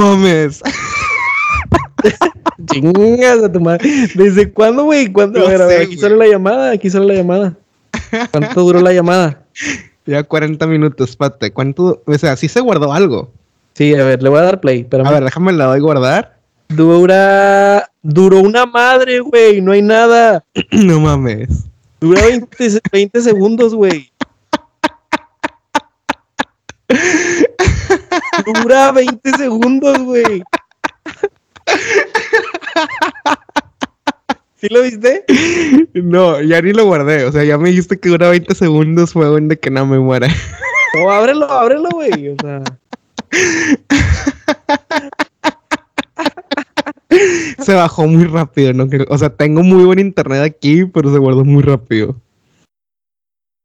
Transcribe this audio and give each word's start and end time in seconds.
mames. 0.00 0.62
Chingas 2.72 3.42
a 3.42 3.52
tu 3.52 3.60
madre. 3.60 3.88
¿Desde 4.14 4.50
cuándo, 4.52 4.84
güey? 4.84 5.12
¿Cuándo? 5.12 5.38
No 5.40 5.46
a 5.46 5.50
ver, 5.50 5.62
a 5.62 5.66
ver, 5.66 5.78
sé, 5.78 5.84
aquí 5.84 5.96
sale 5.98 6.16
la 6.16 6.26
llamada, 6.26 6.70
aquí 6.72 6.90
sale 6.90 7.06
la 7.06 7.14
llamada. 7.14 7.54
¿Cuánto 8.30 8.60
duró 8.62 8.80
la 8.80 8.92
llamada? 8.92 9.44
Ya 10.06 10.22
40 10.22 10.66
minutos, 10.66 11.16
pate. 11.16 11.50
¿Cuánto? 11.52 12.02
O 12.06 12.18
sea, 12.18 12.36
sí 12.36 12.48
se 12.48 12.60
guardó 12.60 12.92
algo. 12.92 13.30
Sí, 13.74 13.94
a 13.94 14.04
ver, 14.04 14.22
le 14.22 14.28
voy 14.28 14.38
a 14.40 14.42
dar 14.42 14.60
play. 14.60 14.86
A 14.92 15.10
ver, 15.10 15.24
déjame 15.24 15.52
la 15.52 15.66
doy 15.66 15.80
guardar. 15.80 16.38
dura. 16.68 17.90
Duró 18.02 18.40
una 18.40 18.64
madre, 18.66 19.20
güey. 19.20 19.60
No 19.60 19.72
hay 19.72 19.82
nada. 19.82 20.44
no 20.72 21.00
mames. 21.00 21.66
Dura 22.00 22.22
20, 22.22 22.70
se- 22.70 22.80
20 22.90 23.20
segundos, 23.20 23.74
güey. 23.74 24.10
Dura 28.44 28.92
20 28.92 29.30
segundos, 29.32 29.98
güey. 29.98 30.42
¿Sí 34.56 34.68
lo 34.68 34.82
viste? 34.82 35.24
No, 35.94 36.40
ya 36.42 36.60
ni 36.60 36.72
lo 36.72 36.84
guardé. 36.84 37.24
O 37.24 37.32
sea, 37.32 37.44
ya 37.44 37.56
me 37.56 37.70
dijiste 37.70 37.98
que 37.98 38.10
dura 38.10 38.28
20 38.28 38.54
segundos. 38.54 39.12
Fue 39.12 39.40
de 39.40 39.58
que 39.58 39.70
no 39.70 39.86
me 39.86 39.98
muera. 39.98 40.28
No, 40.94 41.10
ábrelo, 41.10 41.50
ábrelo, 41.50 41.88
güey. 41.90 42.30
O 42.30 42.36
sea, 42.40 42.62
se 47.58 47.74
bajó 47.74 48.06
muy 48.06 48.24
rápido. 48.24 48.72
No 48.72 48.88
O 49.08 49.18
sea, 49.18 49.30
tengo 49.30 49.62
muy 49.62 49.84
buen 49.84 49.98
internet 49.98 50.42
aquí, 50.42 50.84
pero 50.84 51.12
se 51.12 51.18
guardó 51.18 51.44
muy 51.44 51.62
rápido. 51.62 52.16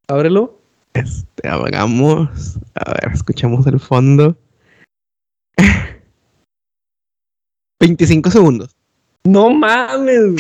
ábrelo. 0.08 0.60
Este, 0.94 1.48
hagamos. 1.50 2.58
A 2.76 2.94
ver, 2.94 3.12
escuchamos 3.14 3.68
el 3.68 3.80
fondo. 3.80 4.38
25 7.80 8.32
segundos. 8.32 8.76
No 9.24 9.50
mames. 9.50 10.36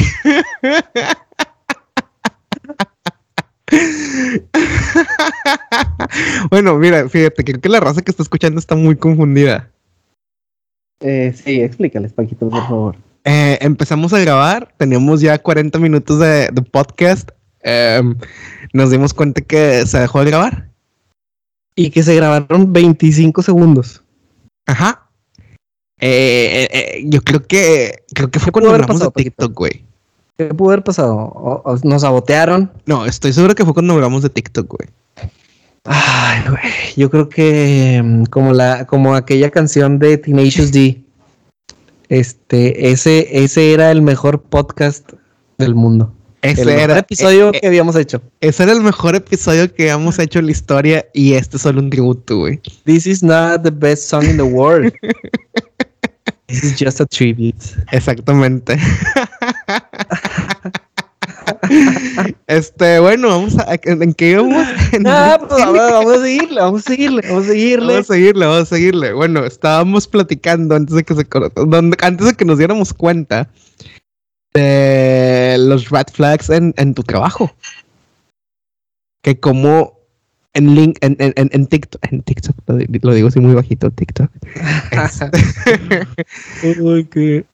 bueno, 6.49 6.77
mira, 6.77 7.09
fíjate, 7.09 7.43
creo 7.43 7.59
que 7.59 7.69
la 7.69 7.79
raza 7.79 8.01
que 8.01 8.11
está 8.11 8.23
escuchando 8.23 8.59
está 8.59 8.75
muy 8.75 8.95
confundida. 8.95 9.71
Eh, 11.01 11.33
sí, 11.35 11.61
explícales, 11.61 12.13
Paquito, 12.13 12.49
por 12.49 12.67
favor. 12.67 12.95
Eh, 13.23 13.57
empezamos 13.61 14.13
a 14.13 14.19
grabar, 14.19 14.73
teníamos 14.77 15.19
ya 15.19 15.39
40 15.39 15.79
minutos 15.79 16.19
de, 16.19 16.49
de 16.51 16.61
podcast. 16.61 17.31
em, 17.61 18.15
nos 18.73 18.91
dimos 18.91 19.13
cuenta 19.13 19.41
que 19.41 19.85
se 19.87 19.99
dejó 19.99 20.19
de 20.19 20.29
grabar. 20.29 20.69
Y 21.75 21.89
que 21.89 22.03
se 22.03 22.15
grabaron 22.15 22.71
25 22.71 23.41
segundos. 23.41 24.03
Ajá. 24.67 25.04
Eh, 25.99 26.67
eh, 26.71 26.77
eh, 26.99 27.03
yo 27.05 27.21
creo 27.21 27.41
que 27.43 28.03
creo 28.13 28.29
que 28.29 28.39
fue 28.39 28.47
¿Qué 28.47 28.51
cuando 28.51 28.71
hablamos 28.71 28.99
de 28.99 29.05
pasado? 29.05 29.11
TikTok, 29.11 29.53
güey. 29.53 29.83
¿Qué 30.37 30.45
pudo 30.53 30.71
haber 30.71 30.83
pasado? 30.83 31.15
O- 31.15 31.61
o 31.63 31.77
nos 31.83 32.01
sabotearon. 32.01 32.71
No, 32.85 33.05
estoy 33.05 33.31
seguro 33.31 33.55
que 33.55 33.63
fue 33.63 33.73
cuando 33.73 33.93
hablamos 33.93 34.21
de 34.21 34.29
TikTok, 34.29 34.67
güey. 34.67 34.89
Ay, 35.85 36.41
güey. 36.49 36.61
Yo 36.97 37.09
creo 37.09 37.29
que 37.29 38.01
mm, 38.03 38.23
como 38.25 38.51
la, 38.53 38.85
como 38.85 39.15
aquella 39.15 39.49
canción 39.51 39.99
de 39.99 40.17
Tenacious 40.17 40.71
D. 40.71 41.01
Este, 42.09 42.91
ese, 42.91 43.43
ese 43.43 43.73
era 43.73 43.91
el 43.91 44.01
mejor 44.01 44.41
podcast 44.41 45.09
del 45.57 45.73
mundo. 45.75 46.11
Ese 46.41 46.61
el 46.61 46.69
era, 46.69 46.99
episodio 46.99 47.49
eh, 47.53 47.59
que 47.59 47.67
habíamos 47.67 47.95
hecho. 47.95 48.21
ese 48.39 48.61
era 48.63 48.73
el 48.73 48.81
mejor 48.81 49.15
episodio 49.15 49.73
que 49.73 49.89
hemos 49.89 50.19
hecho 50.19 50.37
en 50.37 50.45
la 50.45 50.51
historia 50.51 51.05
y 51.13 51.33
este 51.33 51.57
es 51.57 51.63
solo 51.63 51.79
un 51.79 51.89
tributo, 51.89 52.37
güey. 52.39 52.61
This 52.83 53.07
is 53.07 53.23
not 53.23 53.63
the 53.63 53.71
best 53.71 54.03
song 54.09 54.23
in 54.25 54.37
the 54.37 54.43
world. 54.43 54.93
This 56.47 56.63
is 56.63 56.79
just 56.79 57.01
a 57.01 57.05
tribute. 57.05 57.57
Exactamente. 57.91 58.77
este, 62.47 62.99
bueno, 62.99 63.29
vamos 63.29 63.57
a. 63.57 63.75
¿En 63.83 64.13
qué 64.13 64.31
íbamos? 64.31 64.67
Ah, 65.05 65.37
pues 65.39 65.65
vamos, 65.65 66.17
a 66.17 66.21
seguirle, 66.21 66.61
vamos 66.61 66.81
a 66.81 66.89
seguirle, 66.89 67.21
vamos 67.27 67.45
a 67.45 67.47
seguirle. 67.47 67.93
Vamos 67.93 68.09
a 68.09 68.13
seguirle, 68.13 68.45
vamos 68.45 68.61
a 68.61 68.65
seguirle. 68.65 69.13
Bueno, 69.13 69.43
estábamos 69.45 70.07
platicando 70.07 70.75
antes 70.75 70.95
de 70.95 71.03
que 71.03 71.15
se 71.15 71.27
antes 72.01 72.27
de 72.27 72.33
que 72.33 72.45
nos 72.45 72.57
diéramos 72.59 72.93
cuenta 72.93 73.49
de 74.53 75.57
los 75.59 75.89
red 75.89 76.07
flags 76.13 76.49
en, 76.49 76.73
en 76.77 76.93
tu 76.93 77.03
trabajo. 77.03 77.55
Que 79.23 79.39
como 79.39 79.94
en 80.55 80.73
link 80.73 80.97
en, 81.01 81.15
en, 81.19 81.33
en- 81.35 81.49
en 81.51 81.67
TikTok, 81.67 82.01
en 82.11 82.21
TikTok 82.23 82.55
lo, 82.67 82.75
di- 82.77 82.87
lo 83.01 83.13
digo 83.13 83.27
así 83.27 83.39
muy 83.39 83.53
bajito, 83.53 83.91
TikTok. 83.91 84.29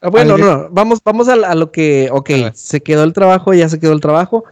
Ah, 0.02 0.10
bueno, 0.10 0.38
no, 0.38 0.46
no, 0.46 0.70
vamos, 0.72 1.00
vamos 1.04 1.28
a, 1.28 1.34
a 1.34 1.56
lo 1.56 1.72
que, 1.72 2.10
ok, 2.12 2.30
se 2.54 2.82
quedó 2.82 3.04
el 3.04 3.14
trabajo, 3.14 3.54
ya 3.54 3.68
se 3.70 3.80
quedó 3.80 3.94
el 3.94 4.02
trabajo, 4.02 4.44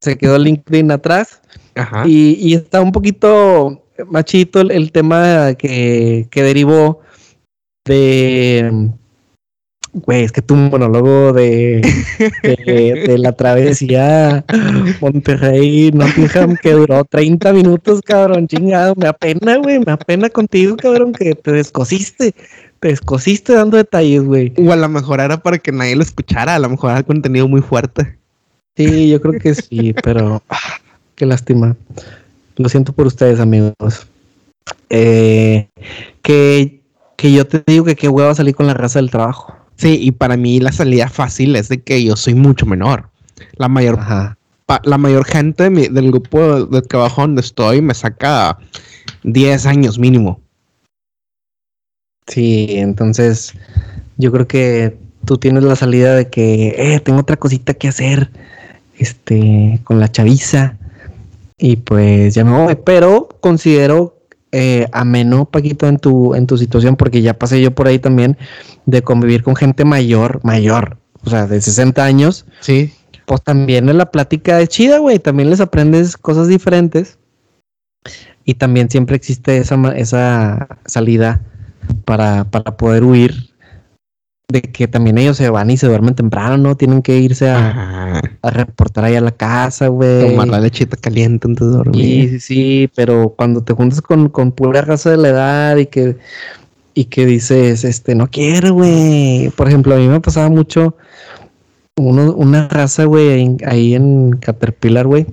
se 0.00 0.16
quedó 0.16 0.38
LinkedIn 0.38 0.90
atrás 0.90 1.40
Ajá. 1.74 2.04
y, 2.06 2.34
y 2.40 2.54
está 2.54 2.80
un 2.80 2.92
poquito 2.92 3.82
machito 4.08 4.60
el, 4.60 4.70
el 4.70 4.92
tema 4.92 5.54
que, 5.54 6.26
que 6.30 6.42
derivó 6.42 7.00
de, 7.86 8.88
güey, 9.94 10.24
es 10.24 10.32
que 10.32 10.42
tu 10.42 10.56
monólogo 10.56 11.32
de, 11.32 11.80
de, 12.42 13.04
de 13.06 13.18
la 13.18 13.32
travesía 13.32 14.44
Monterrey, 15.00 15.90
Nottingham, 15.92 16.56
que 16.56 16.72
duró 16.72 17.04
30 17.04 17.52
minutos, 17.52 18.00
cabrón, 18.02 18.48
chingado, 18.48 18.94
me 18.96 19.06
apena, 19.06 19.56
güey, 19.56 19.78
me 19.78 19.92
apena 19.92 20.28
contigo, 20.28 20.76
cabrón, 20.76 21.12
que 21.12 21.34
te 21.34 21.52
descosiste, 21.52 22.34
te 22.80 22.88
descosiste 22.88 23.54
dando 23.54 23.76
detalles, 23.76 24.24
güey. 24.24 24.52
O 24.58 24.72
a 24.72 24.76
lo 24.76 24.88
mejor 24.88 25.20
era 25.20 25.38
para 25.42 25.58
que 25.58 25.72
nadie 25.72 25.96
lo 25.96 26.02
escuchara, 26.02 26.56
a 26.56 26.58
lo 26.58 26.68
mejor 26.68 26.90
era 26.90 27.02
contenido 27.02 27.48
muy 27.48 27.62
fuerte. 27.62 28.18
Sí, 28.76 29.08
yo 29.08 29.20
creo 29.20 29.40
que 29.40 29.54
sí, 29.54 29.94
pero 30.02 30.42
ah, 30.48 30.58
qué 31.14 31.26
lástima. 31.26 31.76
Lo 32.56 32.68
siento 32.68 32.92
por 32.92 33.06
ustedes, 33.06 33.38
amigos. 33.38 34.06
Eh, 34.90 35.68
que, 36.22 36.80
que 37.16 37.32
yo 37.32 37.46
te 37.46 37.62
digo 37.66 37.84
que 37.84 37.94
qué 37.94 38.08
hueva 38.08 38.34
salir 38.34 38.54
con 38.54 38.66
la 38.66 38.74
raza 38.74 38.98
del 38.98 39.10
trabajo. 39.10 39.54
Sí, 39.76 39.98
y 40.00 40.12
para 40.12 40.36
mí 40.36 40.60
la 40.60 40.72
salida 40.72 41.08
fácil 41.08 41.56
es 41.56 41.68
de 41.68 41.82
que 41.82 42.02
yo 42.02 42.16
soy 42.16 42.34
mucho 42.34 42.64
menor. 42.66 43.08
La 43.56 43.68
mayor 43.68 43.98
pa- 44.66 44.80
la 44.84 44.98
mayor 44.98 45.24
gente 45.24 45.64
de 45.64 45.70
mi- 45.70 45.88
del 45.88 46.10
grupo 46.10 46.64
de 46.66 46.82
trabajo 46.82 47.22
donde 47.22 47.40
estoy 47.40 47.82
me 47.82 47.94
saca 47.94 48.56
10 49.24 49.66
años 49.66 49.98
mínimo. 49.98 50.40
Sí, 52.26 52.66
entonces 52.70 53.52
yo 54.16 54.32
creo 54.32 54.46
que 54.46 54.96
tú 55.26 55.38
tienes 55.38 55.64
la 55.64 55.76
salida 55.76 56.14
de 56.14 56.28
que 56.28 56.74
eh, 56.78 57.00
tengo 57.00 57.20
otra 57.20 57.36
cosita 57.36 57.74
que 57.74 57.88
hacer 57.88 58.30
este 58.98 59.80
con 59.84 59.98
la 60.00 60.10
chaviza 60.10 60.76
y 61.58 61.76
pues 61.76 62.34
ya 62.34 62.44
me 62.44 62.52
voy, 62.52 62.76
pero 62.76 63.28
considero 63.40 64.13
eh, 64.54 64.86
ameno 64.92 65.46
Paquito 65.46 65.88
en 65.88 65.98
tu 65.98 66.34
en 66.34 66.46
tu 66.46 66.56
situación 66.56 66.94
porque 66.96 67.22
ya 67.22 67.34
pasé 67.34 67.60
yo 67.60 67.72
por 67.74 67.88
ahí 67.88 67.98
también 67.98 68.36
de 68.86 69.02
convivir 69.02 69.42
con 69.42 69.56
gente 69.56 69.84
mayor, 69.84 70.40
mayor, 70.44 70.96
o 71.24 71.30
sea, 71.30 71.46
de 71.46 71.60
60 71.60 72.04
años, 72.04 72.46
Sí. 72.60 72.92
pues 73.26 73.42
también 73.42 73.86
la 73.98 74.10
plática 74.12 74.60
es 74.60 74.68
chida, 74.68 74.98
güey, 74.98 75.18
también 75.18 75.50
les 75.50 75.60
aprendes 75.60 76.16
cosas 76.16 76.46
diferentes. 76.48 77.18
Y 78.44 78.54
también 78.54 78.90
siempre 78.90 79.16
existe 79.16 79.56
esa 79.56 79.76
esa 79.96 80.68
salida 80.86 81.40
para, 82.04 82.44
para 82.44 82.76
poder 82.76 83.02
huir 83.02 83.53
de 84.48 84.62
que 84.62 84.86
también 84.86 85.18
ellos 85.18 85.36
se 85.36 85.48
van 85.48 85.70
y 85.70 85.76
se 85.76 85.86
duermen 85.86 86.14
temprano, 86.14 86.56
¿no? 86.58 86.76
Tienen 86.76 87.02
que 87.02 87.18
irse 87.18 87.48
a, 87.48 88.20
reportar 88.42 89.04
ahí 89.04 89.16
a 89.16 89.20
la 89.20 89.32
casa, 89.32 89.88
güey. 89.88 90.30
Tomar 90.30 90.48
la 90.48 90.60
lechita 90.60 90.96
caliente 90.96 91.48
antes 91.48 91.66
de 91.66 91.72
Sí, 91.72 91.76
dormir. 91.76 92.30
sí, 92.30 92.40
sí, 92.40 92.90
pero 92.94 93.30
cuando 93.36 93.62
te 93.62 93.72
juntas 93.72 94.00
con, 94.02 94.28
con 94.28 94.52
pura 94.52 94.82
raza 94.82 95.10
de 95.10 95.16
la 95.16 95.28
edad 95.28 95.76
y 95.76 95.86
que, 95.86 96.18
y 96.92 97.06
que 97.06 97.26
dices, 97.26 97.84
este, 97.84 98.14
no 98.14 98.28
quiero, 98.28 98.74
güey. 98.74 99.50
Por 99.50 99.68
ejemplo, 99.68 99.94
a 99.94 99.98
mí 99.98 100.08
me 100.08 100.20
pasaba 100.20 100.50
mucho 100.50 100.96
uno, 101.96 102.32
una 102.34 102.68
raza, 102.68 103.04
güey, 103.04 103.56
ahí 103.66 103.94
en 103.94 104.32
Caterpillar, 104.32 105.06
güey. 105.06 105.26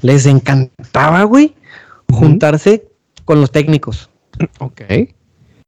Les 0.00 0.26
encantaba, 0.26 1.22
güey, 1.24 1.54
juntarse 2.10 2.86
con 3.24 3.40
los 3.40 3.50
técnicos. 3.50 4.10
Ok. 4.58 4.82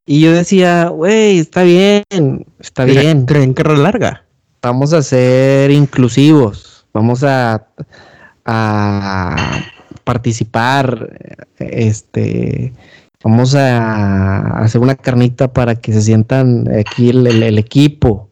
Y 0.06 0.20
yo 0.20 0.32
decía, 0.32 0.88
güey, 0.88 1.38
está 1.38 1.62
bien, 1.62 2.04
está 2.58 2.84
bien. 2.84 3.24
Creen 3.26 3.54
carrera 3.54 3.78
larga. 3.80 4.24
Vamos 4.62 4.92
a 4.92 5.02
ser 5.02 5.70
inclusivos. 5.70 6.86
Vamos 6.92 7.22
a, 7.24 7.66
a 8.44 9.60
participar. 10.04 11.10
Este, 11.58 12.72
vamos 13.22 13.54
a 13.54 14.58
hacer 14.58 14.80
una 14.80 14.94
carnita 14.94 15.52
para 15.52 15.74
que 15.74 15.92
se 15.92 16.02
sientan 16.02 16.66
aquí 16.78 17.10
el, 17.10 17.26
el- 17.26 17.42
el 17.42 17.58
equipo, 17.58 18.28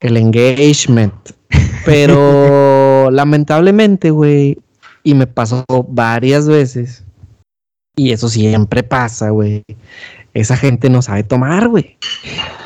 el 0.00 0.16
engagement. 0.16 1.14
Pero 1.84 3.10
lamentablemente, 3.10 4.10
güey, 4.10 4.58
y 5.02 5.14
me 5.14 5.26
pasó 5.26 5.64
varias 5.88 6.46
veces, 6.46 7.04
y 7.96 8.12
eso 8.12 8.28
siempre 8.28 8.84
pasa, 8.84 9.30
güey, 9.30 9.64
esa 10.34 10.56
gente 10.56 10.88
no 10.90 11.02
sabe 11.02 11.22
tomar, 11.24 11.68
güey. 11.68 11.96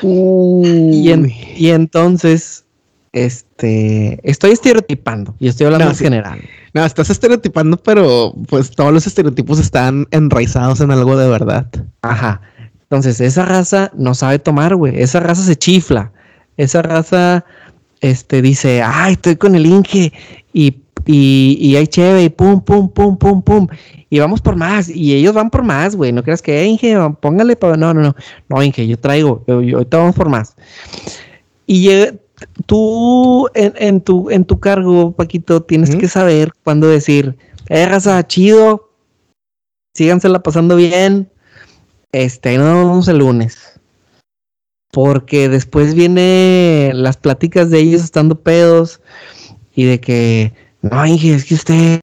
Y, 0.03 1.11
en- 1.11 1.33
y 1.57 1.71
entonces, 1.71 2.65
este, 3.13 4.21
estoy 4.29 4.51
estereotipando 4.53 5.35
y 5.39 5.49
estoy 5.49 5.67
hablando 5.67 5.87
No, 5.87 5.91
en 5.93 5.97
sí. 5.97 6.05
general. 6.05 6.41
No, 6.75 6.85
estás 6.85 7.09
estereotipando, 7.11 7.79
pero 7.79 8.35
pues 8.49 8.71
todos 8.71 8.93
los 8.93 9.07
estereotipos 9.07 9.59
están 9.59 10.07
enraizados 10.11 10.81
en 10.81 10.91
algo 10.91 11.17
de 11.17 11.29
verdad. 11.29 11.67
Ajá. 12.03 12.43
Entonces, 12.83 13.21
esa 13.21 13.45
raza 13.45 13.91
no 13.97 14.15
sabe 14.15 14.39
tomar, 14.39 14.77
güey. 14.77 15.01
Esa 15.01 15.19
raza 15.21 15.43
se 15.43 15.57
chifla. 15.57 16.13
Esa 16.57 16.83
raza, 16.83 17.45
este, 18.01 18.43
dice, 18.43 18.83
ay, 18.83 19.15
estoy 19.15 19.37
con 19.37 19.55
el 19.57 19.67
Inge 19.67 20.13
y, 20.53 20.77
y, 21.04 21.58
y 21.60 21.76
hay 21.76 21.87
cheve 21.87 22.25
y 22.25 22.28
pum, 22.31 22.60
pum, 22.62 22.88
pum, 22.88 23.16
pum, 23.16 23.43
pum. 23.43 23.66
Y 24.08 24.19
vamos 24.19 24.40
por 24.40 24.56
más. 24.56 24.88
Y 24.88 25.14
ellos 25.14 25.34
van 25.34 25.50
por 25.50 25.62
más, 25.62 25.94
güey. 25.96 26.12
No 26.12 26.22
creas 26.22 26.40
que, 26.43 26.60
"Eh, 26.62 26.66
Inge, 26.66 26.96
póngale 27.20 27.56
para... 27.56 27.76
No, 27.76 27.93
no, 27.93 28.02
no. 28.02 28.16
No, 28.48 28.62
Inge, 28.62 28.87
yo 28.87 28.98
traigo. 28.98 29.44
Yo, 29.46 29.60
yo- 29.62 29.78
ahorita 29.78 29.98
vamos 29.98 30.14
por 30.16 30.28
más. 30.28 30.54
Y 31.66 31.88
tú, 32.66 33.48
en, 33.54 33.72
en 33.76 34.00
tu, 34.00 34.31
en 34.31 34.44
tu 34.44 34.58
cargo, 34.60 35.12
Paquito, 35.12 35.62
tienes 35.62 35.94
que 35.96 36.08
saber 36.08 36.52
cuándo 36.64 36.87
decir, 36.87 37.37
eh, 37.69 37.87
raza, 37.87 38.25
chido. 38.26 38.90
Sígansela 39.94 40.43
pasando 40.43 40.76
bien. 40.76 41.28
Este, 42.12 42.50
ahí 42.50 42.58
nos 42.58 42.66
vemos 42.75 43.08
el 43.08 43.19
lunes. 43.19 43.81
Porque 44.93 45.48
después 45.48 45.94
viene 45.94 46.93
las 46.94 47.16
pláticas 47.16 47.70
de 47.70 47.81
ellos 47.81 48.02
estando 48.02 48.40
pedos 48.40 49.00
y 49.75 49.84
de 49.84 50.00
que, 50.00 50.52
no, 50.82 51.06
Inge, 51.06 51.34
es 51.34 51.44
que 51.44 51.55
usted, 51.55 52.00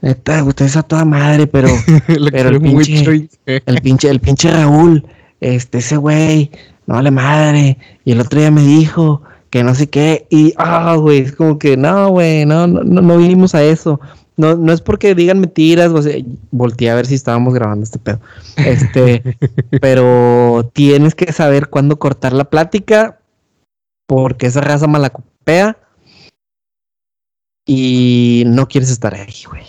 neta, 0.00 0.44
usted 0.44 0.66
es 0.66 0.76
a 0.76 0.82
toda 0.82 1.04
madre, 1.04 1.46
pero 1.46 1.68
Pero 2.30 2.48
el 2.50 2.60
pinche- 2.60 3.28
el 3.66 3.80
pinche, 3.82 4.08
el 4.08 4.20
pinche 4.20 4.50
Raúl, 4.50 5.04
este, 5.40 5.78
ese 5.78 5.96
güey, 5.96 6.50
no 6.86 6.94
vale 6.94 7.10
madre. 7.10 7.78
Y 8.04 8.12
el 8.12 8.20
otro 8.20 8.40
día 8.40 8.50
me 8.50 8.62
dijo 8.62 9.22
que 9.50 9.62
no 9.64 9.74
sé 9.74 9.88
qué. 9.88 10.26
Y, 10.30 10.54
ah, 10.56 10.96
güey, 10.96 11.20
es 11.20 11.32
como 11.32 11.58
que, 11.58 11.76
no, 11.76 12.08
güey, 12.10 12.46
no, 12.46 12.66
no, 12.66 12.82
no, 12.82 13.02
no 13.02 13.16
vinimos 13.18 13.54
a 13.54 13.62
eso. 13.62 14.00
No, 14.36 14.56
no 14.56 14.72
es 14.72 14.80
porque 14.80 15.14
digan 15.14 15.40
mentiras, 15.40 15.90
o 15.92 16.00
sea, 16.00 16.16
volteé 16.50 16.90
a 16.90 16.94
ver 16.94 17.06
si 17.06 17.14
estábamos 17.14 17.52
grabando 17.52 17.84
este 17.84 17.98
pedo. 17.98 18.18
Este, 18.56 19.36
pero 19.80 20.70
tienes 20.72 21.14
que 21.14 21.32
saber 21.32 21.68
cuándo 21.68 21.98
cortar 21.98 22.32
la 22.32 22.44
plática, 22.44 23.18
porque 24.06 24.46
esa 24.46 24.60
raza 24.62 24.86
malacopea 24.86 25.76
y 27.66 28.44
no 28.46 28.66
quieres 28.68 28.90
estar 28.90 29.14
ahí, 29.14 29.34
güey. 29.48 29.64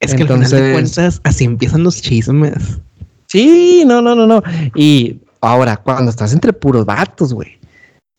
Es 0.00 0.14
que 0.14 0.22
al 0.22 0.28
final 0.28 0.40
de 0.50 0.56
Entonces- 0.56 0.72
cuentas, 0.72 1.20
así 1.24 1.44
empiezan 1.44 1.82
los 1.82 2.00
chismes. 2.00 2.78
Sí, 3.26 3.84
no, 3.86 4.00
no, 4.00 4.14
no, 4.14 4.26
no. 4.26 4.42
Y 4.74 5.20
ahora, 5.40 5.76
cuando 5.76 6.10
estás 6.10 6.32
entre 6.32 6.52
puros 6.52 6.84
vatos, 6.86 7.32
güey. 7.34 7.58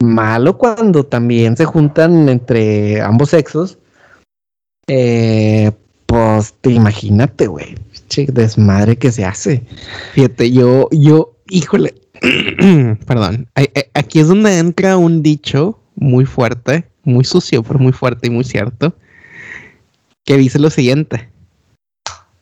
Malo 0.01 0.57
cuando 0.57 1.03
también 1.05 1.57
se 1.57 1.65
juntan 1.65 2.29
entre 2.29 3.01
ambos 3.01 3.29
sexos. 3.29 3.77
Eh, 4.87 5.71
pues 6.05 6.53
te 6.61 6.71
imagínate, 6.71 7.47
güey. 7.47 7.75
Che, 8.09 8.25
desmadre 8.25 8.97
que 8.97 9.11
se 9.11 9.25
hace. 9.25 9.63
Fíjate, 10.13 10.51
yo, 10.51 10.89
yo, 10.91 11.37
híjole, 11.49 11.93
perdón. 13.05 13.47
Aquí 13.93 14.19
es 14.19 14.27
donde 14.27 14.57
entra 14.57 14.97
un 14.97 15.23
dicho 15.23 15.79
muy 15.95 16.25
fuerte, 16.25 16.85
muy 17.03 17.23
sucio, 17.23 17.63
pero 17.63 17.79
muy 17.79 17.91
fuerte 17.93 18.27
y 18.27 18.29
muy 18.31 18.43
cierto, 18.43 18.95
que 20.25 20.37
dice 20.37 20.59
lo 20.59 20.69
siguiente: 20.69 21.29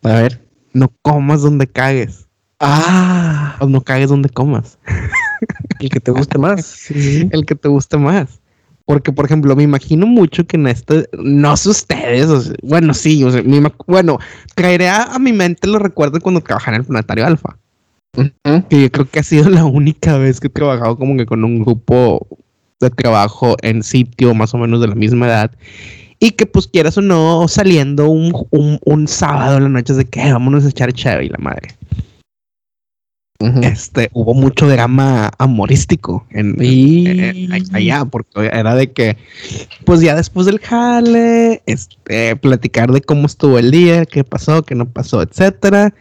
A 0.04 0.10
ver. 0.14 0.42
no 0.74 0.92
comas 1.02 1.42
donde 1.42 1.68
cagues, 1.68 2.28
Ah, 2.60 3.56
o 3.60 3.68
no 3.68 3.82
cagues 3.82 4.10
donde 4.10 4.30
comas. 4.30 4.78
el 5.80 5.90
que 5.90 6.00
te 6.00 6.12
guste 6.12 6.38
más. 6.38 6.66
Sí, 6.66 7.28
el 7.32 7.46
que 7.46 7.56
te 7.56 7.70
guste 7.70 7.98
más. 7.98 8.40
Porque, 8.86 9.12
por 9.12 9.26
ejemplo, 9.26 9.56
me 9.56 9.64
imagino 9.64 10.08
mucho 10.08 10.46
que 10.48 10.58
en 10.58 10.66
este, 10.68 11.08
no 11.20 11.56
sé 11.56 11.70
ustedes, 11.70 12.26
o 12.26 12.42
sea, 12.42 12.56
bueno, 12.64 12.94
sí, 12.96 13.24
o 13.24 13.30
sea, 13.32 13.44
bueno, 13.86 14.18
traeré 14.56 14.90
a, 14.90 15.04
a 15.04 15.20
mi 15.20 15.32
mente 15.32 15.68
los 15.68 15.80
recuerdos 15.80 16.22
cuando 16.24 16.42
trabajaba 16.42 16.76
en 16.76 16.82
el 16.82 16.88
Planetario 16.88 17.26
Alfa, 17.28 17.56
Ujú. 18.18 18.68
que 18.68 18.82
yo 18.82 18.92
creo 18.92 19.06
que 19.08 19.20
ha 19.20 19.24
sido 19.24 19.48
la 19.48 19.64
única 19.66 20.18
vez 20.18 20.40
que 20.40 20.48
he 20.48 20.50
trabajado 20.50 20.98
como 20.98 21.16
que 21.18 21.28
con 21.28 21.44
un 21.44 21.62
grupo 21.64 22.28
de 22.80 22.90
trabajo 22.90 23.56
en 23.62 23.84
sitio 23.84 24.34
más 24.34 24.54
o 24.54 24.58
menos 24.58 24.82
de 24.82 24.88
la 24.88 24.96
misma 24.96 25.28
edad. 25.28 25.52
Y 26.20 26.32
que 26.32 26.46
pues 26.46 26.68
quieras 26.68 26.98
o 26.98 27.02
no, 27.02 27.48
saliendo 27.48 28.10
un, 28.10 28.34
un, 28.52 28.80
un 28.84 29.08
sábado 29.08 29.58
en 29.58 29.64
la 29.64 29.70
noche 29.70 29.94
de 29.94 30.06
que 30.06 30.22
"Eh, 30.28 30.34
vámonos 30.34 30.66
a 30.66 30.70
echar 30.70 30.92
chévere 30.92 31.26
y 31.26 31.30
la 31.30 31.38
madre. 31.40 31.70
Este, 33.64 34.10
hubo 34.12 34.34
mucho 34.34 34.68
drama 34.68 35.32
amorístico 35.38 36.26
en, 36.32 36.58
Y- 36.60 37.08
eh, 37.08 37.48
allá, 37.72 38.04
porque 38.04 38.48
era 38.52 38.76
de 38.76 38.92
que, 38.92 39.16
pues 39.86 40.02
ya 40.02 40.14
después 40.14 40.46
del 40.46 40.60
jale, 40.60 41.62
este, 41.66 42.36
platicar 42.36 42.92
de 42.92 43.00
cómo 43.00 43.28
estuvo 43.28 43.58
el 43.58 43.72
día, 43.72 44.06
qué 44.06 44.26
pasó, 44.26 44.64
qué 44.64 44.76
no 44.76 44.90
pasó, 44.90 45.22
etcétera. 45.22 45.94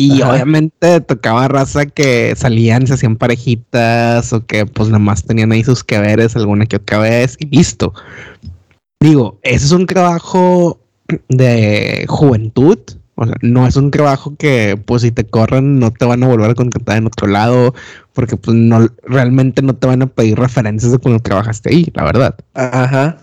Y 0.00 0.22
Ajá. 0.22 0.32
obviamente 0.32 1.02
tocaba 1.02 1.46
raza 1.46 1.84
que 1.84 2.34
salían, 2.34 2.86
se 2.86 2.94
hacían 2.94 3.16
parejitas 3.16 4.32
o 4.32 4.46
que 4.46 4.64
pues 4.64 4.88
nada 4.88 4.98
más 4.98 5.24
tenían 5.24 5.52
ahí 5.52 5.62
sus 5.62 5.84
que 5.84 5.98
veres 5.98 6.34
alguna 6.36 6.64
que 6.64 6.76
otra 6.76 7.00
vez 7.00 7.36
y 7.38 7.54
listo. 7.54 7.92
Digo, 8.98 9.38
ese 9.42 9.66
es 9.66 9.72
un 9.72 9.84
trabajo 9.84 10.80
de 11.28 12.06
juventud. 12.08 12.78
O 13.14 13.26
sea, 13.26 13.34
no 13.42 13.66
es 13.66 13.76
un 13.76 13.90
trabajo 13.90 14.34
que, 14.36 14.80
pues, 14.86 15.02
si 15.02 15.10
te 15.10 15.24
corren, 15.24 15.78
no 15.78 15.90
te 15.90 16.06
van 16.06 16.22
a 16.22 16.28
volver 16.28 16.50
a 16.50 16.54
contratar 16.54 16.96
en 16.96 17.06
otro 17.06 17.26
lado, 17.26 17.74
porque, 18.14 18.38
pues, 18.38 18.56
no, 18.56 18.88
realmente 19.02 19.60
no 19.60 19.74
te 19.74 19.86
van 19.86 20.00
a 20.00 20.06
pedir 20.06 20.38
referencias 20.38 20.92
de 20.92 20.98
cuando 20.98 21.20
trabajaste 21.20 21.68
ahí, 21.68 21.92
la 21.92 22.04
verdad. 22.04 22.34
Ajá. 22.54 23.18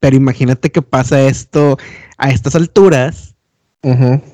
Pero 0.00 0.16
imagínate 0.16 0.70
que 0.70 0.82
pasa 0.82 1.22
esto 1.22 1.78
a 2.18 2.28
estas 2.28 2.54
alturas, 2.54 3.31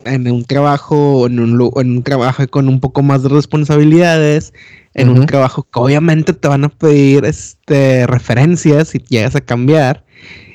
En 0.05 0.31
un 0.31 0.45
trabajo, 0.45 1.27
en 1.27 1.41
un, 1.41 1.71
en 1.77 1.91
un 1.91 2.03
trabajo 2.03 2.47
con 2.49 2.69
un 2.69 2.81
poco 2.81 3.03
más 3.03 3.23
de 3.23 3.31
responsabilidades, 3.31 4.53
en 4.95 5.09
un 5.09 5.27
trabajo 5.27 5.63
que 5.63 5.81
obviamente 5.81 6.33
te 6.35 6.49
van 6.49 6.65
a 6.65 6.69
pedir 6.69 7.25
este, 7.25 8.07
referencias 8.07 8.89
si 8.89 8.99
llegas 9.09 9.37
a 9.37 9.41
cambiar. 9.41 10.05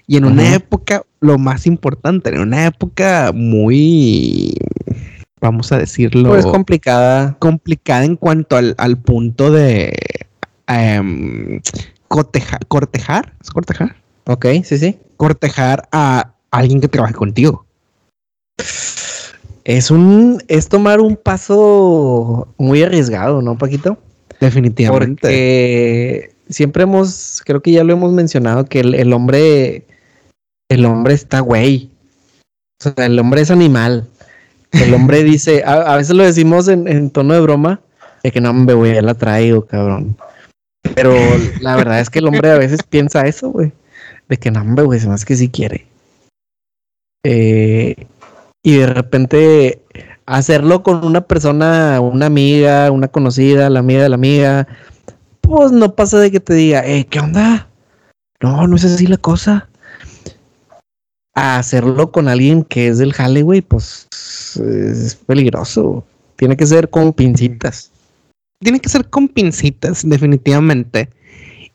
Y 0.05 0.17
en 0.17 0.25
una 0.25 0.53
época, 0.53 1.03
lo 1.21 1.37
más 1.39 1.65
importante, 1.65 2.29
en 2.29 2.39
una 2.41 2.65
época 2.65 3.31
muy, 3.33 4.53
vamos 5.41 5.71
a 5.71 5.77
decirlo, 5.77 6.29
Pues 6.29 6.45
complicada. 6.45 7.37
complicada 7.39 8.03
en 8.03 8.15
cuanto 8.17 8.57
al, 8.57 8.75
al 8.77 8.97
punto 8.97 9.49
de 9.49 9.93
coteja- 12.09 12.59
cortejar, 12.67 13.33
¿es 13.41 13.49
cortejar? 13.49 13.95
Ok, 14.25 14.45
sí, 14.63 14.77
sí. 14.77 14.99
Cortejar 15.17 15.87
a 15.91 16.33
alguien 16.51 16.81
que 16.81 16.87
trabaje 16.87 17.13
contigo. 17.13 17.65
Es 19.63 19.91
un, 19.91 20.43
es 20.47 20.67
tomar 20.67 20.99
un 20.99 21.15
paso 21.15 22.53
muy 22.57 22.83
arriesgado, 22.83 23.41
¿no, 23.41 23.57
Paquito? 23.57 23.97
Definitivamente. 24.39 25.21
Porque 25.21 26.35
siempre 26.49 26.83
hemos, 26.83 27.41
creo 27.45 27.61
que 27.61 27.71
ya 27.71 27.83
lo 27.83 27.93
hemos 27.93 28.11
mencionado, 28.11 28.65
que 28.65 28.81
el, 28.81 28.93
el 28.95 29.13
hombre, 29.13 29.85
el 30.69 30.85
hombre 30.85 31.13
está 31.13 31.39
güey. 31.39 31.91
O 32.81 32.83
sea, 32.83 33.05
el 33.05 33.17
hombre 33.19 33.41
es 33.41 33.51
animal. 33.51 34.09
El 34.71 34.93
hombre 34.93 35.23
dice, 35.23 35.63
a, 35.63 35.93
a 35.93 35.97
veces 35.97 36.15
lo 36.15 36.23
decimos 36.23 36.67
en, 36.67 36.87
en 36.87 37.09
tono 37.09 37.33
de 37.33 37.39
broma, 37.39 37.81
de 38.23 38.31
que 38.31 38.41
no, 38.41 38.49
hombre, 38.49 38.75
güey, 38.75 38.93
ya 38.95 39.01
la 39.01 39.13
traigo, 39.13 39.65
cabrón. 39.65 40.17
Pero 40.95 41.15
la 41.61 41.75
verdad 41.77 42.01
es 42.01 42.09
que 42.09 42.19
el 42.19 42.27
hombre 42.27 42.51
a 42.51 42.57
veces 42.57 42.83
piensa 42.89 43.21
eso, 43.21 43.49
güey. 43.49 43.71
De 44.27 44.37
que 44.37 44.51
no, 44.51 44.61
hombre, 44.61 44.83
güey, 44.83 44.99
me 45.07 45.13
hace 45.13 45.25
que 45.25 45.35
sí 45.35 45.49
quiere. 45.49 45.87
Eh, 47.25 48.07
y 48.63 48.77
de 48.77 48.87
repente 48.87 49.81
hacerlo 50.25 50.83
con 50.83 51.05
una 51.05 51.21
persona, 51.21 51.99
una 51.99 52.27
amiga, 52.27 52.89
una 52.91 53.09
conocida, 53.09 53.69
la 53.69 53.79
amiga 53.79 54.03
de 54.03 54.09
la 54.09 54.15
amiga, 54.15 54.67
pues 55.41 55.71
no 55.73 55.93
pasa 55.93 56.19
de 56.19 56.31
que 56.31 56.39
te 56.39 56.53
diga, 56.53 56.87
eh, 56.87 57.05
¿qué 57.05 57.19
onda? 57.19 57.67
No, 58.41 58.65
no 58.65 58.75
es 58.77 58.85
así 58.85 59.05
la 59.05 59.17
cosa. 59.17 59.69
A 61.35 61.57
hacerlo 61.57 62.11
con 62.11 62.27
alguien 62.27 62.63
que 62.63 62.87
es 62.87 62.99
del 62.99 63.13
jale, 63.13 63.41
güey, 63.41 63.61
pues 63.61 64.07
es 64.55 65.15
peligroso. 65.15 66.05
Tiene 66.37 66.55
que 66.55 66.65
ser 66.65 66.89
con 66.89 67.13
pincitas. 67.13 67.91
tiene 68.59 68.79
que 68.79 68.89
ser 68.89 69.09
con 69.09 69.27
pincitas, 69.27 70.07
definitivamente. 70.07 71.09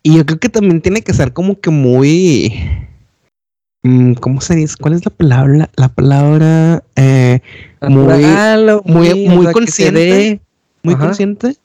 Y 0.03 0.17
yo 0.17 0.25
creo 0.25 0.39
que 0.39 0.49
también 0.49 0.81
tiene 0.81 1.03
que 1.03 1.13
ser 1.13 1.35
como 1.35 1.61
que 1.61 1.71
muy. 1.71 2.88
Mm, 3.89 4.13
¿Cómo 4.15 4.41
se 4.41 4.55
dice? 4.57 4.75
¿Cuál 4.81 4.95
es 4.95 5.05
la 5.05 5.11
palabra? 5.11 5.71
La 5.77 5.89
palabra 5.89 6.83
eh, 6.97 7.41
Muy- 7.81 9.29
muy- 9.29 9.53
consciente. 9.53 10.41
muy 10.83 10.95
Ajá. 10.95 11.05
consciente. 11.07 11.57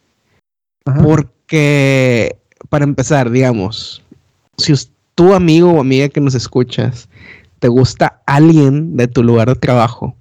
Ajá. 0.86 1.02
Porque, 1.02 2.36
para 2.70 2.84
empezar, 2.84 3.30
digamos, 3.32 4.02
si 4.58 4.74
tu 5.16 5.34
amigo 5.34 5.72
o 5.74 5.80
amiga 5.82 6.10
que 6.10 6.20
nos 6.22 6.36
escuchas 6.36 7.08
te 7.60 7.68
gusta 7.70 8.22
alguien 8.26 8.98
de 8.98 9.08
tu 9.08 9.24
lugar 9.24 9.48
de 9.48 9.56
trabajo 9.56 10.16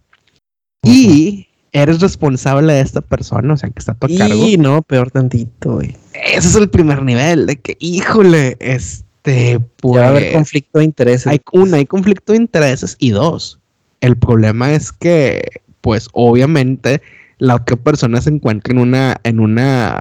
y 0.85 1.49
eres 1.73 2.01
responsable 2.01 2.73
de 2.75 2.81
esta 2.83 3.01
persona, 3.01 3.55
o 3.55 3.57
sea, 3.57 3.71
que 3.71 3.79
está 3.81 3.93
a 3.93 3.95
tu 3.97 4.17
cargo. 4.17 4.47
Y 4.47 4.57
no, 4.59 4.83
peor 4.83 5.11
tantito, 5.11 5.75
güey. 5.75 5.97
Ese 6.13 6.49
es 6.49 6.55
el 6.55 6.69
primer 6.71 7.03
nivel 7.03 7.47
de 7.47 7.57
que, 7.57 7.77
híjole, 7.81 8.57
este, 8.61 9.05
Puede 9.23 9.61
pues, 9.81 10.03
haber 10.03 10.33
conflicto 10.33 10.79
de 10.81 10.85
intereses. 10.85 11.27
hay 11.27 11.41
una, 11.53 11.77
hay 11.77 11.87
conflicto 11.87 12.33
de 12.33 12.39
intereses 12.39 12.97
y 12.99 13.11
dos, 13.11 13.59
el 14.01 14.17
problema 14.17 14.73
es 14.73 14.91
que, 14.91 15.43
pues, 15.81 16.09
obviamente, 16.13 17.01
la 17.39 17.55
otra 17.57 17.77
persona 17.77 18.21
se 18.21 18.31
encuentra 18.31 18.73
en 18.73 18.79
una, 18.81 19.17
en 19.23 19.39
una 19.41 20.01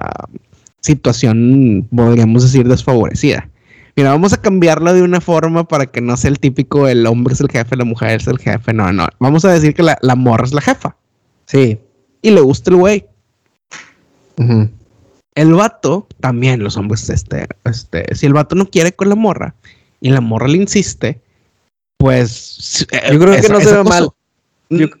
situación, 0.80 1.88
podríamos 1.94 2.42
decir, 2.42 2.66
desfavorecida. 2.68 3.48
Mira, 3.94 4.10
vamos 4.10 4.32
a 4.32 4.40
cambiarlo 4.40 4.92
de 4.94 5.02
una 5.02 5.20
forma 5.20 5.68
para 5.68 5.86
que 5.86 6.00
no 6.00 6.16
sea 6.16 6.30
el 6.30 6.38
típico 6.38 6.88
el 6.88 7.06
hombre 7.06 7.34
es 7.34 7.40
el 7.40 7.48
jefe, 7.50 7.76
la 7.76 7.84
mujer 7.84 8.20
es 8.20 8.26
el 8.26 8.38
jefe. 8.38 8.72
No, 8.72 8.92
no. 8.92 9.06
Vamos 9.20 9.44
a 9.44 9.52
decir 9.52 9.74
que 9.74 9.82
la, 9.82 9.98
la 10.00 10.16
morra 10.16 10.44
es 10.44 10.54
la 10.54 10.62
jefa 10.62 10.96
Sí. 11.46 11.78
y 12.22 12.30
le 12.30 12.40
gusta 12.40 12.70
el 12.70 12.76
güey. 12.76 13.04
Ujú. 14.38 14.68
El 15.34 15.54
vato, 15.54 16.06
también 16.20 16.62
los 16.62 16.76
hombres, 16.76 17.08
este, 17.08 17.46
este, 17.64 18.14
si 18.14 18.26
el 18.26 18.34
vato 18.34 18.54
no 18.54 18.66
quiere 18.66 18.92
con 18.92 19.08
la 19.08 19.14
morra 19.14 19.54
y 20.00 20.10
la 20.10 20.20
morra 20.20 20.48
le 20.48 20.58
insiste, 20.58 21.20
pues 21.98 22.86
Yo 22.90 23.18
creo 23.18 23.40
que 23.40 23.48
no 23.48 23.60
se 23.60 23.66
ve 23.72 23.80
acoso. 23.80 23.84
mal. 23.88 24.10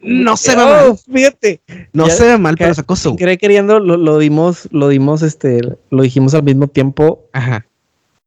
No 0.02 0.36
se 0.36 0.54
ve 0.56 0.62
Oh, 0.62 0.66
mal, 0.66 0.98
Fíjate. 1.12 1.60
no 1.92 2.06
ya- 2.08 2.14
se 2.14 2.24
ve 2.26 2.38
mal, 2.38 2.54
que- 2.56 2.64
pero 2.64 2.72
es 2.72 2.78
acoso. 2.78 3.16
Querer 3.16 3.38
queriendo, 3.38 3.80
lo, 3.80 3.96
lo 3.96 4.18
dimos, 4.18 4.68
lo 4.70 4.88
dimos, 4.88 5.22
este, 5.22 5.60
lo 5.90 6.02
dijimos 6.02 6.34
al 6.34 6.42
mismo 6.44 6.68
tiempo. 6.68 7.24
Ajá, 7.32 7.66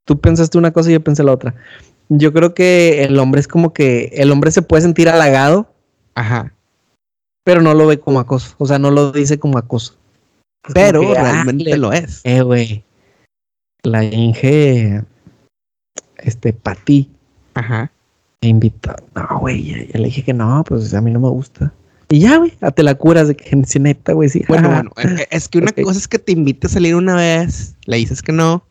Tú 0.07 0.19
pensaste 0.19 0.59
una 0.59 0.71
cosa 0.71 0.89
y 0.91 0.93
yo 0.93 1.03
pensé 1.03 1.23
la 1.23 1.31
otra. 1.31 1.55
Yo 2.09 2.31
creo 2.31 2.53
que 2.53 3.03
el 3.05 3.17
hombre 3.17 3.41
es 3.41 3.47
como 3.47 3.73
que 3.73 4.11
el 4.13 4.31
hombre 4.31 4.51
se 4.51 4.61
puede 4.61 4.83
sentir 4.83 5.09
halagado, 5.09 5.67
ajá. 6.13 6.53
pero 7.43 7.61
no 7.63 7.73
lo 7.73 7.87
ve 7.87 7.99
como 7.99 8.19
acoso. 8.19 8.53
O 8.59 8.67
sea, 8.67 8.77
no 8.77 8.91
lo 8.91 9.11
dice 9.11 9.39
como 9.39 9.57
acoso. 9.57 9.95
Pero 10.73 11.01
que, 11.01 11.17
ah, 11.17 11.21
realmente 11.21 11.77
lo 11.77 11.93
es. 11.93 12.21
Eh, 12.23 12.41
güey. 12.41 12.83
La 13.83 14.03
Inge, 14.03 15.03
este, 16.17 16.53
para 16.53 16.79
ti, 16.83 17.11
Ajá. 17.53 17.91
me 18.41 18.49
invitó. 18.49 18.95
No, 19.13 19.39
güey, 19.39 19.63
ya, 19.63 19.77
ya 19.93 19.99
le 19.99 20.05
dije 20.05 20.23
que 20.23 20.33
no, 20.33 20.63
pues 20.67 20.93
a 20.93 21.01
mí 21.01 21.11
no 21.11 21.19
me 21.19 21.29
gusta. 21.29 21.71
Y 22.09 22.19
ya, 22.19 22.37
güey, 22.37 22.53
a 22.61 22.71
te 22.71 22.83
la 22.83 22.95
curas 22.95 23.27
de 23.27 23.35
que 23.35 23.63
si 23.65 23.79
neta, 23.79 24.13
güey, 24.13 24.29
sí. 24.29 24.43
Bueno, 24.47 24.69
bueno, 24.69 24.91
es 25.29 25.47
que 25.47 25.59
una 25.59 25.71
cosa 25.71 25.99
es 25.99 26.07
que 26.07 26.19
te 26.19 26.31
invite 26.31 26.67
a 26.67 26.69
salir 26.69 26.95
una 26.95 27.15
vez, 27.15 27.75
le 27.85 27.97
dices 27.97 28.21
que 28.21 28.31
no. 28.31 28.63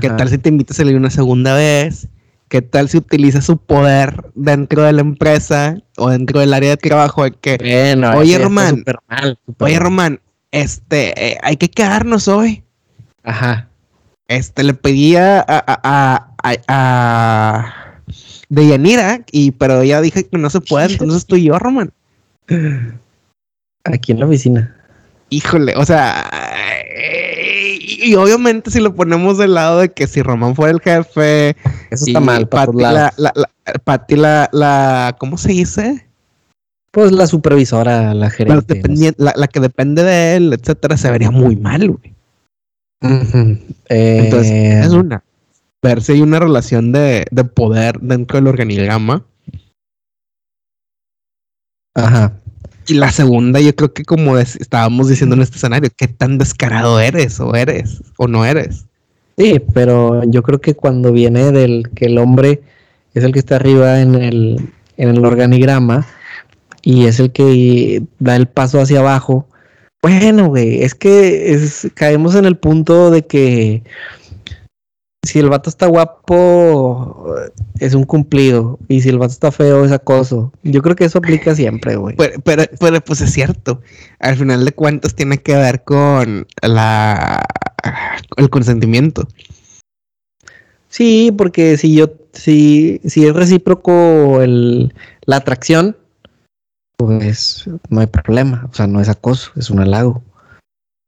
¿Qué 0.00 0.10
tal 0.10 0.28
si 0.28 0.38
te 0.38 0.48
invita 0.48 0.72
a 0.72 0.76
salir 0.76 0.94
una 0.96 1.10
segunda 1.10 1.54
vez? 1.54 2.08
¿Qué 2.48 2.62
tal 2.62 2.88
si 2.88 2.98
utiliza 2.98 3.42
su 3.42 3.58
poder 3.58 4.30
dentro 4.34 4.82
de 4.84 4.92
la 4.92 5.00
empresa 5.00 5.76
o 5.96 6.08
dentro 6.08 6.40
del 6.40 6.54
área 6.54 6.70
de 6.70 6.76
trabajo 6.76 7.24
de 7.24 7.32
que 7.32 7.58
Bueno, 7.58 8.16
Oye, 8.16 8.38
Román. 8.38 8.78
súper 8.78 8.98
mal, 9.08 9.38
Oye. 9.58 9.78
Román, 9.78 10.20
este, 10.50 11.32
eh, 11.32 11.38
hay 11.42 11.56
que 11.56 11.70
quedarnos 11.70 12.28
hoy. 12.28 12.64
Ajá. 13.22 13.68
Este, 14.28 14.62
le 14.62 14.74
pedí 14.74 15.16
a, 15.16 15.40
a, 15.40 16.28
a, 16.42 16.62
a, 16.68 17.74
Deyanira, 18.48 19.20
y 19.30 19.52
pero 19.52 19.80
ella 19.80 20.00
dije 20.00 20.26
que 20.26 20.38
no 20.38 20.50
se 20.50 20.60
puede, 20.60 20.92
entonces 20.92 21.26
tú 21.26 21.36
y 21.36 21.44
yo, 21.44 21.58
Román. 21.58 21.92
Aquí 23.84 24.12
en 24.12 24.20
la 24.20 24.26
oficina. 24.26 24.74
Híjole, 25.30 25.74
o 25.76 25.84
sea, 25.84 26.30
y, 27.80 28.10
y 28.10 28.14
obviamente 28.14 28.70
si 28.70 28.80
lo 28.80 28.94
ponemos 28.94 29.36
del 29.38 29.54
lado 29.54 29.80
de 29.80 29.90
que 29.90 30.06
si 30.06 30.22
Román 30.22 30.54
fuera 30.54 30.72
el 30.72 30.80
jefe, 30.80 31.56
Eso 31.90 32.06
está 32.06 32.20
mal 32.20 32.48
la, 32.74 33.12
la, 33.16 33.32
la, 33.34 33.50
Patty 33.84 34.16
la, 34.16 34.48
la, 34.52 35.16
¿cómo 35.18 35.36
se 35.36 35.52
dice? 35.52 36.07
Pues 36.90 37.12
la 37.12 37.26
supervisora, 37.26 38.14
la 38.14 38.30
gerente. 38.30 38.82
la, 39.18 39.34
la 39.36 39.46
que 39.46 39.60
depende 39.60 40.02
de 40.02 40.36
él, 40.36 40.52
etcétera, 40.52 40.96
se 40.96 41.10
vería 41.10 41.30
muy 41.30 41.56
mal, 41.56 41.90
güey. 41.90 42.14
Ujú. 43.02 43.58
Eh, 43.88 44.22
Entonces, 44.24 44.86
es 44.86 44.92
una. 44.92 45.22
Ver 45.82 46.02
si 46.02 46.12
hay 46.12 46.22
una 46.22 46.40
relación 46.40 46.90
de, 46.90 47.26
de 47.30 47.44
poder 47.44 48.00
dentro 48.00 48.38
del 48.38 48.48
organigrama. 48.48 49.24
Ajá. 51.94 52.32
Y 52.86 52.94
la 52.94 53.12
segunda, 53.12 53.60
yo 53.60 53.76
creo 53.76 53.92
que 53.92 54.04
como 54.04 54.38
estábamos 54.38 55.08
diciendo 55.08 55.36
en 55.36 55.42
este 55.42 55.56
escenario, 55.56 55.90
qué 55.94 56.08
tan 56.08 56.38
descarado 56.38 56.98
eres 57.00 57.38
o 57.38 57.54
eres 57.54 58.02
o 58.16 58.26
no 58.26 58.46
eres. 58.46 58.86
Sí, 59.36 59.60
pero 59.74 60.24
yo 60.24 60.42
creo 60.42 60.60
que 60.60 60.74
cuando 60.74 61.12
viene 61.12 61.52
del 61.52 61.90
que 61.94 62.06
el 62.06 62.18
hombre 62.18 62.62
es 63.14 63.24
el 63.24 63.32
que 63.32 63.38
está 63.38 63.56
arriba 63.56 64.00
en 64.00 64.14
el, 64.14 64.72
en 64.96 65.08
el 65.10 65.24
organigrama 65.24 66.06
y 66.88 67.04
es 67.04 67.20
el 67.20 67.32
que 67.32 68.02
da 68.18 68.34
el 68.34 68.48
paso 68.48 68.80
hacia 68.80 69.00
abajo. 69.00 69.46
Bueno, 70.00 70.48
güey, 70.48 70.82
es 70.82 70.94
que 70.94 71.52
es, 71.52 71.86
caemos 71.92 72.34
en 72.34 72.46
el 72.46 72.56
punto 72.56 73.10
de 73.10 73.26
que 73.26 73.82
si 75.22 75.38
el 75.38 75.50
vato 75.50 75.68
está 75.68 75.86
guapo 75.86 77.34
es 77.78 77.92
un 77.92 78.04
cumplido 78.04 78.78
y 78.88 79.02
si 79.02 79.10
el 79.10 79.18
vato 79.18 79.32
está 79.32 79.52
feo 79.52 79.84
es 79.84 79.92
acoso. 79.92 80.50
Yo 80.62 80.80
creo 80.80 80.96
que 80.96 81.04
eso 81.04 81.18
aplica 81.18 81.54
siempre, 81.54 81.96
güey. 81.96 82.16
Pero, 82.16 82.40
pero, 82.42 82.64
pero, 82.80 83.00
pues 83.02 83.20
es 83.20 83.34
cierto. 83.34 83.82
Al 84.18 84.36
final 84.36 84.64
de 84.64 84.72
cuentas 84.72 85.14
tiene 85.14 85.36
que 85.36 85.56
ver 85.56 85.84
con 85.84 86.46
la 86.62 87.44
el 88.38 88.48
consentimiento. 88.48 89.28
Sí, 90.88 91.34
porque 91.36 91.76
si 91.76 91.94
yo, 91.94 92.14
si, 92.32 93.02
si 93.04 93.26
es 93.26 93.34
recíproco 93.34 94.40
el, 94.40 94.94
la 95.26 95.36
atracción, 95.36 95.94
pues 96.98 97.64
no 97.88 98.00
hay 98.00 98.06
problema. 98.08 98.68
O 98.70 98.74
sea, 98.74 98.86
no 98.86 99.00
es 99.00 99.08
acoso, 99.08 99.52
es 99.56 99.70
un 99.70 99.80
halago. 99.80 100.22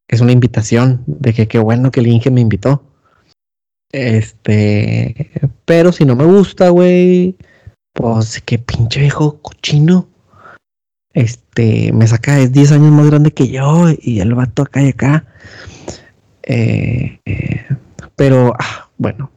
Es 0.09 0.20
una 0.20 0.32
invitación 0.32 1.02
de 1.06 1.35
que 1.35 1.49
qué 1.49 1.59
bueno 1.59 1.90
que 1.90 2.00
el 2.00 2.06
Inge 2.06 2.30
me 2.30 2.40
invitó. 2.40 2.82
Este, 3.92 5.30
pero 5.64 5.92
si 5.92 6.04
no 6.04 6.14
me 6.14 6.25
gusta, 6.25 6.68
güey, 6.68 7.37
pues 7.92 8.40
qué 8.42 8.59
pinche 8.59 9.00
viejo 9.00 9.40
cochino. 9.42 10.09
Este, 11.12 11.92
me 11.92 12.06
saca, 12.06 12.38
es 12.38 12.52
10 12.52 12.73
años 12.73 12.92
más 12.92 13.06
grande 13.06 13.32
que 13.32 13.49
yo 13.49 13.87
y 14.00 14.20
el 14.20 14.35
vato 14.35 14.62
acá 14.62 14.82
y 14.82 14.90
acá. 14.90 15.26
Eh, 16.44 17.18
eh, 17.25 17.66
pero, 18.14 18.54
ah, 18.59 18.88
bueno, 18.97 19.32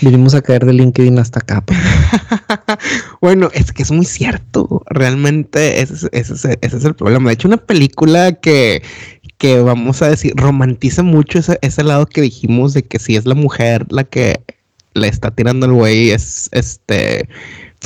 vinimos 0.00 0.34
a 0.34 0.42
caer 0.42 0.64
de 0.66 0.72
LinkedIn 0.72 1.18
hasta 1.18 1.40
acá. 1.40 1.60
pues. 1.64 1.78
bueno, 3.20 3.50
es 3.52 3.72
que 3.72 3.82
es 3.82 3.90
muy 3.90 4.04
cierto. 4.04 4.82
Realmente 4.86 5.80
ese 5.82 5.94
es, 5.94 6.08
ese 6.12 6.34
es- 6.34 6.58
ese 6.60 6.76
es 6.76 6.84
el 6.84 6.94
problema. 6.94 7.28
De 7.30 7.34
hecho, 7.34 7.48
una 7.48 7.56
película 7.56 8.32
que, 8.32 8.82
que 9.38 9.60
vamos 9.60 10.02
a 10.02 10.08
decir, 10.08 10.32
romantiza 10.36 11.02
mucho 11.02 11.38
ese, 11.38 11.58
ese 11.62 11.82
lado 11.84 12.06
que 12.06 12.20
dijimos 12.20 12.74
de 12.74 12.82
que 12.82 12.98
si 12.98 13.16
es 13.16 13.26
la 13.26 13.34
mujer 13.34 13.86
la 13.90 14.04
que 14.04 14.42
le 14.94 15.08
está 15.08 15.30
tirando 15.30 15.64
al 15.66 15.72
güey, 15.72 16.10
es 16.10 16.50
este, 16.52 17.26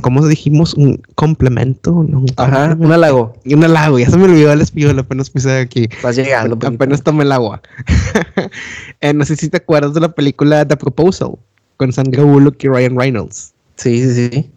¿cómo 0.02 0.26
dijimos? 0.26 0.74
Un 0.74 1.00
complemento, 1.14 1.92
¿no? 2.08 2.18
Un 2.18 2.26
Ajá, 2.36 2.50
complemento. 2.70 2.84
un 2.86 2.92
halago. 2.92 3.34
Y 3.44 3.54
un 3.54 3.62
halago, 3.64 3.98
ya 4.00 4.10
se 4.10 4.16
me 4.16 4.24
olvidó 4.24 4.52
el 4.52 4.60
español, 4.60 4.98
apenas 4.98 5.30
puse 5.30 5.56
aquí. 5.60 5.88
Vas 6.02 6.16
llegando. 6.16 6.58
pues, 6.58 6.72
Apenas 6.72 7.02
tomé 7.02 7.22
el 7.24 7.32
agua. 7.32 7.62
Eh, 9.02 9.12
no 9.12 9.24
sé 9.26 9.36
si 9.36 9.48
te 9.50 9.58
acuerdas 9.58 9.92
de 9.94 10.00
la 10.00 10.08
película 10.14 10.66
The 10.66 10.76
Proposal 10.76 11.32
con 11.76 11.92
Sandra 11.92 12.24
Bullock 12.24 12.62
y 12.64 12.68
Ryan 12.68 12.98
Reynolds. 12.98 13.54
Sí, 13.76 14.02
sí, 14.02 14.30
sí. 14.30 14.50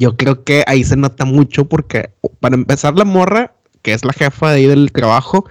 Yo 0.00 0.16
creo 0.16 0.44
que 0.44 0.64
ahí 0.66 0.84
se 0.84 0.96
nota 0.96 1.24
mucho 1.24 1.68
porque, 1.68 2.10
para 2.40 2.54
empezar, 2.54 2.94
la 2.94 3.04
morra, 3.04 3.54
que 3.82 3.92
es 3.92 4.04
la 4.04 4.12
jefa 4.12 4.50
de 4.50 4.56
ahí 4.56 4.66
del 4.66 4.92
trabajo, 4.92 5.44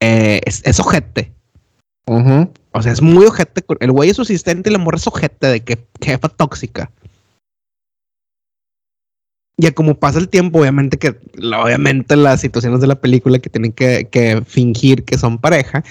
eh, 0.00 0.40
es, 0.44 0.62
es 0.64 0.80
ojete. 0.80 1.32
O 2.72 2.82
sea, 2.82 2.92
es 2.92 3.02
muy 3.02 3.24
ojete. 3.24 3.64
El 3.78 3.92
güey 3.92 4.10
es 4.10 4.16
su 4.16 4.22
asistente 4.22 4.68
y 4.68 4.72
la 4.72 4.78
morra 4.78 4.96
es 4.96 5.06
ojete 5.06 5.46
de 5.46 5.60
que 5.60 5.78
jefa 6.00 6.28
tóxica. 6.28 6.90
Ya 9.56 9.72
como 9.72 9.94
pasa 9.94 10.18
el 10.18 10.28
tiempo, 10.28 10.60
obviamente 10.60 10.96
que, 10.96 11.10
obviamente 11.38 12.16
las 12.16 12.40
situaciones 12.40 12.80
de 12.80 12.86
la 12.86 13.00
película 13.00 13.38
que 13.38 13.50
tienen 13.50 13.72
que, 13.72 14.08
que 14.10 14.42
fingir 14.46 15.04
que 15.04 15.18
son 15.18 15.38
pareja, 15.38 15.84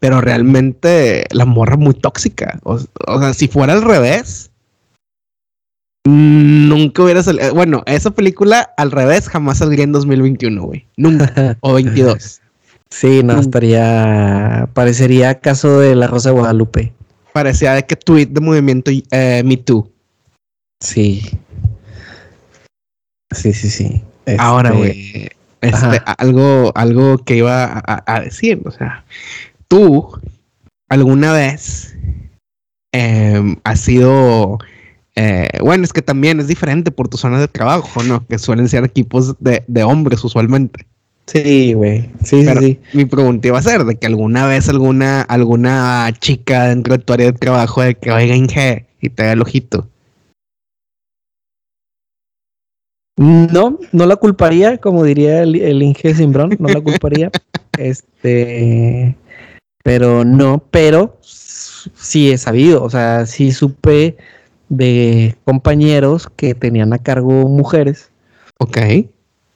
pero 0.00 0.20
realmente 0.20 1.24
la 1.30 1.44
morra 1.44 1.74
es 1.74 1.80
muy 1.80 1.94
tóxica. 1.94 2.58
O, 2.64 2.80
o 3.06 3.20
sea, 3.20 3.32
si 3.34 3.46
fuera 3.48 3.74
al 3.74 3.82
revés, 3.82 4.50
nunca 6.04 7.02
hubiera 7.02 7.22
salido. 7.22 7.54
Bueno, 7.54 7.82
esa 7.86 8.10
película 8.10 8.72
al 8.76 8.90
revés 8.90 9.28
jamás 9.28 9.58
saldría 9.58 9.84
en 9.84 9.92
2021, 9.92 10.62
güey. 10.62 10.86
Nunca. 10.96 11.56
o 11.60 11.74
22. 11.74 12.40
Sí, 12.90 13.22
no, 13.22 13.36
Mm. 13.36 13.40
estaría. 13.40 14.68
Parecería 14.74 15.38
caso 15.40 15.78
de 15.80 15.94
la 15.94 16.06
Rosa 16.08 16.30
de 16.30 16.36
Guadalupe. 16.36 16.92
Parecía 17.32 17.74
de 17.74 17.86
que 17.86 17.94
tweet 17.94 18.26
de 18.26 18.40
movimiento 18.40 18.90
eh, 19.12 19.42
Me 19.44 19.56
Too. 19.56 19.88
Sí. 20.82 21.22
Sí, 23.32 23.52
sí, 23.52 23.70
sí. 23.70 24.02
Ahora, 24.38 24.70
Este, 24.70 24.78
güey, 24.78 25.28
este, 25.60 26.02
algo, 26.18 26.72
algo 26.74 27.18
que 27.18 27.36
iba 27.36 27.82
a 27.86 28.20
decir, 28.20 28.60
o 28.64 28.70
sea, 28.72 29.04
tú 29.70 30.10
alguna 30.88 31.32
vez 31.32 31.96
em, 32.92 33.56
has 33.62 33.80
sido, 33.80 34.58
eh, 35.14 35.48
bueno, 35.62 35.84
es 35.84 35.92
que 35.92 36.02
también 36.02 36.40
es 36.40 36.48
diferente 36.48 36.90
por 36.90 37.08
tu 37.08 37.16
zona 37.16 37.40
de 37.40 37.48
trabajo, 37.48 38.02
¿no? 38.02 38.26
Que 38.26 38.38
suelen 38.38 38.68
ser 38.68 38.84
equipos 38.84 39.36
de, 39.38 39.62
de 39.66 39.84
hombres 39.84 40.22
usualmente. 40.24 40.86
Sí, 41.26 41.74
güey. 41.74 42.10
Sí, 42.24 42.42
Pero 42.44 42.60
sí, 42.60 42.80
mi 42.92 43.04
pregunta 43.04 43.46
iba 43.46 43.58
a 43.58 43.62
ser 43.62 43.84
de 43.84 43.94
que 43.94 44.08
alguna 44.08 44.46
vez 44.46 44.68
alguna, 44.68 45.22
alguna 45.22 46.12
chica 46.18 46.66
dentro 46.66 46.96
de 46.96 47.04
tu 47.04 47.12
área 47.12 47.26
de 47.26 47.38
trabajo 47.38 47.82
de 47.82 47.94
que 47.94 48.10
oiga 48.10 48.34
Inge 48.34 48.86
y 49.00 49.10
te 49.10 49.22
haga 49.22 49.32
el 49.32 49.42
ojito. 49.42 49.88
No, 53.16 53.78
no 53.92 54.06
la 54.06 54.16
culparía, 54.16 54.78
como 54.78 55.04
diría 55.04 55.42
el, 55.42 55.54
el 55.54 55.82
Inge 55.82 56.14
Simbrón, 56.14 56.56
no 56.58 56.68
la 56.68 56.80
culparía. 56.80 57.30
este, 57.78 59.14
pero 59.82 60.24
no, 60.24 60.62
pero 60.70 61.18
sí 61.22 62.30
he 62.30 62.38
sabido, 62.38 62.82
o 62.84 62.90
sea, 62.90 63.26
sí 63.26 63.52
supe 63.52 64.16
de 64.68 65.36
compañeros 65.44 66.28
que 66.36 66.54
tenían 66.54 66.92
a 66.92 66.98
cargo 66.98 67.48
mujeres. 67.48 68.10
Ok. 68.58 68.76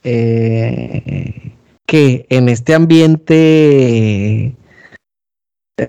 eh, 0.03 1.51
que 1.85 2.25
en 2.29 2.49
este 2.49 2.73
ambiente 2.73 4.55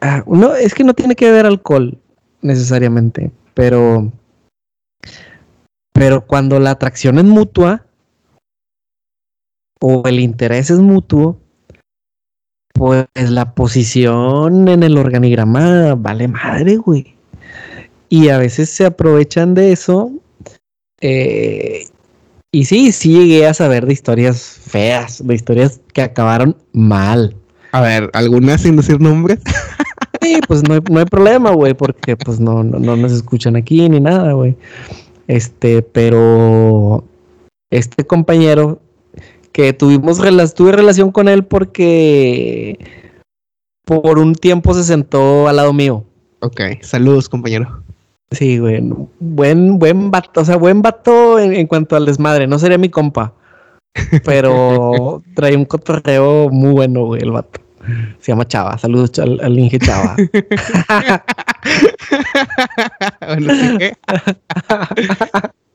ah, 0.00 0.24
no 0.26 0.54
es 0.54 0.74
que 0.74 0.84
no 0.84 0.94
tiene 0.94 1.14
que 1.16 1.30
ver 1.30 1.46
alcohol 1.46 1.98
necesariamente 2.42 3.30
pero 3.54 4.12
pero 5.92 6.26
cuando 6.26 6.60
la 6.60 6.72
atracción 6.72 7.18
es 7.18 7.24
mutua 7.24 7.86
o 9.80 10.02
el 10.06 10.20
interés 10.20 10.70
es 10.70 10.78
mutuo 10.78 11.40
pues 12.76 13.06
la 13.14 13.54
posición 13.54 14.68
en 14.68 14.82
el 14.82 14.98
organigrama 14.98 15.94
vale 15.94 16.28
madre 16.28 16.76
güey 16.76 17.14
y 18.08 18.28
a 18.28 18.38
veces 18.38 18.70
se 18.70 18.86
aprovechan 18.86 19.54
de 19.54 19.72
eso 19.72 20.12
eh, 21.00 21.86
y 22.52 22.64
sí, 22.64 22.92
sí 22.92 23.12
llegué 23.12 23.46
a 23.46 23.54
saber 23.54 23.86
de 23.86 23.92
historias 23.92 24.58
feas, 24.66 25.26
de 25.26 25.34
historias 25.34 25.80
que 25.92 26.02
acabaron 26.02 26.56
mal. 26.72 27.36
A 27.72 27.82
ver, 27.82 28.10
¿alguna 28.14 28.56
sin 28.58 28.76
decir 28.76 29.00
nombres? 29.00 29.40
Sí, 30.22 30.40
pues 30.48 30.66
no 30.66 30.74
hay, 30.74 30.80
no 30.90 30.98
hay 30.98 31.04
problema, 31.04 31.50
güey, 31.52 31.74
porque 31.74 32.16
pues 32.16 32.40
no, 32.40 32.64
no, 32.64 32.80
no 32.80 32.96
nos 32.96 33.12
escuchan 33.12 33.54
aquí 33.54 33.88
ni 33.88 34.00
nada, 34.00 34.32
güey. 34.32 34.56
Este, 35.28 35.82
pero 35.82 37.04
este 37.70 38.04
compañero 38.04 38.80
que 39.56 39.72
tuvimos 39.72 40.20
rela- 40.20 40.52
tuve 40.52 40.72
relación 40.72 41.10
con 41.10 41.28
él 41.28 41.42
porque 41.42 42.78
por 43.86 44.18
un 44.18 44.34
tiempo 44.34 44.74
se 44.74 44.84
sentó 44.84 45.48
al 45.48 45.56
lado 45.56 45.72
mío. 45.72 46.04
Ok, 46.40 46.60
saludos, 46.82 47.30
compañero. 47.30 47.82
Sí, 48.30 48.58
güey. 48.58 48.82
Buen, 49.18 49.78
buen 49.78 50.10
vato, 50.10 50.42
o 50.42 50.44
sea, 50.44 50.56
buen 50.56 50.82
vato 50.82 51.38
en, 51.38 51.54
en 51.54 51.66
cuanto 51.66 51.96
al 51.96 52.04
desmadre. 52.04 52.46
No 52.46 52.58
sería 52.58 52.76
mi 52.76 52.90
compa. 52.90 53.32
Pero 54.26 55.22
trae 55.34 55.56
un 55.56 55.64
cotorreo 55.64 56.50
muy 56.50 56.72
bueno, 56.72 57.06
güey, 57.06 57.22
el 57.22 57.30
vato. 57.32 57.58
Se 58.18 58.32
llama 58.32 58.46
Chava. 58.46 58.76
Saludos 58.76 59.18
al, 59.20 59.40
al 59.42 59.58
Inge 59.58 59.78
Chava. 59.78 60.16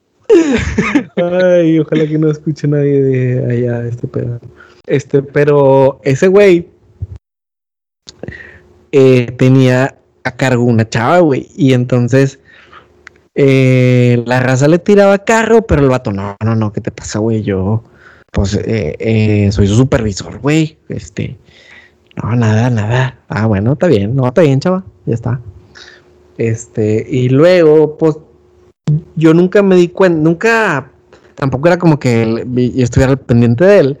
Ay, 1.16 1.78
ojalá 1.78 2.06
que 2.06 2.18
no 2.18 2.30
escuche 2.30 2.66
nadie 2.66 3.02
de 3.02 3.52
allá 3.52 3.86
este 3.86 4.06
pedo. 4.06 4.40
Este, 4.86 5.22
pero 5.22 6.00
ese 6.02 6.28
güey 6.28 6.68
eh, 8.92 9.26
tenía 9.36 9.96
a 10.24 10.36
cargo 10.36 10.64
una 10.64 10.88
chava, 10.88 11.18
güey. 11.20 11.48
Y 11.56 11.72
entonces 11.72 12.40
eh, 13.34 14.22
la 14.26 14.40
raza 14.40 14.68
le 14.68 14.78
tiraba 14.78 15.18
carro, 15.18 15.62
pero 15.62 15.82
el 15.82 15.88
vato, 15.88 16.12
no, 16.12 16.36
no, 16.44 16.54
no, 16.54 16.72
¿qué 16.72 16.80
te 16.80 16.90
pasa, 16.90 17.18
güey? 17.18 17.42
Yo, 17.42 17.82
pues, 18.30 18.58
eh, 18.64 19.48
soy 19.52 19.68
su 19.68 19.76
supervisor, 19.76 20.38
güey. 20.38 20.78
Este, 20.88 21.36
no, 22.22 22.34
nada, 22.36 22.70
nada. 22.70 23.18
Ah, 23.28 23.46
bueno, 23.46 23.72
está 23.72 23.86
bien, 23.86 24.14
no, 24.14 24.26
está 24.26 24.42
bien, 24.42 24.60
chava, 24.60 24.84
ya 25.06 25.14
está. 25.14 25.40
Este, 26.38 27.06
y 27.08 27.28
luego, 27.28 27.96
pues, 27.96 28.16
yo 29.16 29.34
nunca 29.34 29.62
me 29.62 29.76
di 29.76 29.88
cuenta, 29.88 30.18
nunca, 30.18 30.90
tampoco 31.34 31.68
era 31.68 31.78
como 31.78 31.98
que 31.98 32.44
yo 32.74 32.84
estuviera 32.84 33.12
al 33.12 33.18
pendiente 33.18 33.64
de 33.64 33.78
él, 33.78 33.98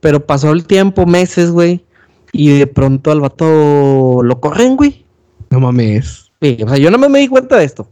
pero 0.00 0.24
pasó 0.24 0.52
el 0.52 0.66
tiempo, 0.66 1.06
meses, 1.06 1.50
güey, 1.50 1.84
y 2.32 2.58
de 2.58 2.66
pronto 2.66 3.10
al 3.10 3.20
vato 3.20 4.22
lo 4.22 4.40
corren, 4.40 4.76
güey. 4.76 5.04
No 5.50 5.60
mames. 5.60 6.30
Sí, 6.40 6.58
o 6.64 6.68
sea, 6.68 6.78
yo 6.78 6.90
no 6.90 6.98
me, 6.98 7.08
me 7.08 7.20
di 7.20 7.28
cuenta 7.28 7.56
de 7.56 7.64
esto. 7.64 7.88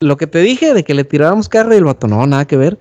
Lo 0.00 0.16
que 0.16 0.26
te 0.26 0.38
dije 0.40 0.74
de 0.74 0.84
que 0.84 0.94
le 0.94 1.04
tirábamos 1.04 1.48
carro 1.48 1.74
y 1.74 1.78
el 1.78 1.84
vato, 1.84 2.06
no, 2.06 2.26
nada 2.26 2.46
que 2.46 2.56
ver. 2.56 2.78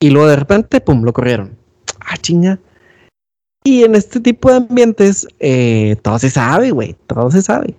Y 0.00 0.10
luego 0.10 0.28
de 0.28 0.36
repente, 0.36 0.80
pum, 0.80 1.02
lo 1.02 1.12
corrieron. 1.12 1.56
Ah, 2.00 2.16
chinga. 2.16 2.58
Y 3.64 3.84
en 3.84 3.94
este 3.94 4.20
tipo 4.20 4.50
de 4.50 4.56
ambientes, 4.56 5.26
eh, 5.40 5.96
todo 6.02 6.18
se 6.18 6.28
sabe, 6.28 6.70
güey, 6.70 6.94
todo 7.06 7.30
se 7.30 7.40
sabe. 7.40 7.74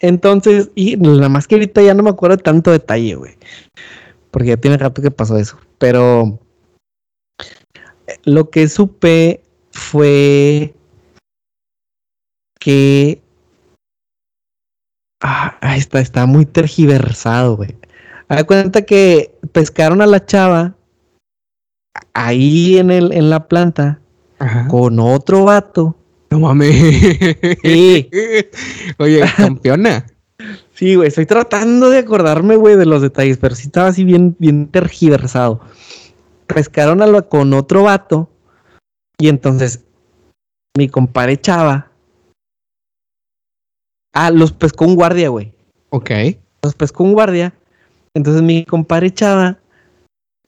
Entonces, 0.00 0.70
y 0.74 0.96
nada 0.96 1.28
más 1.28 1.46
que 1.46 1.56
ahorita 1.56 1.82
ya 1.82 1.94
no 1.94 2.02
me 2.02 2.10
acuerdo 2.10 2.38
tanto 2.38 2.70
detalle, 2.70 3.14
güey. 3.14 3.36
Porque 4.30 4.48
ya 4.48 4.56
tiene 4.56 4.78
rato 4.78 5.02
que 5.02 5.10
pasó 5.10 5.36
eso. 5.36 5.58
Pero 5.78 6.38
eh, 8.06 8.18
lo 8.24 8.50
que 8.50 8.68
supe 8.68 9.42
fue 9.72 10.74
que 12.60 13.20
Ah, 15.20 15.76
está, 15.76 16.00
está 16.00 16.26
muy 16.26 16.46
tergiversado, 16.46 17.56
güey. 17.56 17.76
De 18.28 18.44
cuenta 18.44 18.82
que 18.82 19.34
pescaron 19.52 20.00
a 20.00 20.06
la 20.06 20.24
chava 20.24 20.74
ahí 22.14 22.78
en 22.78 22.90
el, 22.90 23.12
en 23.12 23.30
la 23.30 23.48
planta 23.48 24.00
Ajá. 24.38 24.68
con 24.68 25.00
otro 25.00 25.44
vato. 25.44 25.96
No 26.30 26.40
mames. 26.40 26.76
Sí, 27.62 28.10
Oye, 28.98 29.24
campeona. 29.36 30.06
sí, 30.74 30.94
güey. 30.94 31.08
Estoy 31.08 31.26
tratando 31.26 31.90
de 31.90 31.98
acordarme, 31.98 32.56
güey, 32.56 32.76
de 32.76 32.86
los 32.86 33.02
detalles, 33.02 33.38
pero 33.38 33.54
sí 33.54 33.66
estaba 33.66 33.88
así 33.88 34.04
bien, 34.04 34.36
bien 34.38 34.68
tergiversado. 34.68 35.60
Pescaron 36.46 37.02
a 37.02 37.06
la, 37.06 37.22
con 37.22 37.52
otro 37.54 37.84
vato. 37.84 38.28
Y 39.18 39.28
entonces, 39.28 39.84
mi 40.76 40.88
compadre 40.88 41.40
Chava. 41.40 41.90
Ah, 44.14 44.30
los 44.30 44.52
pescó 44.52 44.84
un 44.84 44.94
guardia, 44.94 45.28
güey. 45.28 45.52
Ok. 45.90 46.10
los 46.62 46.74
pescó 46.74 47.04
un 47.04 47.12
guardia. 47.14 47.54
Entonces 48.14 48.42
mi 48.42 48.64
compadre 48.64 49.12
Chava 49.12 49.58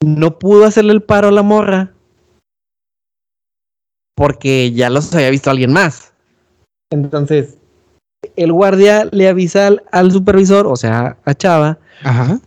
no 0.04 0.38
pudo 0.38 0.64
hacerle 0.64 0.92
el 0.92 1.02
paro 1.02 1.28
a 1.28 1.32
la 1.32 1.42
morra 1.42 1.92
porque 4.30 4.70
ya 4.72 4.90
los 4.90 5.14
había 5.14 5.30
visto 5.30 5.50
alguien 5.50 5.72
más. 5.72 6.12
Entonces, 6.92 7.56
el 8.36 8.52
guardia 8.52 9.08
le 9.10 9.26
avisa 9.30 9.68
al, 9.68 9.82
al 9.92 10.12
supervisor, 10.12 10.66
o 10.66 10.76
sea, 10.76 11.16
a 11.24 11.32
Chava, 11.34 11.78
Ajá. 12.04 12.38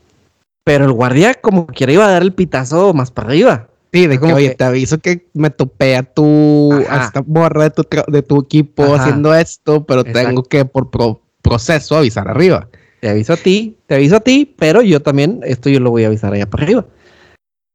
pero 0.63 0.85
el 0.85 0.91
guardia 0.91 1.33
como 1.33 1.65
quiera 1.65 1.91
iba 1.93 2.05
a 2.05 2.11
dar 2.11 2.21
el 2.21 2.31
pitazo 2.31 2.93
más 2.93 3.09
para 3.09 3.29
arriba. 3.29 3.69
Sí, 3.91 4.05
de 4.05 4.15
que, 4.17 4.19
Como 4.19 4.35
oye, 4.35 4.49
que- 4.49 4.55
te 4.55 4.63
aviso 4.65 4.99
que 4.99 5.25
me 5.33 5.49
topé 5.49 5.95
a 5.95 6.03
tu, 6.03 6.71
a 6.87 6.93
Ajá. 6.97 7.05
esta 7.05 7.21
borra 7.25 7.63
de 7.63 7.69
tu, 7.71 7.83
de 8.07 8.21
tu 8.21 8.41
equipo 8.41 8.83
Ajá. 8.83 8.95
haciendo 9.01 9.33
esto, 9.33 9.83
pero 9.83 10.01
Exacto. 10.01 10.27
tengo 10.27 10.43
que 10.43 10.65
por 10.65 10.91
pro- 10.91 11.21
proceso 11.41 11.97
avisar 11.97 12.27
arriba. 12.27 12.67
Te 13.01 13.09
aviso 13.09 13.33
a 13.33 13.37
ti, 13.37 13.77
te 13.87 13.95
aviso 13.95 14.17
a 14.17 14.19
ti, 14.19 14.53
pero 14.59 14.83
yo 14.83 15.01
también, 15.01 15.39
esto 15.43 15.71
yo 15.71 15.79
lo 15.79 15.89
voy 15.89 16.03
a 16.03 16.07
avisar 16.07 16.33
allá 16.33 16.45
para 16.47 16.65
arriba. 16.65 16.85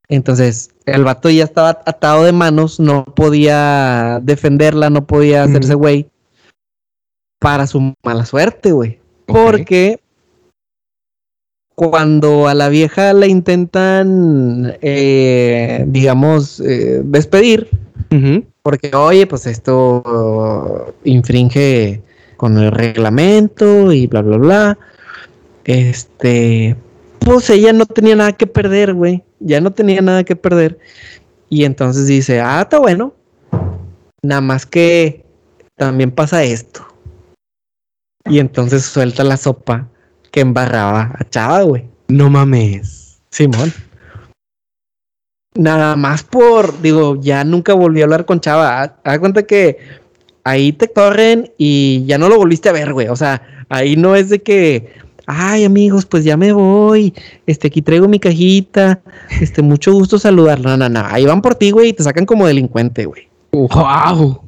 Entonces, 0.09 0.71
el 0.87 1.05
vato 1.05 1.29
ya 1.29 1.45
estaba 1.45 1.83
atado 1.85 2.25
de 2.25 2.33
manos, 2.33 2.81
no 2.81 3.05
podía 3.05 4.21
defenderla, 4.23 4.89
no 4.89 5.07
podía 5.07 5.45
hacerse 5.45 5.75
güey. 5.75 6.09
Para 7.39 7.67
su 7.67 7.95
mala 8.03 8.25
suerte, 8.25 8.73
güey. 8.73 8.99
Porque 9.27 10.01
cuando 11.75 12.49
a 12.49 12.55
la 12.55 12.69
vieja 12.69 13.13
la 13.13 13.27
intentan, 13.27 14.77
eh, 14.81 15.85
digamos, 15.87 16.59
eh, 16.61 17.03
despedir, 17.05 17.69
porque 18.63 18.91
oye, 18.97 19.27
pues 19.27 19.47
esto 19.47 20.95
infringe 21.05 22.03
con 22.37 22.59
el 22.59 22.73
reglamento 22.73 23.93
y 23.93 24.07
bla, 24.07 24.23
bla, 24.23 24.37
bla. 24.39 24.79
Este, 25.65 26.75
pues 27.19 27.51
ella 27.51 27.73
no 27.73 27.85
tenía 27.87 28.17
nada 28.17 28.33
que 28.33 28.47
perder, 28.47 28.95
güey. 28.95 29.23
Ya 29.41 29.61
no 29.61 29.73
tenía 29.73 30.01
nada 30.01 30.25
que 30.25 30.37
perder. 30.37 30.79
Y 31.49 31.65
entonces 31.65 32.07
dice, 32.07 32.41
ah, 32.41 32.63
está 32.63 32.79
bueno. 32.79 33.15
Nada 34.23 34.41
más 34.41 34.67
que 34.67 35.25
también 35.77 36.11
pasa 36.11 36.43
esto. 36.43 36.87
Y 38.27 38.41
entonces 38.41 38.85
suelta 38.85 39.25
la 39.25 39.37
sopa 39.37 39.89
que 40.31 40.41
embarraba 40.41 41.15
a 41.19 41.25
Chava, 41.29 41.63
güey. 41.63 41.89
No 42.09 42.29
mames. 42.29 43.21
Simón. 43.31 43.73
Nada 45.55 45.97
más 45.97 46.23
por, 46.23 46.81
digo, 46.83 47.21
ya 47.21 47.43
nunca 47.45 47.75
volví 47.75 48.01
a 48.01 48.05
hablar 48.05 48.27
con 48.27 48.41
Chava. 48.41 48.99
Haz 49.03 49.19
cuenta 49.19 49.45
que 49.45 49.79
ahí 50.45 50.73
te 50.73 50.93
corren 50.93 51.53
y 51.59 52.05
ya 52.07 52.19
no 52.19 52.29
lo 52.29 52.37
volviste 52.37 52.69
a 52.69 52.73
ver, 52.73 52.93
güey. 52.93 53.09
O 53.09 53.17
sea, 53.17 53.43
ahí 53.69 53.97
no 53.97 54.15
es 54.15 54.29
de 54.29 54.41
que, 54.41 54.93
ay, 55.29 55.65
amigos, 55.65 56.07
pues 56.07 56.25
ya 56.25 56.37
me 56.37 56.53
voy. 56.53 57.15
Este, 57.47 57.69
aquí 57.69 57.83
traigo 57.83 58.09
mi 58.09 58.19
cajita. 58.19 59.01
Este, 59.41 59.63
mucho 59.63 59.93
gusto 59.93 60.19
saludarlo. 60.19 60.71
No, 60.71 60.77
no, 60.77 60.89
no. 60.89 61.03
Ahí 61.07 61.27
van 61.27 61.43
por 61.43 61.55
ti, 61.55 61.71
güey, 61.71 61.91
y 61.91 61.93
te 61.93 62.03
sacan 62.03 62.25
como 62.27 62.47
delincuente, 62.47 63.05
güey. 63.05 63.29
¡Wow! 63.53 64.43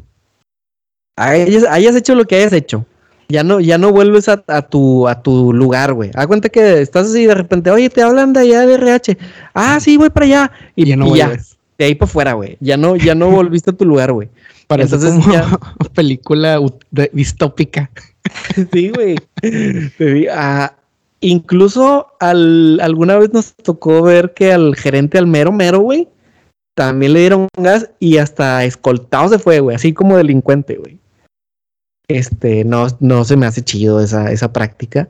Hayas, 1.16 1.64
hayas 1.64 1.94
hecho 1.94 2.14
lo 2.14 2.24
que 2.24 2.36
hayas 2.36 2.54
hecho. 2.54 2.86
Ya 3.28 3.44
no, 3.44 3.60
ya 3.60 3.78
no 3.78 3.92
vuelves 3.92 4.28
a, 4.28 4.42
a 4.48 4.62
tu, 4.62 5.06
a 5.06 5.22
tu 5.22 5.52
lugar, 5.52 5.92
güey. 5.92 6.10
Haz 6.14 6.26
cuenta 6.26 6.48
que 6.48 6.80
estás 6.80 7.08
así 7.08 7.26
de 7.26 7.34
repente, 7.34 7.70
oye, 7.70 7.90
te 7.90 8.02
hablan 8.02 8.32
de 8.32 8.40
allá 8.40 8.66
de 8.66 8.74
RH. 8.74 9.18
Ah, 9.54 9.78
sí, 9.80 9.96
voy 9.98 10.10
para 10.10 10.26
allá. 10.26 10.52
Y, 10.74 10.86
Ya 10.86 10.96
no 10.96 11.14
y 11.14 11.18
ya, 11.18 11.36
de 11.78 11.84
ahí 11.84 11.94
para 11.94 12.08
afuera, 12.08 12.32
güey. 12.32 12.56
Ya 12.60 12.76
no, 12.76 12.96
ya 12.96 13.14
no 13.14 13.30
volviste 13.30 13.70
a 13.70 13.74
tu 13.74 13.84
lugar, 13.84 14.12
güey. 14.12 14.28
Parece 14.70 14.94
Entonces 14.94 15.20
como 15.24 15.32
ya- 15.34 15.58
película 15.94 16.60
distópica. 17.12 17.90
Sí, 18.72 18.90
güey. 18.90 19.16
Ah, 20.30 20.74
incluso 21.20 22.06
al, 22.20 22.78
alguna 22.80 23.16
vez 23.18 23.32
nos 23.32 23.54
tocó 23.54 24.02
ver 24.02 24.34
que 24.34 24.52
al 24.52 24.76
gerente, 24.76 25.18
al 25.18 25.26
mero 25.26 25.50
mero, 25.50 25.80
güey, 25.80 26.06
también 26.76 27.14
le 27.14 27.20
dieron 27.20 27.48
gas 27.58 27.90
y 27.98 28.18
hasta 28.18 28.62
escoltado 28.64 29.28
se 29.30 29.38
fue, 29.40 29.58
güey, 29.60 29.74
así 29.74 29.92
como 29.92 30.16
delincuente, 30.16 30.76
güey. 30.76 30.98
Este, 32.08 32.64
no, 32.64 32.86
no 33.00 33.24
se 33.24 33.36
me 33.36 33.46
hace 33.46 33.62
chido 33.64 34.00
esa, 34.00 34.30
esa 34.30 34.52
práctica, 34.52 35.08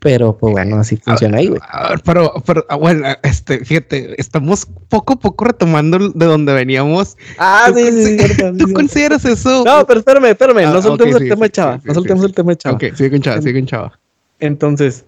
pero 0.00 0.36
pues 0.36 0.52
bueno, 0.52 0.76
así 0.76 0.96
funciona 0.96 1.38
ahí, 1.38 1.48
güey. 1.48 1.60
Ah, 1.62 1.94
Pero, 2.04 2.32
pero 2.46 2.64
ah, 2.68 2.76
bueno, 2.76 3.06
este, 3.22 3.64
fíjate, 3.64 4.20
estamos 4.20 4.66
poco 4.88 5.14
a 5.14 5.16
poco 5.16 5.44
retomando 5.46 5.98
de 6.10 6.26
donde 6.26 6.52
veníamos. 6.52 7.16
Ah, 7.38 7.64
¿Tú, 7.68 7.74
consi- 7.80 8.56
¿tú 8.58 8.72
consideras 8.72 9.24
eso? 9.24 9.64
No, 9.64 9.86
pero 9.86 10.00
espérame, 10.00 10.26
espérame, 10.26 10.58
Ah, 10.66 10.72
no 10.72 10.82
soltemos 10.82 11.16
el 11.16 11.22
sí, 11.22 11.28
tema 11.28 11.40
de 11.42 11.46
sí, 11.48 11.52
Chava, 11.52 11.74
sí, 11.78 11.82
no 11.84 11.92
sí, 11.92 11.94
soltemos 11.94 12.20
sí. 12.22 12.26
el 12.28 12.34
tema 12.34 12.50
de 12.52 12.56
Chava. 12.58 12.74
Ok, 12.76 12.84
sigue 12.94 13.10
con 13.10 13.20
Chava, 13.22 13.42
sigue 13.42 13.54
con 13.60 13.66
Chava. 13.66 13.98
Entonces, 14.40 15.04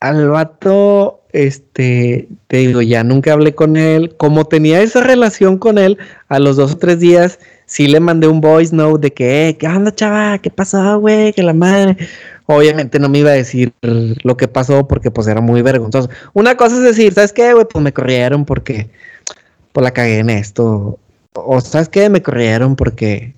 al 0.00 0.28
vato, 0.30 1.20
este, 1.32 2.26
te 2.48 2.56
digo, 2.56 2.82
ya 2.82 3.04
nunca 3.04 3.32
hablé 3.34 3.54
con 3.54 3.76
él. 3.76 4.14
Como 4.16 4.44
tenía 4.46 4.82
esa 4.82 5.00
relación 5.00 5.58
con 5.58 5.78
él, 5.78 5.96
a 6.28 6.40
los 6.40 6.56
dos 6.56 6.72
o 6.72 6.78
tres 6.78 6.98
días 6.98 7.38
sí 7.66 7.86
le 7.86 8.00
mandé 8.00 8.26
un 8.26 8.40
voice 8.40 8.74
note 8.74 9.00
de 9.00 9.12
que, 9.14 9.48
eh, 9.48 9.56
¿qué 9.56 9.66
onda, 9.68 9.94
chava? 9.94 10.38
¿Qué 10.38 10.50
pasó, 10.50 10.98
güey? 10.98 11.32
Que 11.32 11.42
la 11.44 11.54
madre. 11.54 11.96
Obviamente 12.46 12.98
no 12.98 13.08
me 13.08 13.18
iba 13.18 13.30
a 13.30 13.34
decir 13.34 13.72
lo 13.82 14.36
que 14.36 14.48
pasó 14.48 14.88
porque 14.88 15.10
pues 15.10 15.26
era 15.28 15.40
muy 15.40 15.62
vergonzoso. 15.62 16.10
Una 16.32 16.56
cosa 16.56 16.76
es 16.76 16.82
decir, 16.82 17.12
¿sabes 17.12 17.32
qué, 17.32 17.52
güey? 17.52 17.66
Pues 17.70 17.82
me 17.82 17.92
corrieron 17.92 18.44
porque 18.44 18.90
pues 19.72 19.84
la 19.84 19.92
cagué 19.92 20.18
en 20.18 20.30
esto. 20.30 20.98
O 21.34 21.60
¿sabes 21.60 21.88
qué? 21.88 22.10
Me 22.10 22.22
corrieron 22.22 22.76
porque 22.76 23.34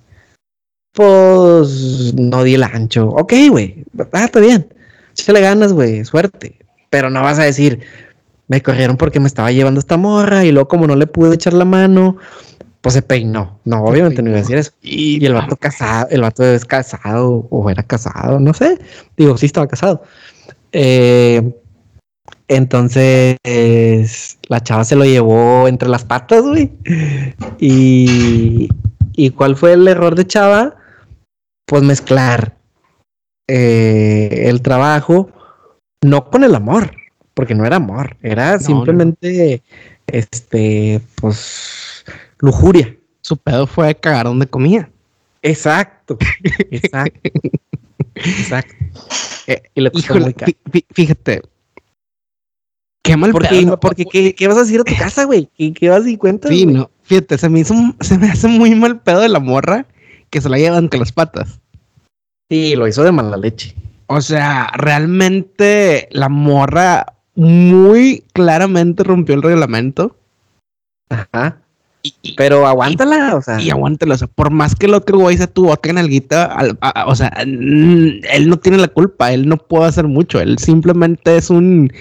pues 0.93 2.13
no 2.15 2.43
di 2.43 2.55
el 2.55 2.63
ancho. 2.63 3.09
Ok, 3.09 3.33
güey. 3.49 3.85
Ah, 4.11 4.25
está 4.25 4.39
bien. 4.39 4.67
Échale 5.11 5.41
ganas, 5.41 5.73
güey. 5.73 6.03
Suerte. 6.05 6.57
Pero 6.89 7.09
no 7.09 7.21
vas 7.21 7.39
a 7.39 7.43
decir, 7.43 7.81
me 8.47 8.61
corrieron 8.61 8.97
porque 8.97 9.19
me 9.19 9.27
estaba 9.27 9.51
llevando 9.51 9.79
esta 9.79 9.97
morra 9.97 10.45
y 10.45 10.51
luego 10.51 10.67
como 10.67 10.87
no 10.87 10.95
le 10.95 11.07
pude 11.07 11.35
echar 11.35 11.53
la 11.53 11.65
mano, 11.65 12.17
pues 12.85 12.93
se 12.93 13.01
peinó. 13.01 13.59
No, 13.65 13.83
obviamente 13.83 14.21
no 14.21 14.29
iba 14.29 14.37
a 14.37 14.41
decir 14.41 14.57
eso. 14.57 14.69
Y, 14.79 15.19
Y 15.19 15.25
el 15.25 15.33
vato 15.33 15.55
casado, 15.55 16.07
el 16.11 16.21
vato 16.21 16.43
es 16.45 16.65
casado 16.65 17.47
o 17.49 17.67
era 17.71 17.81
casado, 17.81 18.39
no 18.39 18.53
sé. 18.53 18.77
Digo, 19.17 19.39
sí 19.39 19.47
estaba 19.47 19.65
casado. 19.65 20.03
Eh, 20.71 21.41
entonces, 22.47 23.37
la 24.49 24.61
chava 24.61 24.83
se 24.83 24.95
lo 24.95 25.03
llevó 25.03 25.67
entre 25.67 25.89
las 25.89 26.03
patas, 26.03 26.43
güey. 26.43 26.73
Y, 27.57 28.69
¿y 29.13 29.29
cuál 29.31 29.55
fue 29.55 29.73
el 29.73 29.87
error 29.87 30.13
de 30.13 30.27
chava? 30.27 30.75
Pues 31.65 31.81
mezclar 31.81 32.55
eh, 33.47 34.43
el 34.45 34.61
trabajo 34.61 35.31
no 36.03 36.29
con 36.29 36.43
el 36.43 36.53
amor, 36.53 36.91
porque 37.33 37.55
no 37.55 37.65
era 37.65 37.77
amor, 37.77 38.15
era 38.21 38.57
No, 38.57 38.59
simplemente, 38.59 39.63
este, 40.05 41.01
pues, 41.15 42.05
lujuria. 42.45 42.95
su 43.21 43.37
pedo 43.37 43.67
fue 43.67 43.95
cagar 43.95 44.25
donde 44.25 44.47
comía. 44.47 44.89
Exacto, 45.41 46.17
exacto, 46.71 47.29
exacto. 48.15 48.73
Eh, 49.47 49.61
Y 49.75 49.81
le 49.81 49.91
costó 49.91 50.13
Híjole, 50.13 50.25
muy 50.25 50.33
caro. 50.33 50.51
fí- 50.51 50.57
fí- 50.71 50.85
fíjate. 50.93 51.41
Qué 53.03 53.15
mal 53.17 53.31
Porque, 53.31 53.49
pedo. 53.49 53.79
porque 53.79 54.05
¿qué, 54.05 54.33
qué 54.33 54.47
vas 54.47 54.57
a 54.57 54.61
decir 54.61 54.79
a 54.79 54.83
tu 54.83 54.95
casa, 54.95 55.25
güey? 55.25 55.47
¿Qué, 55.55 55.73
qué 55.73 55.89
vas 55.89 56.01
a 56.03 56.05
dar 56.09 56.17
cuenta? 56.17 56.47
Sí, 56.47 56.65
no. 56.65 56.89
Fíjate, 57.03 57.37
se 57.37 57.49
me 57.49 57.59
hizo, 57.59 57.75
se 58.01 58.17
me 58.17 58.29
hace 58.31 58.47
muy 58.47 58.73
mal 58.73 58.99
pedo 58.99 59.19
de 59.21 59.29
la 59.29 59.39
morra 59.39 59.85
que 60.31 60.41
se 60.41 60.49
la 60.49 60.57
lleva 60.57 60.79
entre 60.79 60.99
las 60.99 61.11
patas. 61.11 61.59
Sí, 62.49 62.75
lo 62.75 62.87
hizo 62.87 63.03
de 63.03 63.11
mala 63.11 63.37
leche. 63.37 63.75
O 64.07 64.21
sea, 64.21 64.71
realmente 64.75 66.07
la 66.11 66.29
morra 66.29 67.13
muy 67.35 68.23
claramente 68.33 69.03
rompió 69.03 69.35
el 69.35 69.43
reglamento. 69.43 70.15
Ajá. 71.09 71.61
Y, 72.21 72.35
Pero 72.35 72.67
aguántala, 72.67 73.35
o 73.35 73.41
sea. 73.41 73.59
y 73.59 73.71
aguántalo. 73.71 74.13
O 74.13 74.17
sea, 74.17 74.27
por 74.27 74.51
más 74.51 74.75
que 74.75 74.85
el 74.85 74.93
otro 74.93 75.17
güey 75.17 75.37
se 75.37 75.47
tuvo 75.47 75.71
otra 75.71 75.91
nalguita, 75.93 76.55
o 77.07 77.15
sea, 77.15 77.31
mm, 77.45 78.21
él 78.31 78.47
no 78.47 78.57
tiene 78.57 78.77
la 78.77 78.87
culpa. 78.87 79.33
Él 79.33 79.47
no 79.47 79.57
puede 79.57 79.85
hacer 79.87 80.05
mucho. 80.07 80.39
Él 80.39 80.59
simplemente 80.59 81.35
es 81.35 81.49
un, 81.49 81.91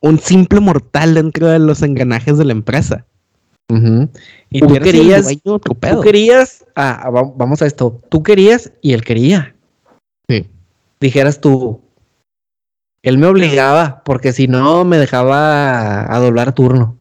un 0.00 0.18
simple 0.18 0.60
mortal 0.60 1.14
dentro 1.14 1.48
de 1.48 1.58
los 1.58 1.82
engranajes 1.82 2.38
de 2.38 2.44
la 2.46 2.52
empresa. 2.52 3.04
Y 4.50 4.60
tú 4.60 4.68
querías, 4.84 5.24
dueño, 5.24 5.58
tú 5.58 6.00
querías, 6.02 6.64
ah, 6.76 7.10
va- 7.10 7.30
vamos 7.36 7.60
a 7.62 7.66
esto. 7.66 8.00
Tú 8.08 8.22
querías 8.22 8.72
y 8.80 8.92
él 8.92 9.02
quería. 9.04 9.54
Sí. 10.28 10.46
Dijeras 11.00 11.40
tú, 11.40 11.80
él 13.02 13.18
me 13.18 13.26
obligaba 13.26 14.02
porque 14.04 14.32
si 14.32 14.46
no 14.48 14.84
me 14.84 14.98
dejaba 14.98 16.12
a 16.14 16.18
doblar 16.20 16.52
turno. 16.52 16.96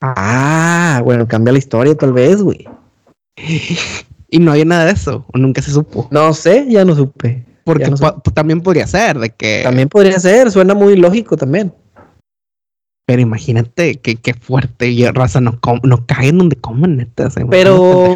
Ah, 0.00 1.00
bueno, 1.04 1.26
cambia 1.28 1.52
la 1.52 1.58
historia 1.58 1.94
tal 1.94 2.12
vez, 2.12 2.42
güey. 2.42 2.66
Y 4.32 4.38
no 4.38 4.52
hay 4.52 4.64
nada 4.64 4.84
de 4.84 4.92
eso. 4.92 5.24
O 5.34 5.38
nunca 5.38 5.60
se 5.60 5.72
supo. 5.72 6.06
No 6.12 6.32
sé, 6.34 6.64
ya 6.68 6.84
no 6.84 6.94
supe. 6.94 7.44
Porque 7.64 7.90
no 7.90 7.96
po- 7.96 8.22
también 8.32 8.60
podría 8.60 8.86
ser 8.86 9.18
de 9.18 9.30
que. 9.30 9.62
También 9.64 9.88
podría 9.88 10.20
ser, 10.20 10.52
suena 10.52 10.72
muy 10.72 10.94
lógico 10.94 11.36
también. 11.36 11.74
Pero 13.06 13.20
imagínate 13.22 13.96
que, 13.96 14.14
qué 14.14 14.34
fuerte. 14.34 14.88
Y 14.88 15.04
raza 15.08 15.40
no, 15.40 15.58
no 15.82 16.06
caen 16.06 16.38
donde 16.38 16.54
comen, 16.54 16.96
neta. 16.98 17.26
o 17.26 17.30
sea, 17.30 17.44
Pero, 17.50 18.14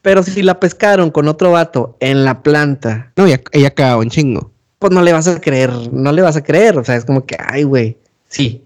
pero 0.00 0.22
si 0.22 0.40
la 0.42 0.58
pescaron 0.58 1.10
con 1.10 1.28
otro 1.28 1.52
vato 1.52 1.98
en 2.00 2.24
la 2.24 2.42
planta, 2.42 3.12
No, 3.16 3.26
ella, 3.26 3.42
ella 3.52 3.72
cagaba 3.74 3.98
un 4.00 4.08
chingo. 4.08 4.52
pues 4.78 4.90
no 4.90 5.02
le 5.02 5.12
vas 5.12 5.28
a 5.28 5.38
creer, 5.38 5.70
no 5.92 6.12
le 6.12 6.22
vas 6.22 6.36
a 6.36 6.42
creer. 6.42 6.78
O 6.78 6.84
sea, 6.84 6.96
es 6.96 7.04
como 7.04 7.26
que, 7.26 7.36
ay, 7.38 7.64
güey, 7.64 7.98
sí. 8.26 8.64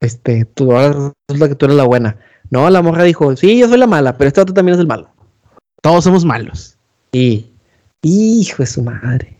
Este, 0.00 0.44
tú 0.46 0.72
ahora 0.72 1.12
resulta 1.28 1.48
que 1.48 1.54
tú 1.54 1.66
eres 1.66 1.76
la 1.76 1.84
buena. 1.84 2.16
No, 2.50 2.68
la 2.70 2.82
morra 2.82 3.04
dijo, 3.04 3.36
sí, 3.36 3.58
yo 3.58 3.68
soy 3.68 3.78
la 3.78 3.86
mala, 3.86 4.16
pero 4.16 4.28
este 4.28 4.40
vato 4.40 4.54
también 4.54 4.74
es 4.74 4.80
el 4.80 4.86
malo. 4.86 5.10
Todos 5.82 6.04
somos 6.04 6.24
malos. 6.24 6.76
Y, 7.12 7.46
hijo 8.02 8.62
de 8.62 8.66
su 8.66 8.82
madre. 8.82 9.36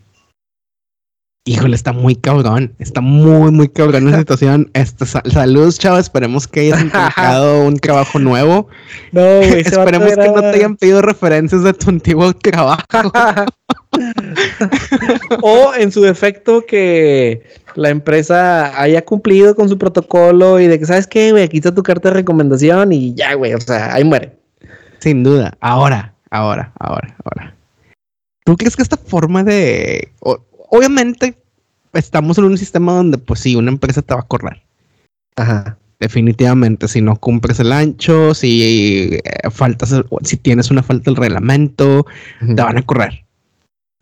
Híjole, 1.47 1.75
está 1.75 1.93
muy 1.93 2.15
cabrón. 2.15 2.75
Está 2.79 3.01
muy, 3.01 3.51
muy 3.51 3.69
cabrón 3.69 4.11
la 4.11 4.19
situación. 4.21 4.71
Este, 4.75 5.07
sa- 5.07 5.23
saludos, 5.27 5.79
chavos. 5.79 6.01
Esperemos 6.01 6.47
que 6.47 6.61
hayas 6.61 6.81
encontrado 6.83 7.65
un 7.65 7.77
trabajo 7.79 8.19
nuevo. 8.19 8.69
No, 9.13 9.23
güey, 9.23 9.61
Esperemos 9.61 10.11
que 10.11 10.29
no 10.29 10.41
te 10.41 10.49
hayan 10.49 10.77
pedido 10.77 11.01
referencias 11.03 11.63
de 11.63 11.73
tu 11.73 11.89
antiguo 11.91 12.33
trabajo. 12.35 12.85
o 15.43 15.73
en 15.75 15.93
su 15.93 16.03
defecto 16.03 16.65
que 16.67 17.43
la 17.75 17.91
empresa 17.91 18.81
haya 18.81 19.05
cumplido 19.05 19.55
con 19.55 19.69
su 19.69 19.79
protocolo 19.79 20.61
y 20.61 20.67
de 20.67 20.79
que, 20.79 20.87
¿sabes 20.87 21.07
qué, 21.07 21.31
güey? 21.33 21.45
Aquí 21.45 21.59
está 21.59 21.75
tu 21.75 21.83
carta 21.83 22.09
de 22.09 22.15
recomendación 22.15 22.93
y 22.93 23.15
ya, 23.15 23.35
güey. 23.35 23.55
O 23.55 23.61
sea, 23.61 23.95
ahí 23.95 24.05
muere. 24.05 24.37
Sin 24.99 25.23
duda. 25.23 25.57
Ahora, 25.61 26.15
ahora, 26.31 26.73
ahora, 26.79 27.17
ahora. 27.25 27.55
¿Tú 28.45 28.57
crees 28.57 28.77
que 28.77 28.83
esta 28.83 28.97
forma 28.97 29.45
de... 29.45 30.13
o- 30.21 30.45
obviamente 30.71 31.37
estamos 31.93 32.39
en 32.39 32.45
un 32.45 32.59
sistema 32.59 32.93
donde, 32.93 33.19
pues 33.19 33.41
sí, 33.41 33.57
una 33.57 33.71
empresa 33.71 34.03
te 34.03 34.15
va 34.15 34.21
a 34.21 34.27
correr. 34.27 34.63
Ajá. 35.37 35.77
Definitivamente, 36.01 36.89
si 36.89 37.03
no 37.03 37.17
cumples 37.17 37.61
el 37.61 37.73
ancho, 37.73 38.35
si 38.35 39.11
eh, 39.23 39.51
faltas, 39.51 39.95
si 40.23 40.37
tienes 40.39 40.71
una 40.71 40.83
falta 40.83 41.11
del 41.11 41.17
reglamento, 41.17 42.07
te 42.41 42.55
van 42.55 42.79
a 42.79 42.83
correr. 42.83 43.25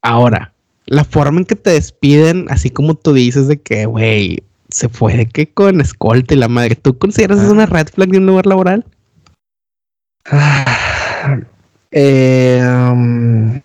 Ahora, 0.09 0.55
la 0.87 1.05
forma 1.05 1.41
en 1.41 1.45
que 1.45 1.55
te 1.55 1.69
despiden, 1.69 2.47
así 2.49 2.71
como 2.71 2.95
tú 2.95 3.13
dices 3.13 3.47
de 3.47 3.61
que, 3.61 3.85
güey, 3.85 4.43
se 4.71 4.89
fue 4.89 5.15
de 5.15 5.27
que 5.27 5.47
con 5.47 5.83
escolta 5.83 6.33
y 6.33 6.39
la 6.39 6.49
madre, 6.49 6.77
¿tú 6.77 6.97
consideras 6.97 7.41
eso 7.41 7.51
Ah. 7.51 7.53
una 7.53 7.67
red 7.67 7.89
flag 7.89 8.09
de 8.09 8.17
un 8.17 8.25
lugar 8.25 8.47
laboral? 8.47 8.87
Ah, 10.25 11.39
eh, 11.91 12.63
um, 12.91 13.61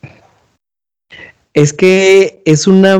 es 1.54 1.72
que 1.72 2.42
es 2.44 2.68
una, 2.68 3.00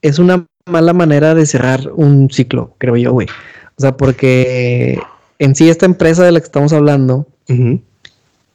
es 0.00 0.20
una 0.20 0.46
mala 0.70 0.92
manera 0.92 1.34
de 1.34 1.44
cerrar 1.44 1.90
un 1.92 2.30
ciclo, 2.30 2.72
creo 2.78 2.96
yo, 2.96 3.12
güey. 3.12 3.26
O 3.78 3.80
sea, 3.80 3.96
porque 3.96 5.00
en 5.40 5.56
sí 5.56 5.68
esta 5.68 5.86
empresa 5.86 6.24
de 6.24 6.30
la 6.30 6.38
que 6.38 6.46
estamos 6.46 6.72
hablando 6.72 7.26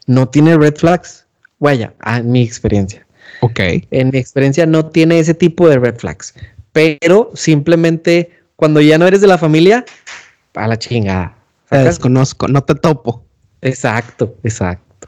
no 0.07 0.29
tiene 0.29 0.57
red 0.57 0.75
flags. 0.77 1.25
Vaya, 1.59 1.93
en 2.05 2.31
mi 2.31 2.43
experiencia. 2.43 3.05
Ok. 3.41 3.59
En 3.91 4.09
mi 4.11 4.19
experiencia 4.19 4.65
no 4.65 4.85
tiene 4.85 5.19
ese 5.19 5.33
tipo 5.33 5.67
de 5.67 5.79
red 5.79 5.95
flags. 5.97 6.33
Pero 6.71 7.31
simplemente 7.33 8.31
cuando 8.55 8.79
ya 8.81 8.97
no 8.97 9.07
eres 9.07 9.21
de 9.21 9.27
la 9.27 9.37
familia, 9.37 9.85
a 10.53 10.67
la 10.67 10.77
chingada. 10.77 11.35
Te 11.69 11.77
desconozco, 11.79 12.47
no 12.47 12.61
te 12.61 12.75
topo. 12.75 13.23
Exacto, 13.61 14.35
exacto. 14.43 15.07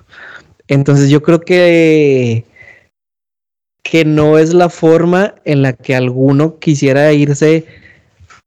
Entonces 0.67 1.09
yo 1.09 1.21
creo 1.21 1.41
que 1.41 2.45
que 3.83 4.05
no 4.05 4.39
es 4.39 4.53
la 4.53 4.69
forma 4.69 5.35
en 5.43 5.61
la 5.61 5.73
que 5.73 5.93
alguno 5.93 6.57
quisiera 6.57 7.11
irse 7.11 7.65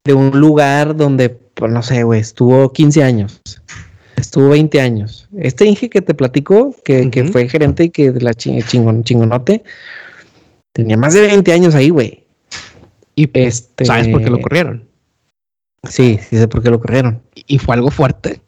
de 0.05 0.15
un 0.15 0.41
lugar 0.41 0.97
donde, 0.97 1.29
pues 1.29 1.71
no 1.71 1.83
sé, 1.83 2.03
güey, 2.03 2.21
estuvo 2.21 2.73
15 2.73 3.05
años, 3.05 3.43
estuvo 4.17 4.49
20 4.51 4.81
años. 4.81 5.29
Este 5.39 5.67
Inge 5.67 5.89
que 5.91 6.03
te 6.03 6.15
platico, 6.15 6.75
que, 6.85 7.11
que 7.11 7.25
fue 7.25 7.49
gerente 7.49 7.85
y 7.85 7.91
que 7.91 8.13
de 8.13 8.21
la 8.21 8.35
chingon, 8.35 9.05
chingonote, 9.05 9.63
tenía 10.73 10.97
más 10.97 11.15
de 11.15 11.23
20 11.23 11.53
años 11.53 11.75
ahí, 11.75 11.91
güey. 11.91 12.25
Y 13.15 13.31
este, 13.33 13.85
¿sabes 13.85 14.09
por 14.09 14.23
qué 14.23 14.31
lo 14.31 14.41
corrieron? 14.41 14.87
Sí, 15.89 16.19
sí 16.29 16.37
sé 16.37 16.49
por 16.49 16.63
qué 16.63 16.71
lo 16.71 16.81
corrieron. 16.81 17.23
¿Y 17.35 17.59
fue 17.59 17.75
algo 17.75 17.91
fuerte? 17.91 18.41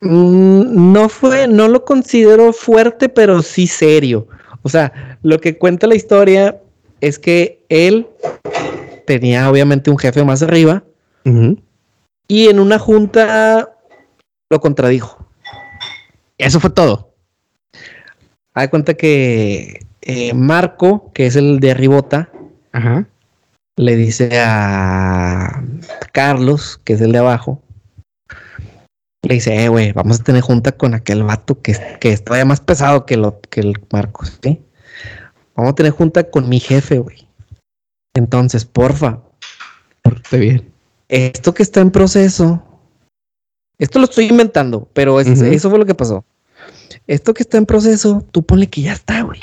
Mm, 0.00 0.92
no 0.92 1.08
fue, 1.08 1.48
no 1.48 1.68
lo 1.68 1.84
considero 1.84 2.52
fuerte, 2.52 3.08
pero 3.08 3.42
sí 3.42 3.66
serio. 3.66 4.28
O 4.62 4.68
sea, 4.68 5.18
lo 5.22 5.40
que 5.40 5.58
cuenta 5.58 5.86
la 5.86 5.94
historia 5.94 6.60
es 7.00 7.18
que 7.18 7.64
él 7.68 8.06
tenía 9.06 9.50
obviamente 9.50 9.90
un 9.90 9.98
jefe 9.98 10.24
más 10.24 10.42
arriba 10.42 10.84
y 12.28 12.48
en 12.48 12.60
una 12.60 12.78
junta 12.78 13.73
lo 14.50 14.60
contradijo. 14.60 15.26
Eso 16.38 16.60
fue 16.60 16.70
todo. 16.70 17.14
Hay 18.54 18.68
cuenta 18.68 18.94
que 18.94 19.86
eh, 20.02 20.34
Marco, 20.34 21.12
que 21.12 21.26
es 21.26 21.36
el 21.36 21.60
de 21.60 21.74
Ribota, 21.74 22.30
le 23.76 23.96
dice 23.96 24.40
a 24.40 25.62
Carlos, 26.12 26.80
que 26.84 26.94
es 26.94 27.00
el 27.00 27.12
de 27.12 27.18
abajo, 27.18 27.62
le 29.22 29.34
dice, 29.34 29.64
eh, 29.64 29.68
güey, 29.68 29.92
vamos 29.92 30.20
a 30.20 30.24
tener 30.24 30.42
junta 30.42 30.72
con 30.72 30.94
aquel 30.94 31.22
vato 31.22 31.60
que, 31.60 31.76
que 32.00 32.12
es 32.12 32.22
todavía 32.22 32.44
más 32.44 32.60
pesado 32.60 33.06
que, 33.06 33.16
lo, 33.16 33.40
que 33.40 33.60
el 33.60 33.74
Marcos, 33.90 34.38
¿sí? 34.42 34.62
Vamos 35.56 35.72
a 35.72 35.74
tener 35.74 35.92
junta 35.92 36.30
con 36.30 36.48
mi 36.48 36.60
jefe, 36.60 36.98
güey. 36.98 37.28
Entonces, 38.14 38.64
porfa. 38.64 39.20
Porte 40.02 40.38
bien. 40.38 40.72
Esto 41.08 41.54
que 41.54 41.62
está 41.62 41.80
en 41.80 41.90
proceso, 41.90 42.62
esto 43.78 43.98
lo 43.98 44.04
estoy 44.04 44.26
inventando, 44.26 44.88
pero 44.92 45.20
eso 45.20 45.70
fue 45.70 45.78
lo 45.78 45.86
que 45.86 45.94
pasó. 45.94 46.24
Esto 47.06 47.34
que 47.34 47.42
está 47.42 47.58
en 47.58 47.66
proceso, 47.66 48.24
tú 48.30 48.42
ponle 48.42 48.68
que 48.68 48.82
ya 48.82 48.92
está, 48.92 49.22
güey. 49.22 49.40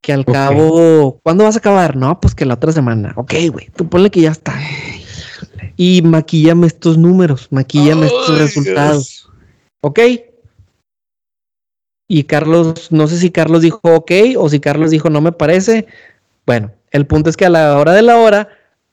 Que 0.00 0.12
al 0.12 0.24
cabo, 0.24 1.18
¿cuándo 1.22 1.44
vas 1.44 1.56
a 1.56 1.58
acabar? 1.58 1.96
No, 1.96 2.20
pues 2.20 2.34
que 2.34 2.44
la 2.44 2.54
otra 2.54 2.72
semana. 2.72 3.12
Ok, 3.16 3.34
güey, 3.50 3.70
tú 3.74 3.88
ponle 3.88 4.10
que 4.10 4.20
ya 4.20 4.30
está 4.30 4.54
y 5.76 6.02
maquillame 6.02 6.66
estos 6.66 6.98
números, 6.98 7.48
maquillame 7.50 8.06
estos 8.06 8.38
resultados. 8.38 9.28
¿Ok? 9.80 10.00
Y 12.06 12.24
Carlos, 12.24 12.92
no 12.92 13.06
sé 13.08 13.18
si 13.18 13.30
Carlos 13.30 13.62
dijo 13.62 13.80
ok 13.82 14.12
o 14.36 14.48
si 14.48 14.60
Carlos 14.60 14.90
dijo 14.90 15.10
no 15.10 15.20
me 15.20 15.32
parece. 15.32 15.86
Bueno, 16.46 16.72
el 16.90 17.06
punto 17.06 17.30
es 17.30 17.36
que 17.36 17.46
a 17.46 17.50
la 17.50 17.78
hora 17.78 17.92
de 17.92 18.02
la 18.02 18.18
hora, 18.18 18.48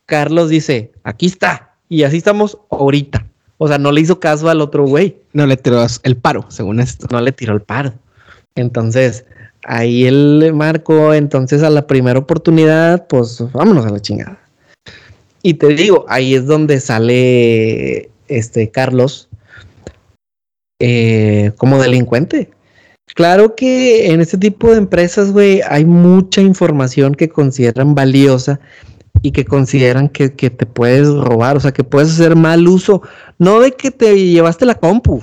Carlos 0.06 0.50
dice, 0.50 0.92
aquí 1.04 1.26
está. 1.28 1.71
Y 1.92 2.04
así 2.04 2.16
estamos 2.16 2.58
ahorita. 2.70 3.28
O 3.58 3.68
sea, 3.68 3.78
no 3.78 3.92
le 3.92 4.00
hizo 4.00 4.18
caso 4.18 4.50
al 4.50 4.62
otro 4.62 4.86
güey. 4.86 5.18
No 5.34 5.46
le 5.46 5.58
tiró 5.58 5.86
el 6.04 6.16
paro, 6.16 6.46
según 6.48 6.80
esto. 6.80 7.06
No 7.12 7.20
le 7.20 7.34
tiró 7.34 7.52
el 7.54 7.60
paro. 7.60 7.94
Entonces, 8.56 9.26
ahí 9.66 10.06
él 10.06 10.40
le 10.40 10.54
marcó, 10.54 11.14
entonces 11.14 11.64
a 11.64 11.70
la 11.70 11.88
primera 11.88 12.18
oportunidad, 12.18 13.08
pues 13.08 13.44
vámonos 13.52 13.86
a 13.86 13.90
la 13.90 14.00
chingada. 14.00 14.40
Y 15.44 15.56
te 15.56 15.68
digo, 15.68 16.06
ahí 16.08 16.34
es 16.34 16.46
donde 16.46 16.80
sale 16.80 18.10
este 18.30 18.72
Carlos 18.72 19.28
eh, 20.80 21.52
como 21.58 21.78
delincuente. 21.78 22.52
Claro 23.16 23.54
que 23.58 24.14
en 24.14 24.22
este 24.22 24.38
tipo 24.38 24.72
de 24.72 24.78
empresas, 24.78 25.34
güey, 25.34 25.60
hay 25.68 25.84
mucha 25.84 26.40
información 26.40 27.16
que 27.16 27.28
consideran 27.28 27.96
valiosa 27.96 28.62
y 29.22 29.32
que 29.32 29.46
consideran 29.46 30.10
que, 30.10 30.34
que, 30.34 30.50
te 30.50 30.66
puedes 30.66 31.08
robar, 31.08 31.58
o 31.58 31.60
sea, 31.60 31.72
que 31.72 31.84
puedes 31.84 32.12
hacer 32.12 32.36
mal 32.36 32.68
uso. 32.68 33.02
No 33.38 33.60
de 33.60 33.72
que 33.74 33.92
te 33.92 34.16
llevaste 34.28 34.66
la 34.66 34.76
compu, 34.76 35.22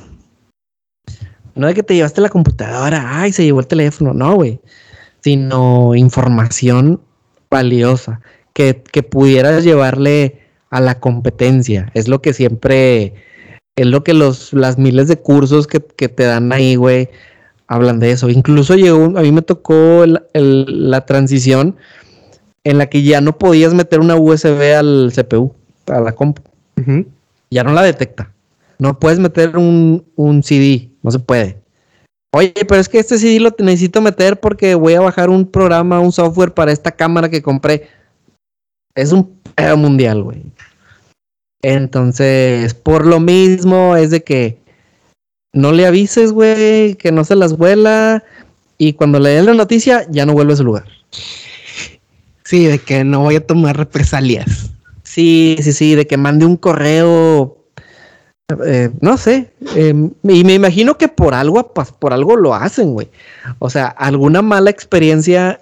no 1.55 1.67
de 1.67 1.75
que 1.75 1.83
te 1.83 1.95
llevaste 1.95 2.21
la 2.21 2.29
computadora, 2.29 3.21
ay, 3.21 3.33
se 3.33 3.45
llevó 3.45 3.61
el 3.61 3.67
teléfono, 3.67 4.15
no, 4.15 4.37
güey, 4.37 4.61
sino 5.21 5.95
información 5.97 7.01
valiosa 7.51 8.21
que, 8.53 8.75
pudieras 9.03 9.65
llevarle 9.65 10.41
a 10.71 10.81
la 10.81 10.99
competencia. 10.99 11.91
Es 11.95 12.09
lo 12.09 12.21
que 12.21 12.33
siempre, 12.33 13.15
es 13.77 13.87
lo 13.87 14.03
que 14.03 14.15
los, 14.15 14.53
las 14.53 14.79
miles 14.79 15.09
de 15.09 15.17
cursos 15.19 15.67
que, 15.67 15.81
te 15.81 16.25
dan 16.25 16.53
ahí, 16.53 16.75
güey, 16.77 17.09
hablan 17.67 18.01
de 18.01 18.13
eso. 18.13 18.29
Incluso 18.29 18.75
llegó, 18.75 19.05
a 19.17 19.23
mí 19.23 19.33
me 19.33 19.43
tocó 19.43 20.05
la 20.35 21.07
transición 21.07 21.77
en 22.69 22.77
la 22.77 22.91
que 22.91 23.03
ya 23.03 23.23
no 23.23 23.39
podías 23.39 23.73
meter 23.73 23.99
una 23.99 24.17
USB 24.17 24.77
al 24.77 25.11
CPU, 25.17 25.55
a 25.87 26.01
la 26.01 26.13
compu. 26.13 26.43
Ya 27.51 27.65
no 27.65 27.73
la 27.73 27.83
detecta. 27.83 28.31
No 28.79 28.99
puedes 28.99 29.19
meter 29.19 29.57
un, 29.57 30.05
un, 30.17 30.43
CD, 30.43 30.91
no 31.03 31.11
se 31.11 31.19
puede. 31.19 31.57
Oye, 32.31 32.53
pero 32.69 32.79
es 32.79 32.91
que 32.91 32.99
este 32.99 33.17
CD 33.17 33.41
lo 33.41 33.55
necesito 33.59 34.03
meter 34.03 34.39
porque 34.39 34.75
voy 34.75 34.93
a 34.93 35.01
bajar 35.01 35.31
un 35.31 35.47
programa, 35.47 35.99
un 35.99 36.13
software 36.13 36.53
para 36.53 36.71
esta 36.71 36.91
cámara 36.91 37.31
que 37.31 37.41
compré. 37.41 37.89
Es 38.95 39.13
un 39.13 39.41
pedo 39.55 39.79
mundial, 39.79 40.23
güey. 40.23 40.43
Entonces, 41.63 42.75
por 42.75 43.07
lo 43.07 43.19
mismo 43.19 43.97
es 43.97 44.11
de 44.11 44.23
que 44.23 44.59
no 45.55 45.73
le 45.73 45.87
avises, 45.87 46.33
güey, 46.33 46.97
que 46.97 47.13
no 47.13 47.25
se 47.25 47.35
las 47.35 47.57
vuela. 47.57 48.23
Y 48.77 48.93
cuando 48.93 49.21
le 49.21 49.31
den 49.31 49.47
la 49.47 49.55
noticia, 49.55 50.07
ya 50.11 50.27
no 50.27 50.35
vuelve 50.35 50.53
a 50.53 50.57
su 50.57 50.65
lugar. 50.65 50.85
Sí, 52.49 52.65
de 52.65 52.79
que 52.79 53.05
no 53.05 53.21
voy 53.21 53.37
a 53.37 53.47
tomar 53.47 53.77
represalias. 53.77 54.71
Sí, 55.03 55.59
sí, 55.61 55.75
sí, 55.75 55.95
de 55.95 56.07
que 56.07 56.17
mande 56.17 56.47
un 56.47 56.57
correo. 56.57 57.59
Eh, 58.65 58.89
no 59.03 59.19
sé. 59.19 59.53
Em, 59.77 60.13
y 60.23 60.45
me 60.45 60.55
imagino 60.55 60.97
que 60.97 61.09
por 61.09 61.35
algo, 61.35 61.75
por 61.75 62.15
algo 62.15 62.37
lo 62.37 62.55
hacen, 62.55 62.95
güey. 62.95 63.11
O 63.59 63.69
sea, 63.69 63.89
alguna 63.89 64.41
mala 64.41 64.71
experiencia 64.71 65.61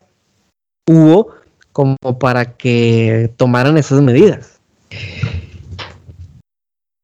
hubo 0.88 1.35
como 1.72 1.96
para 2.20 2.57
que 2.57 3.33
tomaran 3.37 3.77
esas 3.79 4.01
medidas. 4.01 4.61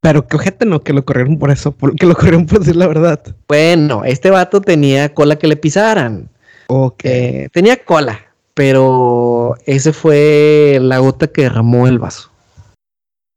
Pero 0.01 0.29
que 0.29 0.37
ojete 0.37 0.65
no, 0.65 0.85
que 0.85 0.93
lo 0.93 1.05
corrieron 1.05 1.41
por 1.41 1.51
eso, 1.51 1.75
que 1.99 2.07
lo 2.07 2.15
corrieron 2.15 2.47
por 2.47 2.61
decir 2.61 2.77
la 2.77 2.87
verdad. 2.87 3.21
Bueno, 3.49 4.05
este 4.05 4.31
vato 4.31 4.61
tenía 4.61 5.13
cola 5.13 5.41
que 5.41 5.49
le 5.49 5.57
pisaran. 5.57 6.29
Ok. 6.69 7.01
Eh, 7.03 7.49
tenía 7.53 7.83
cola, 7.85 8.32
pero 8.55 9.55
ese 9.67 9.93
fue 9.93 10.79
la 10.81 10.99
gota 10.99 11.27
que 11.27 11.43
derramó 11.43 11.87
el 11.87 11.99
vaso. 11.99 12.31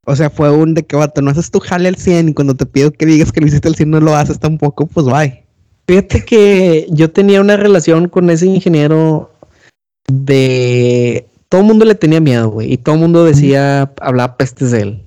O 0.06 0.15
sea, 0.15 0.30
fue 0.30 0.51
un 0.51 0.73
de 0.73 0.84
que 0.84 0.95
vato, 0.95 1.21
no 1.21 1.32
haces 1.32 1.49
tu 1.49 1.60
jale 1.60 1.89
al 1.89 1.95
100 1.95 2.30
y 2.30 2.34
cuando 2.34 2.56
te 2.56 2.65
pido 2.65 2.91
que 2.91 3.06
digas 3.06 3.32
que 3.32 3.41
lo 3.41 3.47
hiciste 3.47 3.67
al 3.67 3.75
100 3.75 3.89
no 3.89 3.99
lo 3.99 4.15
haces 4.15 4.39
tampoco, 4.39 4.86
pues 4.86 5.06
bye. 5.08 5.43
Fíjate 5.88 6.25
que 6.25 6.88
yo 6.89 7.12
tenía 7.12 7.41
una 7.41 7.58
relación 7.58 8.08
con 8.08 8.30
ese 8.30 8.45
ingeniero 8.45 9.32
de 10.08 11.28
todo 11.49 11.62
el 11.62 11.67
mundo 11.67 11.86
le 11.86 11.95
tenía 11.95 12.19
miedo, 12.19 12.49
güey, 12.49 12.73
y 12.73 12.78
todo 12.78 12.95
el 12.95 13.01
mundo 13.01 13.23
decía, 13.23 13.93
hablaba 14.01 14.38
pestes 14.38 14.71
de 14.71 14.82
él. 14.82 15.06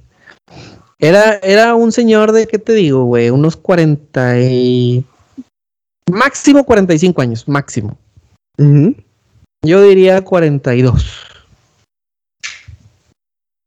Era, 0.98 1.34
era 1.42 1.74
un 1.74 1.92
señor 1.92 2.32
de, 2.32 2.46
¿qué 2.46 2.58
te 2.58 2.72
digo, 2.72 3.04
güey? 3.04 3.30
Unos 3.30 3.56
40 3.56 4.40
y... 4.40 5.04
Máximo 6.10 6.64
45 6.64 7.20
años, 7.20 7.46
máximo. 7.46 7.98
Yo 9.64 9.82
diría 9.82 10.22
42. 10.22 11.06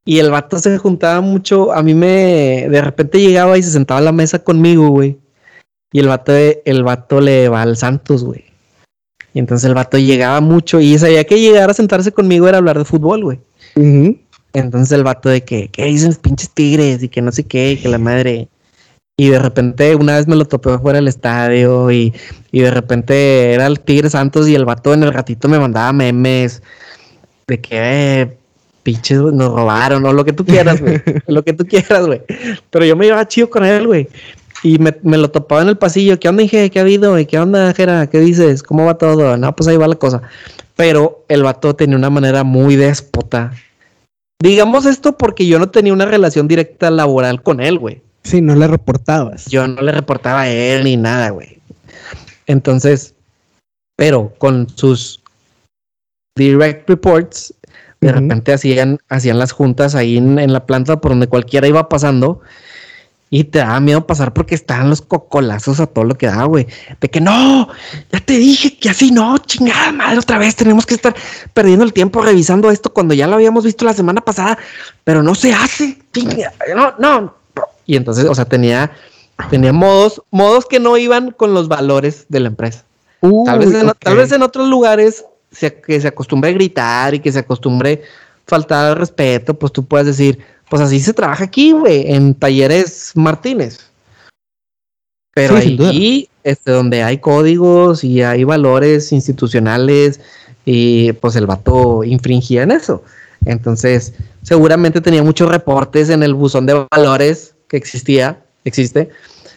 Y 0.06 0.20
el 0.20 0.32
vato 0.32 0.58
se 0.60 0.78
juntaba 0.78 1.22
mucho. 1.22 1.72
A 1.74 1.84
mí 1.84 1.94
me. 1.94 2.68
De 2.70 2.82
repente 2.82 3.20
llegaba 3.20 3.58
y 3.58 3.64
se 3.64 3.72
sentaba 3.72 4.00
a 4.00 4.04
la 4.04 4.12
mesa 4.12 4.40
conmigo, 4.40 4.90
güey. 4.90 5.18
Y 5.92 6.00
el 6.00 6.08
vato, 6.08 6.34
el 6.34 6.84
vato 6.84 7.22
le 7.22 7.50
va 7.50 7.62
al 7.62 7.78
Santos, 7.78 8.24
güey. 8.24 8.46
Y 9.34 9.40
entonces 9.40 9.68
el 9.68 9.76
vato 9.76 9.98
llegaba 9.98 10.42
mucho 10.42 10.82
y 10.82 10.98
sabía 10.98 11.24
que 11.24 11.40
llegar 11.40 11.70
a 11.70 11.74
sentarse 11.74 12.12
conmigo 12.12 12.48
era 12.48 12.58
hablar 12.58 12.78
de 12.78 12.86
fútbol, 12.86 13.24
güey. 13.24 13.40
Entonces 14.54 14.92
el 14.92 15.04
vato 15.04 15.30
de 15.30 15.44
que, 15.44 15.70
¿qué 15.70 15.86
dicen 15.86 16.10
los 16.10 16.18
pinches 16.18 16.50
tigres? 16.50 17.02
Y 17.04 17.10
que 17.10 17.22
no 17.22 17.32
sé 17.32 17.44
qué, 17.46 17.80
que 17.82 17.88
la 17.88 17.98
madre. 17.98 18.50
Y 19.22 19.30
de 19.30 19.38
repente 19.38 19.96
una 19.96 20.16
vez 20.16 20.28
me 20.28 20.36
lo 20.36 20.46
topé 20.46 20.80
fuera 20.80 20.98
del 20.98 21.08
estadio 21.08 21.92
y, 21.92 22.12
de 22.52 22.72
repente 22.72 23.54
era 23.54 23.68
el 23.68 23.80
Tigre 23.80 24.10
Santos 24.10 24.50
y 24.50 24.56
el 24.56 24.66
vato 24.66 24.96
en 24.96 25.04
el 25.04 25.14
ratito 25.14 25.48
me 25.48 25.60
mandaba 25.60 25.94
memes 25.94 26.64
de 27.46 27.62
que 27.62 27.78
eh, 27.78 28.38
pinches 28.82 29.20
nos 29.20 29.54
robaron 29.54 30.04
o 30.08 30.12
lo 30.12 30.26
que 30.26 30.34
tú 30.34 30.44
quieras, 30.44 30.82
güey. 30.82 31.04
lo 31.28 31.44
que 31.44 31.54
tú 31.54 31.68
quieras, 31.68 32.08
güey. 32.08 32.24
Pero 32.72 32.84
yo 32.84 32.96
me 32.96 33.06
iba 33.06 33.28
chido 33.28 33.48
con 33.48 33.64
él, 33.64 33.86
güey. 33.86 34.10
Y 34.64 34.80
me, 34.80 34.92
lo 35.04 35.30
topaba 35.30 35.62
en 35.62 35.68
el 35.68 35.78
pasillo. 35.78 36.20
¿Qué 36.20 36.28
onda, 36.28 36.42
dije? 36.42 36.72
¿Qué 36.72 36.80
ha 36.80 36.82
habido? 36.82 37.20
¿Y 37.20 37.28
qué 37.28 37.38
onda, 37.38 37.72
Jera? 37.76 38.08
¿Qué 38.08 38.20
dices? 38.22 38.64
¿Cómo 38.64 38.86
va 38.86 38.98
todo? 38.98 39.38
No, 39.38 39.56
pues 39.56 39.68
ahí 39.68 39.78
va 39.78 39.88
la 39.88 39.98
cosa. 39.98 40.24
Pero 40.76 41.26
el 41.28 41.44
vato 41.44 41.76
tenía 41.76 41.96
una 41.96 42.10
manera 42.10 42.44
muy 42.44 42.76
déspota. 42.76 43.52
Digamos 44.42 44.88
esto 44.88 45.16
porque 45.16 45.46
yo 45.46 45.60
no 45.60 45.70
tenía 45.70 45.94
una 45.94 46.06
relación 46.06 46.48
directa 46.48 46.90
laboral 46.90 47.44
con 47.44 47.60
él, 47.60 47.78
güey. 47.78 48.02
Sí, 48.24 48.42
no 48.42 48.56
le 48.56 48.68
reportabas. 48.68 49.46
Yo 49.46 49.68
no 49.68 49.82
le 49.82 49.92
reportaba 49.92 50.42
a 50.42 50.50
él 50.50 50.84
ni 50.84 50.98
nada, 50.98 51.30
güey. 51.30 51.60
Entonces, 52.48 53.16
pero 53.96 54.34
con 54.38 54.68
sus 54.76 55.22
direct 56.36 56.90
reports, 56.90 57.54
de 58.00 58.12
repente 58.12 58.54
hacían, 58.54 59.00
hacían 59.10 59.38
las 59.38 59.52
juntas 59.52 59.96
ahí 59.96 60.18
en, 60.18 60.52
la 60.52 60.66
planta 60.66 61.00
por 61.00 61.12
donde 61.12 61.28
cualquiera 61.28 61.68
iba 61.68 61.88
pasando 61.88 62.42
y 63.30 63.46
te 63.46 63.60
daba 63.60 63.80
miedo 63.80 64.06
pasar 64.08 64.34
porque 64.34 64.56
estaban 64.56 64.90
los 64.90 65.02
cocolazos 65.02 65.80
a 65.80 65.88
todo 65.88 66.04
lo 66.04 66.16
que 66.16 66.28
da, 66.28 66.44
güey. 66.46 66.68
De 67.00 67.10
que 67.10 67.22
no, 67.22 67.70
ya 68.12 68.20
te 68.20 68.34
dije 68.34 68.78
que 68.78 68.90
así 68.90 69.12
no, 69.12 69.38
chingada 69.38 69.92
madre, 69.92 70.20
otra 70.20 70.38
vez 70.38 70.56
tenemos 70.56 70.86
que 70.86 70.96
estar 70.96 71.16
perdiendo 71.54 71.86
el 71.86 71.94
tiempo 71.94 72.22
revisando 72.22 72.72
esto 72.72 72.92
cuando 72.92 73.14
ya 73.14 73.28
lo 73.28 73.36
habíamos 73.36 73.64
visto 73.64 73.86
la 73.86 73.94
semana 73.94 74.22
pasada, 74.22 74.58
pero 75.04 75.24
no 75.24 75.36
se 75.36 75.54
hace. 75.54 75.98
no, 76.76 76.94
no. 77.00 77.41
Y 77.86 77.96
entonces, 77.96 78.26
o 78.26 78.36
sea, 78.36 78.46
tenía, 78.46 78.92
tenía 79.50 79.74
modos, 79.74 80.22
modos 80.32 80.66
que 80.66 80.80
no 80.80 80.98
iban 80.98 81.32
con 81.32 81.54
los 81.54 81.68
valores 81.68 82.26
de 82.30 82.40
la 82.40 82.48
empresa. 82.48 82.84
tal, 83.46 83.60
vez 83.60 83.74
en, 83.74 83.92
tal 84.00 84.18
vez 84.18 84.32
en 84.32 84.44
otros 84.44 84.68
lugares 84.68 85.26
que 85.86 86.00
se 86.00 86.08
acostumbre 86.08 86.50
a 86.50 86.54
gritar 86.54 87.14
y 87.14 87.20
que 87.20 87.32
se 87.32 87.40
acostumbre 87.40 88.04
faltar 88.48 88.92
al 88.92 88.96
respeto, 88.96 89.54
pues 89.54 89.72
tú 89.72 89.86
puedes 89.86 90.08
decir, 90.08 90.40
pues 90.70 90.82
así 90.82 91.00
se 91.00 91.14
trabaja 91.14 91.44
aquí, 91.44 91.74
güey, 91.74 92.12
en 92.12 92.34
talleres 92.34 93.12
Martínez. 93.16 93.80
Pero 95.34 95.56
ahí, 95.56 96.30
este, 96.44 96.72
donde 96.72 97.04
hay 97.04 97.18
códigos 97.18 98.04
y 98.04 98.22
hay 98.22 98.44
valores 98.44 99.12
institucionales, 99.12 100.20
y 100.66 101.14
pues 101.14 101.36
el 101.36 101.48
vato 101.48 102.04
infringía 102.04 102.64
en 102.64 102.72
eso. 102.72 103.04
Entonces, 103.46 104.14
seguramente 104.44 105.02
tenía 105.02 105.24
muchos 105.24 105.50
reportes 105.50 106.10
en 106.10 106.24
el 106.24 106.34
buzón 106.34 106.66
de 106.66 106.86
valores 106.92 107.56
que 107.72 107.78
existía, 107.78 108.44
existe, 108.66 109.10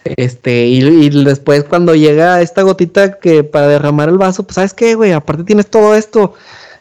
este, 0.05 0.67
y, 0.67 1.11
después 1.25 1.65
cuando 1.65 1.97
llega 1.97 2.41
esta 2.41 2.63
gotita 2.63 3.19
que 3.19 3.43
para 3.43 3.67
derramar 3.67 4.09
el 4.09 4.19
vaso, 4.19 4.45
pues 4.45 4.55
sabes 4.55 4.73
qué, 4.73 4.95
güey, 4.95 5.11
aparte 5.11 5.43
tienes 5.43 5.69
todo 5.69 5.97
esto 5.97 6.35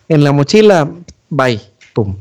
en 0.10 0.24
la 0.24 0.32
mochila, 0.32 0.92
bye, 1.30 1.60
pum. 1.94 2.18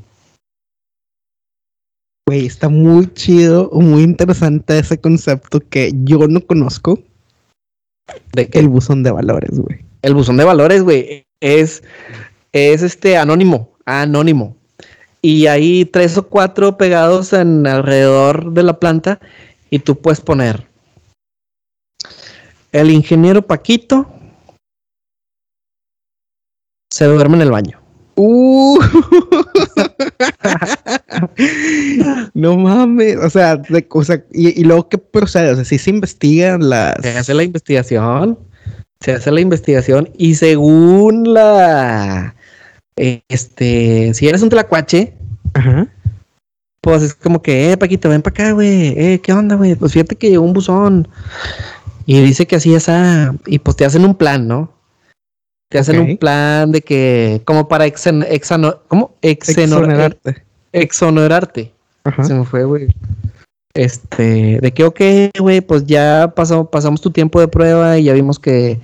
Güey, 2.27 2.46
está 2.46 2.70
muy 2.70 3.12
chido, 3.12 3.68
muy 3.75 4.03
interesante 4.03 4.79
ese 4.79 4.98
concepto 4.98 5.61
que 5.61 5.92
yo 6.05 6.27
no 6.27 6.40
conozco. 6.40 7.01
¿De 8.33 8.48
El 8.53 8.68
buzón 8.68 9.03
de 9.03 9.11
valores, 9.11 9.59
güey. 9.59 9.85
El 10.01 10.14
buzón 10.14 10.38
de 10.38 10.44
valores, 10.44 10.83
güey, 10.83 11.27
es, 11.40 11.83
es 12.53 12.83
este 12.83 13.18
anónimo, 13.18 13.77
anónimo. 13.85 14.57
Y 15.23 15.47
hay 15.47 15.85
tres 15.85 16.19
o 16.19 16.29
cuatro 16.29 16.77
pegados 16.77 17.33
en 17.33 17.67
alrededor 17.67 18.53
de 18.53 18.63
la 18.65 18.79
planta 18.79 19.21
y 19.71 19.79
tú 19.79 19.97
puedes 19.97 20.21
poner 20.21 20.73
el 22.73 22.91
ingeniero 22.91 23.43
Paquito 23.43 24.07
se 26.91 27.05
duerme 27.05 27.37
en 27.37 27.43
el 27.43 27.51
baño. 27.51 27.79
Uh. 28.17 28.79
no 32.35 32.57
mames, 32.59 33.17
o 33.17 33.31
sea, 33.31 33.63
y, 34.33 34.65
luego 34.65 34.91
qué 34.91 34.99
procede, 34.99 35.53
o 35.53 35.55
sea, 35.55 35.65
si 35.65 35.79
se 35.79 35.91
investigan 35.91 36.69
las. 36.69 36.97
Se 37.01 37.17
hace 37.17 37.33
la 37.33 37.43
investigación, 37.43 38.39
se 39.01 39.13
hace 39.13 39.33
la 39.33 39.41
investigación 39.41 40.11
y 40.19 40.35
según 40.35 41.33
la, 41.33 42.35
este, 42.96 44.12
si 44.14 44.28
eres 44.28 44.42
un 44.42 44.48
tlacuache, 44.48 45.14
pues 46.81 47.02
es 47.02 47.14
como 47.14 47.42
que, 47.42 47.72
eh, 47.72 47.76
Paquito, 47.76 48.09
ven 48.09 48.22
para 48.22 48.33
acá, 48.33 48.52
güey, 48.52 48.88
eh, 48.96 49.20
¿qué 49.22 49.33
onda, 49.33 49.57
güey? 49.57 49.74
Pues 49.74 49.92
fíjate 49.92 50.16
que 50.16 50.31
llegó 50.31 50.44
un 50.44 50.52
buzón. 50.52 51.09
Y 52.05 52.20
dice 52.20 52.46
que 52.46 52.57
así 52.57 52.74
esa, 52.74 53.35
y 53.46 53.61
pues 53.61 53.76
te 53.76 53.85
hacen 53.85 54.05
un 54.05 54.16
plan, 54.16 54.48
¿no? 54.48 54.72
Te 55.70 55.78
hacen 55.78 56.00
un 56.00 56.16
plan 56.18 56.72
de 56.72 56.83
que, 56.83 57.40
como 57.44 57.68
para 57.68 57.87
exen, 57.87 58.26
¿cómo? 58.88 59.16
exonerarte. 59.22 60.44
Exonerarte. 60.72 61.72
Se 62.24 62.35
me 62.35 62.44
fue, 62.44 62.64
güey. 62.64 62.88
Este, 63.74 64.59
de 64.61 64.74
que, 64.74 64.85
ok, 64.85 65.00
güey, 65.38 65.62
pues 65.62 65.87
ya 65.87 66.33
pasó, 66.37 66.68
pasamos 66.68 67.00
tu 67.00 67.11
tiempo 67.11 67.40
de 67.40 67.48
prueba 67.48 67.96
y 67.98 68.05
ya 68.05 68.12
vimos 68.12 68.38
que 68.38 68.81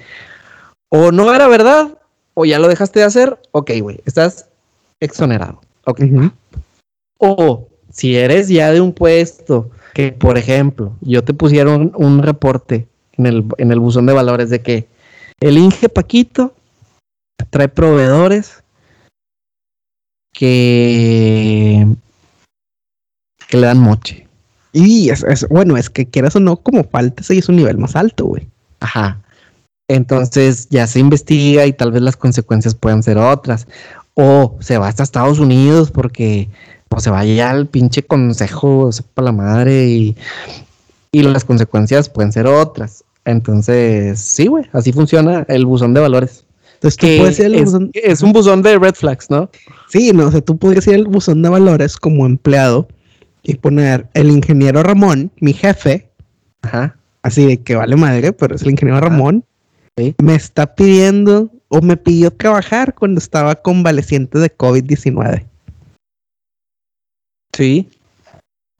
o 0.89 1.13
no 1.13 1.33
era 1.35 1.47
verdad 1.49 1.99
o 2.39 2.45
ya 2.45 2.61
lo 2.61 2.69
dejaste 2.69 3.01
de 3.01 3.05
hacer, 3.05 3.37
ok, 3.51 3.73
güey, 3.81 4.01
estás 4.05 4.47
exonerado. 5.01 5.61
Ok. 5.87 6.03
O 7.19 7.67
si 7.93 8.15
eres 8.15 8.47
ya 8.47 8.71
de 8.71 8.81
un 8.81 8.93
puesto 8.93 9.73
que, 9.93 10.13
por 10.13 10.39
ejemplo, 10.39 10.95
yo 11.01 11.25
te 11.25 11.35
pusieron 11.35 11.91
un 11.97 12.23
reporte 12.23 12.87
en 13.15 13.27
el, 13.27 13.45
en 13.59 13.73
el 13.73 13.81
buzón 13.81 14.07
de 14.07 14.13
valores 14.13 14.51
de 14.51 14.63
que 14.63 14.87
el 15.41 15.59
Inge 15.59 15.89
Paquito 15.89 16.55
trae 17.51 17.67
proveedores 17.67 18.63
que, 20.33 21.89
que 23.49 23.57
le 23.57 23.67
dan 23.67 23.81
moche. 23.81 24.29
Y 24.73 25.11
es, 25.11 25.49
bueno, 25.49 25.77
es 25.77 25.91
que 25.91 26.07
quieras 26.07 26.37
o 26.37 26.41
no, 26.41 26.59
como 26.59 26.85
falta, 26.85 27.21
ese 27.21 27.37
es 27.37 27.49
un 27.49 27.57
nivel 27.57 27.79
más 27.79 27.97
alto, 27.97 28.27
güey. 28.27 28.47
Ajá. 28.79 29.21
Entonces 29.89 30.69
ya 30.69 30.87
se 30.87 31.01
investiga 31.01 31.67
y 31.67 31.73
tal 31.73 31.93
vez 31.93 32.03
las 32.03 32.17
consecuencias 32.17 32.75
puedan 32.75 33.03
ser 33.03 33.19
otras. 33.19 33.67
O 34.15 34.57
se 34.61 34.79
va 34.79 34.89
hasta 34.89 35.03
Estados 35.03 35.39
Unidos 35.39 35.91
porque 35.91 36.49
pues, 36.89 37.05
se 37.05 37.11
vaya 37.11 37.51
al 37.51 37.67
pinche 37.67 38.03
consejo, 38.03 38.93
sepa 38.93 39.23
la 39.23 39.33
madre, 39.33 39.87
y, 39.87 40.17
y 41.13 41.23
las 41.23 41.45
consecuencias 41.45 42.09
pueden 42.09 42.33
ser 42.33 42.47
otras. 42.47 43.05
Entonces, 43.25 44.21
sí, 44.21 44.47
güey, 44.47 44.65
así 44.73 44.93
funciona 44.93 45.45
el 45.49 45.67
buzón 45.67 45.95
de 45.95 46.01
valores. 46.01 46.45
Entonces, 46.75 46.97
tú 46.97 47.07
puedes 47.19 47.41
es, 47.41 47.65
buzón... 47.65 47.91
es, 47.93 48.23
un 48.23 48.33
buzón 48.33 48.63
de 48.63 48.79
red 48.79 48.95
flags, 48.95 49.31
¿no? 49.31 49.51
Sí, 49.89 50.13
no, 50.13 50.29
o 50.29 50.31
sea, 50.31 50.41
tú 50.41 50.57
podrías 50.57 50.87
ir 50.87 50.95
al 50.95 51.07
buzón 51.07 51.43
de 51.43 51.49
valores 51.49 51.97
como 51.97 52.25
empleado 52.25 52.89
y 53.43 53.55
poner 53.55 54.07
el 54.15 54.31
ingeniero 54.31 54.83
Ramón, 54.83 55.31
mi 55.41 55.53
jefe. 55.53 56.09
Ajá. 56.63 56.97
Así 57.23 57.47
de 57.47 57.59
que 57.59 57.75
vale 57.75 57.97
madre, 57.97 58.33
pero 58.33 58.55
es 58.55 58.63
el 58.63 58.71
ingeniero 58.71 59.01
Ramón. 59.01 59.45
¿Sí? 59.99 60.15
Me 60.23 60.35
está 60.35 60.75
pidiendo 60.75 61.51
o 61.69 61.83
me 61.83 61.99
pidió 61.99 62.31
trabajar 62.31 62.95
cuando 62.95 63.19
estaba 63.19 63.57
convaleciente 63.57 64.39
de 64.39 64.57
COVID-19. 64.57 65.45
Sí. 67.55 67.91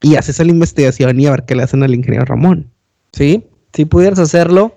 Y 0.01 0.17
haces 0.17 0.39
la 0.39 0.47
investigación 0.47 1.21
y 1.21 1.27
a 1.27 1.33
ver 1.33 1.45
qué 1.45 1.55
le 1.55 1.65
hacen 1.65 1.83
al 1.83 1.95
ingeniero 1.95 2.25
Ramón. 2.25 2.71
Sí 3.13 3.45
si 3.75 3.85
pudieras 3.85 4.19
hacerlo, 4.19 4.75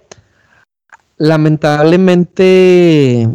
lamentablemente 1.18 3.28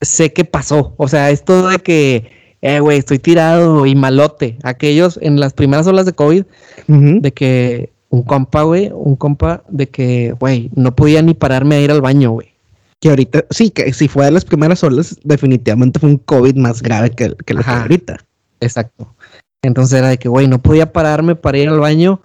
sé 0.00 0.32
qué 0.32 0.44
pasó. 0.44 0.94
O 0.96 1.08
sea, 1.08 1.30
esto 1.30 1.66
de 1.68 1.80
que, 1.80 2.30
eh, 2.62 2.78
güey, 2.80 2.98
estoy 2.98 3.18
tirado 3.18 3.84
y 3.86 3.94
malote. 3.94 4.58
Aquellos 4.62 5.18
en 5.22 5.40
las 5.40 5.54
primeras 5.54 5.86
olas 5.86 6.04
de 6.06 6.12
COVID, 6.12 6.44
de 6.86 7.32
que 7.32 7.92
un 8.10 8.22
compa, 8.22 8.62
güey, 8.62 8.90
un 8.92 9.16
compa 9.16 9.62
de 9.68 9.88
que, 9.88 10.32
güey, 10.38 10.70
no 10.74 10.94
podía 10.94 11.22
ni 11.22 11.34
pararme 11.34 11.76
a 11.76 11.80
ir 11.80 11.90
al 11.90 12.00
baño, 12.00 12.30
güey. 12.30 12.54
Que 13.00 13.10
ahorita, 13.10 13.44
sí, 13.50 13.70
que 13.70 13.92
si 13.92 14.08
fue 14.08 14.24
de 14.24 14.30
las 14.30 14.44
primeras 14.44 14.82
olas, 14.82 15.18
definitivamente 15.22 15.98
fue 15.98 16.10
un 16.10 16.18
COVID 16.18 16.56
más 16.56 16.82
grave 16.82 17.10
que, 17.10 17.34
que 17.44 17.54
lo 17.54 17.62
que 17.62 17.70
ahorita. 17.70 18.16
Exacto. 18.60 19.14
Entonces 19.62 19.98
era 19.98 20.08
de 20.08 20.18
que, 20.18 20.28
güey, 20.28 20.48
no 20.48 20.62
podía 20.62 20.92
pararme 20.92 21.34
para 21.34 21.58
ir 21.58 21.68
al 21.68 21.80
baño 21.80 22.20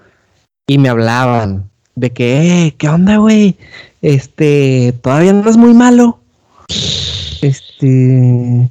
y 0.68 0.78
me 0.78 0.90
hablaban 0.90 1.70
de 1.96 2.12
que, 2.12 2.68
eh, 2.68 2.76
¿qué 2.78 2.88
onda, 2.88 3.18
güey? 3.18 3.58
Este, 4.02 4.94
todavía 5.02 5.34
no 5.34 5.50
es 5.50 5.58
muy 5.58 5.74
malo. 5.74 6.20
Este, 7.42 8.70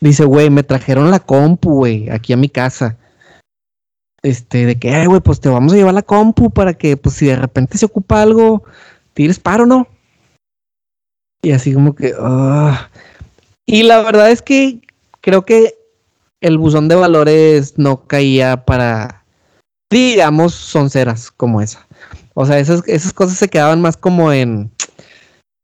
dice, 0.00 0.24
güey, 0.24 0.50
me 0.50 0.62
trajeron 0.62 1.10
la 1.10 1.20
compu, 1.20 1.70
güey, 1.70 2.10
aquí 2.10 2.32
a 2.32 2.36
mi 2.36 2.48
casa. 2.48 2.98
Este, 4.22 4.66
de 4.66 4.78
que, 4.78 5.06
güey, 5.06 5.20
pues 5.20 5.40
te 5.40 5.48
vamos 5.48 5.72
a 5.72 5.76
llevar 5.76 5.94
la 5.94 6.02
compu 6.02 6.50
para 6.50 6.74
que, 6.74 6.96
pues 6.96 7.14
si 7.14 7.26
de 7.26 7.36
repente 7.36 7.78
se 7.78 7.86
ocupa 7.86 8.20
algo, 8.20 8.64
tires 9.14 9.38
paro, 9.38 9.64
¿no? 9.64 9.88
Y 11.42 11.52
así 11.52 11.72
como 11.72 11.94
que, 11.94 12.12
ah. 12.18 12.90
y 13.66 13.82
la 13.82 14.02
verdad 14.02 14.30
es 14.30 14.42
que 14.42 14.80
creo 15.22 15.46
que 15.46 15.74
el 16.42 16.58
buzón 16.58 16.88
de 16.88 16.96
valores 16.96 17.78
no 17.78 18.06
caía 18.06 18.64
para, 18.64 19.24
digamos, 19.90 20.54
sonceras 20.54 21.30
como 21.30 21.62
esa. 21.62 21.86
O 22.34 22.44
sea, 22.44 22.58
esas, 22.58 22.82
esas 22.86 23.14
cosas 23.14 23.38
se 23.38 23.48
quedaban 23.48 23.80
más 23.80 23.96
como 23.96 24.32
en 24.32 24.70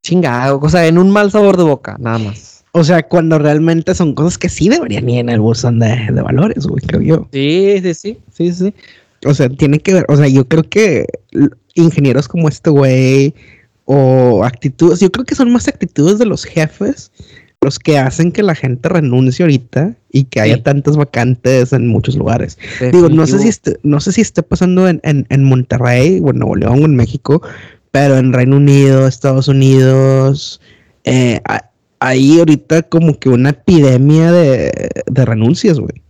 chingado, 0.03 0.59
o 0.61 0.69
sea, 0.69 0.87
en 0.87 0.97
un 0.97 1.11
mal 1.11 1.31
sabor 1.31 1.57
de 1.57 1.63
boca, 1.63 1.95
nada 1.99 2.17
más. 2.17 2.56
O 2.73 2.83
sea, 2.83 3.03
cuando 3.03 3.39
realmente 3.39 3.95
son 3.95 4.13
cosas 4.13 4.37
que 4.37 4.49
sí 4.49 4.69
deberían 4.69 5.09
ir 5.09 5.19
en 5.19 5.29
el 5.29 5.39
buzón 5.39 5.79
de, 5.79 6.11
valores, 6.11 6.67
güey, 6.67 6.81
creo 6.85 7.01
yo. 7.01 7.27
Sí, 7.31 7.79
sí, 7.81 7.93
sí, 7.93 8.17
sí, 8.31 8.53
sí. 8.53 8.73
O 9.25 9.33
sea, 9.33 9.49
tiene 9.49 9.79
que 9.79 9.93
ver, 9.93 10.05
o 10.09 10.15
sea, 10.15 10.27
yo 10.27 10.47
creo 10.47 10.63
que 10.63 11.05
ingenieros 11.73 12.27
como 12.27 12.49
este 12.49 12.69
güey 12.69 13.33
o 13.85 14.43
actitudes, 14.43 14.99
yo 14.99 15.11
creo 15.11 15.25
que 15.25 15.35
son 15.35 15.51
más 15.51 15.67
actitudes 15.67 16.19
de 16.19 16.25
los 16.25 16.43
jefes 16.43 17.11
los 17.61 17.79
que 17.79 17.97
hacen 17.97 18.31
que 18.31 18.43
la 18.43 18.55
gente 18.55 18.87
renuncie 18.87 19.43
ahorita 19.43 19.95
y 20.11 20.25
que 20.25 20.41
haya 20.41 20.61
tantas 20.61 20.95
vacantes 20.95 21.73
en 21.73 21.87
muchos 21.87 22.15
lugares. 22.15 22.57
Digo, 22.91 23.09
no 23.09 23.25
sé 23.25 23.39
si 23.39 23.47
esté, 23.47 23.79
no 23.83 23.99
sé 23.99 24.11
si 24.11 24.21
esté 24.21 24.43
pasando 24.43 24.87
en, 24.87 24.99
en, 25.03 25.25
en 25.29 25.43
Monterrey 25.43 26.21
o 26.23 26.29
en 26.29 26.37
Nuevo 26.37 26.55
León 26.55 26.83
o 26.83 26.85
en 26.85 26.95
México, 26.95 27.41
pero 27.91 28.17
en 28.17 28.31
Reino 28.31 28.57
Unido, 28.57 29.07
Estados 29.07 29.47
Unidos, 29.47 30.61
eh, 31.03 31.41
hay 31.99 32.39
ahorita 32.39 32.83
como 32.83 33.17
que 33.19 33.29
una 33.29 33.49
epidemia 33.49 34.31
de, 34.31 34.89
de 35.05 35.25
renuncias, 35.25 35.79
güey. 35.79 36.01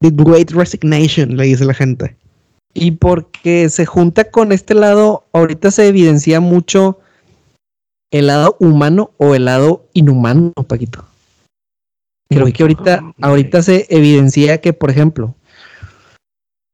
The 0.00 0.10
Great 0.12 0.50
Resignation, 0.50 1.36
le 1.36 1.44
dice 1.44 1.64
la 1.64 1.74
gente. 1.74 2.16
Y 2.74 2.92
porque 2.92 3.68
se 3.68 3.86
junta 3.86 4.30
con 4.30 4.52
este 4.52 4.74
lado, 4.74 5.24
ahorita 5.32 5.70
se 5.70 5.88
evidencia 5.88 6.40
mucho 6.40 7.00
el 8.10 8.28
lado 8.28 8.56
humano 8.60 9.12
o 9.18 9.34
el 9.34 9.46
lado 9.46 9.86
inhumano, 9.92 10.52
Paquito. 10.66 11.04
Creo 12.30 12.52
que 12.52 12.62
ahorita, 12.62 13.14
ahorita 13.20 13.62
se 13.62 13.86
evidencia 13.88 14.60
que, 14.60 14.72
por 14.72 14.90
ejemplo, 14.90 15.34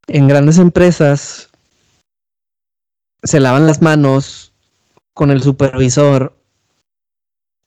en 0.07 0.27
grandes 0.27 0.57
empresas 0.57 1.49
se 3.23 3.39
lavan 3.39 3.65
las 3.65 3.81
manos 3.81 4.53
con 5.13 5.31
el 5.31 5.41
supervisor 5.41 6.37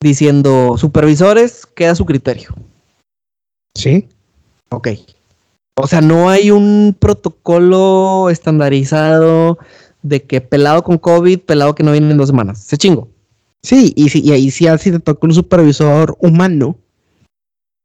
diciendo, 0.00 0.76
supervisores, 0.78 1.66
queda 1.66 1.94
su 1.94 2.06
criterio. 2.06 2.54
Sí. 3.74 4.08
Ok. 4.70 4.88
O 5.76 5.86
sea, 5.86 6.00
no 6.00 6.28
hay 6.28 6.50
un 6.50 6.96
protocolo 6.98 8.30
estandarizado 8.30 9.58
de 10.02 10.22
que 10.22 10.40
pelado 10.40 10.82
con 10.82 10.98
COVID, 10.98 11.40
pelado 11.40 11.74
que 11.74 11.82
no 11.82 11.92
viene 11.92 12.10
en 12.10 12.16
dos 12.16 12.28
semanas. 12.28 12.58
Se 12.62 12.76
chingo. 12.76 13.08
Sí, 13.62 13.92
y, 13.96 14.08
si, 14.08 14.20
y 14.20 14.32
ahí 14.32 14.50
sí, 14.50 14.66
así 14.66 14.90
te 14.90 15.00
toca 15.00 15.26
un 15.26 15.34
supervisor 15.34 16.16
humano, 16.20 16.76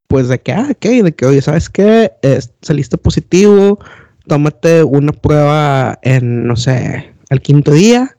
pues 0.08 0.28
de 0.28 0.40
que, 0.40 0.54
ah, 0.54 0.68
ok, 0.70 0.86
de 1.04 1.12
que, 1.14 1.26
oye, 1.26 1.42
¿sabes 1.42 1.70
qué? 1.70 2.12
saliste 2.62 2.98
positivo, 2.98 3.80
tómate 4.28 4.84
una 4.84 5.12
prueba 5.12 5.98
en, 6.04 6.46
no 6.46 6.56
sé, 6.56 7.14
al 7.30 7.42
quinto 7.42 7.72
día. 7.72 8.16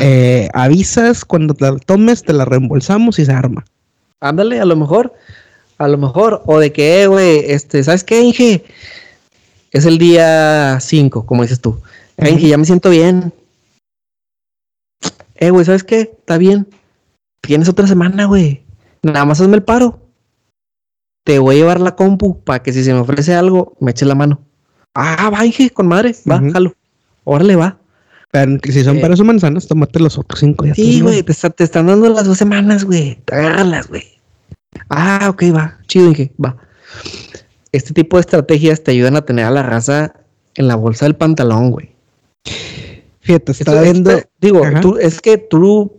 Eh, 0.00 0.48
avisas 0.52 1.24
cuando 1.24 1.54
te 1.54 1.64
la 1.64 1.78
tomes, 1.78 2.22
te 2.22 2.32
la 2.32 2.44
reembolsamos 2.44 3.18
y 3.18 3.24
se 3.24 3.32
arma. 3.32 3.64
Ándale, 4.20 4.60
a 4.60 4.64
lo 4.64 4.76
mejor 4.76 5.12
a 5.80 5.88
lo 5.88 5.96
mejor, 5.96 6.42
o 6.44 6.58
de 6.58 6.74
que, 6.74 7.02
eh, 7.02 7.06
güey, 7.06 7.38
este, 7.46 7.82
¿sabes 7.82 8.04
qué, 8.04 8.20
Inge? 8.20 8.62
Es 9.70 9.86
el 9.86 9.96
día 9.96 10.78
5, 10.78 11.24
como 11.24 11.40
dices 11.40 11.62
tú. 11.62 11.80
Eh, 12.18 12.28
Inge, 12.28 12.48
ya 12.48 12.58
me 12.58 12.66
siento 12.66 12.90
bien. 12.90 13.32
Eh, 15.36 15.48
güey, 15.48 15.64
¿sabes 15.64 15.82
qué? 15.82 16.00
Está 16.00 16.36
bien. 16.36 16.66
Tienes 17.40 17.66
otra 17.70 17.86
semana, 17.86 18.26
güey. 18.26 18.62
Nada 19.02 19.24
más 19.24 19.40
hazme 19.40 19.56
el 19.56 19.62
paro. 19.62 19.98
Te 21.24 21.38
voy 21.38 21.54
a 21.54 21.58
llevar 21.60 21.80
la 21.80 21.96
compu 21.96 22.44
para 22.44 22.62
que 22.62 22.74
si 22.74 22.84
se 22.84 22.92
me 22.92 23.00
ofrece 23.00 23.34
algo, 23.34 23.74
me 23.80 23.92
eche 23.92 24.04
la 24.04 24.14
mano. 24.14 24.38
Ah, 24.94 25.30
va, 25.30 25.46
Inge, 25.46 25.70
con 25.70 25.88
madre. 25.88 26.14
Va, 26.30 26.42
jalo. 26.52 26.74
Órale, 27.24 27.56
va. 27.56 27.79
Pero 28.32 28.58
si 28.62 28.84
son 28.84 29.00
para 29.00 29.14
esos 29.14 29.26
manzanas, 29.26 29.66
tómate 29.66 29.98
los 29.98 30.16
otros 30.16 30.40
cinco 30.40 30.64
días. 30.64 30.76
Sí, 30.76 31.00
güey, 31.00 31.22
te, 31.22 31.34
te, 31.34 31.64
están 31.64 31.86
dando 31.86 32.08
las 32.08 32.26
dos 32.26 32.38
semanas, 32.38 32.84
güey. 32.84 33.18
Agárralas, 33.30 33.88
güey. 33.88 34.04
Ah, 34.88 35.28
ok, 35.30 35.42
va. 35.54 35.78
Chido, 35.88 36.10
dije, 36.10 36.32
va. 36.42 36.56
Este 37.72 37.92
tipo 37.92 38.16
de 38.16 38.20
estrategias 38.22 38.82
te 38.84 38.92
ayudan 38.92 39.16
a 39.16 39.22
tener 39.22 39.44
a 39.44 39.50
la 39.50 39.62
raza 39.62 40.14
en 40.54 40.68
la 40.68 40.76
bolsa 40.76 41.06
del 41.06 41.16
pantalón, 41.16 41.70
güey. 41.70 41.90
Fíjate, 43.20 43.52
está 43.52 43.80
viendo. 43.80 44.22
digo, 44.40 44.62
tú, 44.80 44.96
es 44.96 45.20
que 45.20 45.38
tú 45.38 45.92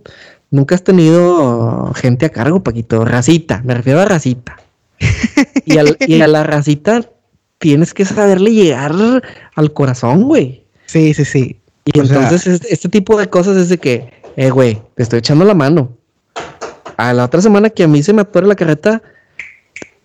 nunca 0.50 0.76
has 0.76 0.84
tenido 0.84 1.92
gente 1.96 2.26
a 2.26 2.30
cargo, 2.30 2.64
Paquito. 2.64 3.06
Racita, 3.06 3.62
me 3.64 3.74
refiero 3.74 4.00
a 4.00 4.06
racita. 4.06 4.58
y, 5.66 6.22
a 6.22 6.28
la 6.28 6.44
racita 6.44 7.10
tienes 7.58 7.94
que 7.94 8.06
saberle 8.06 8.52
llegar 8.52 8.94
al 9.56 9.74
corazón, 9.74 10.24
güey. 10.24 10.66
Sí, 10.86 11.14
sí, 11.14 11.26
sí. 11.26 11.61
Y 11.86 12.00
entonces 12.00 12.62
este 12.70 12.90
tipo 12.90 13.18
de 13.18 13.30
cosas 13.30 13.58
es 13.58 13.70
de 13.70 13.78
que, 13.78 14.12
eh, 14.36 14.50
güey, 14.50 14.82
te 14.96 15.04
estoy 15.04 15.20
echando 15.20 15.46
la 15.46 15.54
mano 15.54 15.98
a 16.98 17.14
la 17.14 17.26
otra 17.26 17.42
semana 17.42 17.70
que 17.70 17.84
a 17.84 17.88
mí 17.88 18.04
se 18.04 18.14
me 18.14 18.22
atore 18.22 18.46
la 18.46 18.56
carreta, 18.56 19.02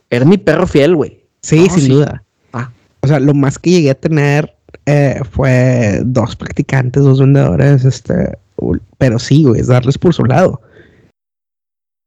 era 0.09 0.24
mi 0.24 0.39
perro 0.39 0.66
fiel, 0.66 0.97
güey. 0.97 1.20
Sí, 1.43 1.68
sin 1.68 1.89
duda. 1.89 2.22
Ah. 2.53 2.70
O 3.03 3.07
sea, 3.07 3.20
lo 3.20 3.35
más 3.35 3.59
que 3.59 3.70
llegué 3.70 3.91
a 3.91 3.95
tener 3.95 4.57
eh, 4.87 5.20
fue 5.31 6.01
dos 6.05 6.37
practicantes, 6.37 7.03
dos 7.03 7.20
vendedores, 7.20 7.85
este, 7.85 8.39
pero 8.99 9.18
sí, 9.18 9.45
güey, 9.45 9.61
es 9.61 9.66
darles 9.66 9.99
por 9.99 10.14
su 10.14 10.24
lado. 10.24 10.61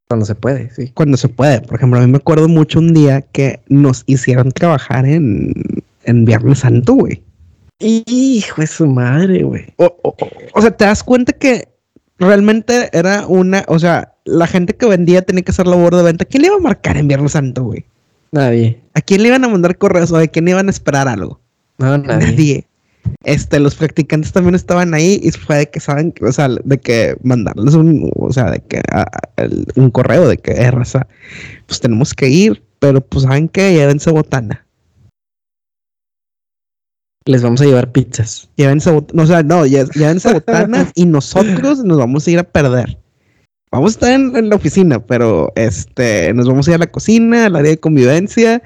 Cuando 0.08 0.26
se 0.26 0.34
puede, 0.34 0.72
sí. 0.72 0.92
Cuando 0.96 1.18
se 1.18 1.30
puede. 1.30 1.62
Por 1.62 1.78
ejemplo, 1.78 2.00
a 2.00 2.02
mí 2.02 2.12
me 2.12 2.18
acuerdo 2.18 2.48
mucho 2.48 2.80
un 2.80 2.96
día 2.96 3.22
que 3.22 3.60
nos 3.68 4.04
hicieron 4.08 4.52
trabajar 4.52 5.06
en, 5.06 5.54
en 6.06 6.26
Viernes 6.26 6.60
Santo, 6.60 6.94
güey. 6.96 7.22
Hijo 7.80 8.62
de 8.62 8.68
su 8.68 8.88
madre, 8.88 9.44
güey. 9.44 9.66
o, 9.78 10.62
sea, 10.62 10.72
te 10.72 10.86
das 10.86 11.02
cuenta 11.04 11.32
que 11.32 11.70
realmente 12.18 12.90
era 12.92 13.26
una, 13.26 13.64
o 13.68 13.80
sea, 13.80 14.16
la 14.26 14.48
gente 14.48 14.76
que 14.76 14.86
vendía 14.86 15.22
tenía 15.22 15.44
que 15.44 15.52
hacer 15.52 15.66
labor 15.66 15.96
de 15.96 16.04
venta. 16.04 16.26
¿Quién 16.26 16.42
le 16.42 16.48
iba 16.48 16.58
a 16.58 16.60
marcar 16.60 16.98
en 16.98 17.08
Viernes 17.08 17.32
Santo, 17.32 17.64
güey? 17.64 17.86
Nadie. 18.32 18.82
¿A 18.94 19.02
quién 19.02 19.24
le 19.24 19.30
iban 19.30 19.46
a 19.46 19.50
mandar 19.50 19.78
correos 19.78 20.12
o 20.12 20.18
de 20.18 20.30
quién 20.30 20.48
iban 20.48 20.68
a 20.68 20.72
esperar 20.72 21.08
algo? 21.08 21.40
No, 21.78 21.98
nadie. 21.98 22.68
Este, 23.24 23.60
los 23.60 23.76
practicantes 23.76 24.34
también 24.34 24.56
estaban 24.56 24.94
ahí 24.94 25.20
y 25.24 25.32
fue 25.32 25.58
de 25.60 25.70
que 25.70 25.80
saben, 25.80 26.14
o 26.22 26.32
sea, 26.32 26.50
de 26.50 26.78
que 26.78 27.16
mandarles 27.24 27.74
un, 27.74 28.12
o 28.14 28.32
sea, 28.32 28.52
de 28.52 28.60
que 28.60 28.82
un 29.76 29.90
correo 29.90 30.28
de 30.28 30.38
que, 30.38 30.52
eh, 30.52 30.70
raza, 30.70 31.08
pues 31.66 31.80
tenemos 31.80 32.14
que 32.14 32.28
ir, 32.28 32.62
pero 32.80 33.02
pues 33.02 33.24
saben 33.24 33.48
que 33.48 33.74
llévense 33.74 34.12
botana 34.12 34.66
les 37.30 37.44
vamos 37.44 37.62
a 37.62 37.66
llevar 37.66 37.92
pizzas. 37.92 38.50
Llévense, 38.56 38.90
o 38.90 39.26
sea, 39.28 39.44
no, 39.44 39.64
llévense 39.68 40.34
botanas 40.34 40.92
y 40.96 41.06
nosotros 41.06 41.84
nos 41.84 42.00
vamos 42.00 42.26
a 42.26 42.32
ir 42.32 42.40
a 42.40 42.44
perder. 42.44 42.98
Vamos 43.72 43.92
a 43.92 43.94
estar 43.94 44.12
en, 44.14 44.50
la 44.50 44.56
oficina, 44.56 45.00
pero 45.06 45.54
este, 45.56 46.34
nos 46.34 46.48
vamos 46.48 46.68
a 46.68 46.72
ir 46.72 46.76
a 46.76 46.80
la 46.80 46.92
cocina, 46.92 47.46
al 47.46 47.56
área 47.56 47.70
de 47.70 47.80
convivencia, 47.80 48.64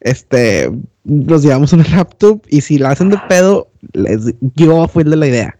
este, 0.00 0.70
nos 1.04 1.42
llevamos 1.42 1.72
una 1.72 1.88
laptop 1.88 2.42
y 2.50 2.60
si 2.60 2.76
la 2.76 2.90
hacen 2.90 3.08
de 3.08 3.18
pedo, 3.26 3.68
les, 3.94 4.34
yo 4.54 4.86
fui 4.86 5.04
el 5.04 5.10
de 5.10 5.16
la 5.16 5.26
idea. 5.26 5.58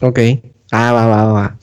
Ok. 0.00 0.20
Ah, 0.72 0.92
va, 0.92 1.06
va, 1.06 1.32
va. 1.32 1.58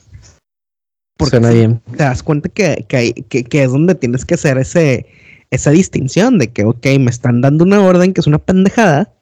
Porque 1.16 1.38
Suena 1.38 1.50
bien. 1.50 1.80
Te 1.96 2.04
das 2.04 2.22
cuenta 2.22 2.48
que, 2.48 2.84
que, 2.88 3.12
que, 3.24 3.62
es 3.64 3.72
donde 3.72 3.96
tienes 3.96 4.24
que 4.24 4.34
hacer 4.34 4.56
ese, 4.58 5.06
esa 5.50 5.72
distinción 5.72 6.38
de 6.38 6.52
que, 6.52 6.64
ok, 6.64 6.86
me 7.00 7.10
están 7.10 7.40
dando 7.40 7.64
una 7.64 7.82
orden 7.82 8.12
que 8.12 8.20
es 8.20 8.28
una 8.28 8.38
pendejada, 8.38 9.15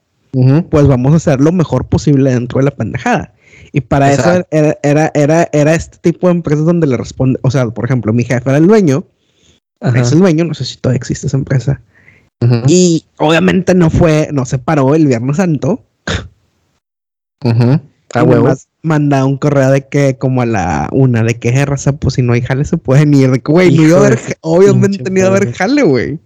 pues 0.71 0.87
vamos 0.87 1.13
a 1.13 1.17
hacer 1.17 1.41
lo 1.41 1.53
mejor 1.53 1.87
posible 1.87 2.33
dentro 2.33 2.59
de 2.59 2.65
la 2.65 2.71
pendejada. 2.73 3.35
Y 3.73 3.81
para 3.81 4.13
eso 4.13 4.45
era, 4.51 4.79
era, 4.83 5.11
era, 5.15 5.49
era, 5.53 5.75
este 5.75 5.99
tipo 5.99 6.29
de 6.29 6.35
empresas 6.35 6.65
donde 6.65 6.87
le 6.87 6.97
responde, 6.97 7.39
o 7.43 7.51
sea, 7.51 7.67
por 7.69 7.85
ejemplo, 7.85 8.13
mi 8.13 8.25
jefe 8.25 8.49
era 8.49 8.59
el 8.59 8.67
dueño, 8.67 9.05
es 9.81 10.13
el 10.13 10.21
dueño, 10.21 10.45
no 10.45 10.55
sé 10.55 10.65
si 10.65 10.77
todavía 10.77 10.99
existe 10.99 11.27
esa 11.27 11.37
empresa. 11.37 11.81
Y 12.67 13.05
obviamente 13.19 13.75
no 13.75 13.91
fue, 13.91 14.29
no 14.33 14.45
se 14.45 14.59
paró 14.59 14.95
el 14.95 15.07
Viernes 15.07 15.37
Santo. 15.37 15.83
Uh 17.45 17.79
manda 18.83 19.25
un 19.25 19.39
correo 19.39 19.71
de 19.71 19.89
que 19.89 20.19
como 20.19 20.43
a 20.43 20.47
la 20.47 20.89
una 20.93 21.23
de 21.23 21.39
que 21.39 21.65
raza, 21.65 21.95
pues 21.95 22.15
si 22.15 22.23
no 22.23 22.35
hay 22.35 22.43
jale 22.43 22.65
se 22.65 22.77
pueden 22.77 23.15
ir. 23.15 23.31
De 23.31 23.41
que, 23.41 23.51
güey, 23.51 23.75
no 23.75 23.83
iba 23.83 23.97
a 23.97 24.07
haber, 24.07 24.19
obviamente 24.43 25.11
no 25.11 25.19
iba 25.19 25.29
a 25.29 25.31
haber 25.31 25.53
jale, 25.53 25.83
güey. 25.83 26.19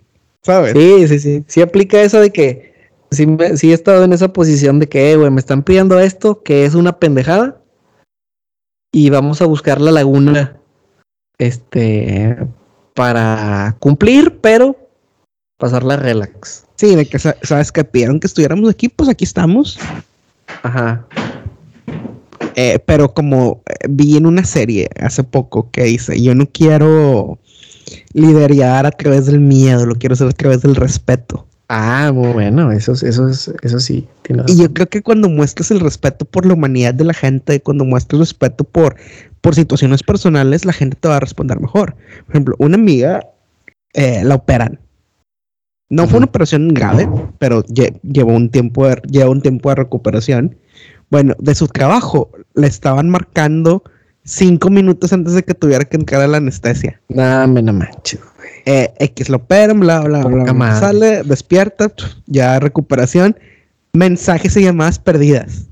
¿Sabes? 0.42 0.72
Sí, 0.72 1.08
sí, 1.08 1.18
sí. 1.20 1.44
Sí 1.46 1.60
aplica 1.60 2.02
eso 2.02 2.20
de 2.20 2.30
que 2.30 2.67
sí, 3.10 3.70
he 3.70 3.72
estado 3.72 4.04
en 4.04 4.12
esa 4.12 4.32
posición 4.32 4.78
de 4.78 4.88
que, 4.88 5.16
güey, 5.16 5.30
me 5.30 5.40
están 5.40 5.62
pidiendo 5.62 5.98
esto, 5.98 6.42
que 6.42 6.64
es 6.64 6.74
una 6.74 6.98
pendejada, 6.98 7.60
y 8.92 9.10
vamos 9.10 9.42
a 9.42 9.46
buscar 9.46 9.80
la 9.80 9.92
laguna, 9.92 10.56
este, 11.38 12.36
para 12.94 13.76
cumplir, 13.78 14.38
pero 14.40 14.76
pasarla 15.58 15.96
relax. 15.96 16.66
Sí, 16.76 16.94
de 16.94 17.06
que, 17.06 17.18
¿sabes 17.18 17.72
que 17.72 17.84
Pidieron 17.84 18.20
que 18.20 18.28
estuviéramos 18.28 18.70
aquí, 18.70 18.88
pues 18.88 19.08
aquí 19.08 19.24
estamos. 19.24 19.78
Ajá. 20.62 21.06
Eh, 22.54 22.78
pero 22.84 23.12
como 23.12 23.62
eh, 23.66 23.86
vi 23.88 24.16
en 24.16 24.26
una 24.26 24.44
serie 24.44 24.88
hace 25.00 25.24
poco 25.24 25.70
que 25.70 25.84
dice, 25.84 26.20
yo 26.20 26.34
no 26.34 26.46
quiero 26.46 27.38
liderar 28.12 28.86
a 28.86 28.90
través 28.90 29.26
del 29.26 29.40
miedo, 29.40 29.86
lo 29.86 29.96
quiero 29.96 30.14
hacer 30.14 30.28
a 30.28 30.32
través 30.32 30.62
del 30.62 30.76
respeto. 30.76 31.47
Ah, 31.70 32.10
bueno, 32.14 32.72
eso, 32.72 32.92
eso, 32.92 33.28
eso 33.28 33.80
sí. 33.80 34.08
y 34.46 34.56
yo 34.56 34.72
creo 34.72 34.88
que 34.88 35.02
cuando 35.02 35.28
muestras 35.28 35.70
el 35.70 35.80
respeto 35.80 36.24
por 36.24 36.46
la 36.46 36.54
humanidad 36.54 36.94
de 36.94 37.04
la 37.04 37.12
gente, 37.12 37.60
cuando 37.60 37.84
muestras 37.84 38.20
respeto 38.20 38.64
por, 38.64 38.96
por 39.42 39.54
situaciones 39.54 40.02
personales, 40.02 40.64
la 40.64 40.72
gente 40.72 40.96
te 40.98 41.08
va 41.08 41.16
a 41.16 41.20
responder 41.20 41.60
mejor. 41.60 41.94
Por 42.24 42.34
ejemplo, 42.34 42.56
una 42.58 42.76
amiga 42.76 43.20
eh, 43.92 44.24
la 44.24 44.36
operan. 44.36 44.80
No 45.90 46.06
fue 46.06 46.18
una 46.18 46.26
operación 46.26 46.68
grave, 46.68 47.06
pero 47.38 47.62
llevó 47.64 48.32
un 48.32 48.50
tiempo 48.50 48.86
de, 48.86 49.02
lleva 49.10 49.28
un 49.28 49.42
tiempo 49.42 49.68
de 49.68 49.74
recuperación. 49.74 50.56
Bueno, 51.10 51.34
de 51.38 51.54
su 51.54 51.68
trabajo 51.68 52.30
le 52.54 52.66
estaban 52.66 53.10
marcando 53.10 53.82
cinco 54.24 54.70
minutos 54.70 55.12
antes 55.12 55.34
de 55.34 55.42
que 55.42 55.54
tuviera 55.54 55.84
que 55.84 55.96
entrar 55.96 56.22
a 56.22 56.28
la 56.28 56.38
anestesia. 56.38 57.00
No, 57.08 57.46
me 57.48 57.62
no 57.62 57.74
manches 57.74 58.20
eh, 58.68 58.92
X 58.98 59.30
lo 59.30 59.38
operan, 59.38 59.80
bla, 59.80 60.00
bla, 60.02 60.24
bla, 60.24 60.78
Sale, 60.78 61.22
despierta, 61.22 61.90
ya 62.26 62.60
recuperación. 62.60 63.34
Mensajes 63.94 64.54
y 64.58 64.64
llamadas 64.64 64.98
perdidas. 64.98 65.64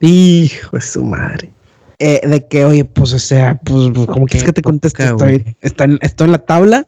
Hijo 0.00 0.74
de 0.74 0.80
su 0.80 1.04
madre. 1.04 1.52
eh, 1.98 2.26
de 2.26 2.46
que, 2.46 2.64
oye, 2.64 2.86
pues, 2.86 3.12
o 3.12 3.18
sea, 3.18 3.60
pues, 3.62 3.90
pues 3.94 4.06
¿cómo 4.06 4.24
quieres 4.24 4.44
que 4.44 4.54
te 4.54 4.62
conteste? 4.62 5.04
Estoy, 5.04 5.98
estoy 6.00 6.24
en 6.24 6.32
la 6.32 6.38
tabla. 6.38 6.86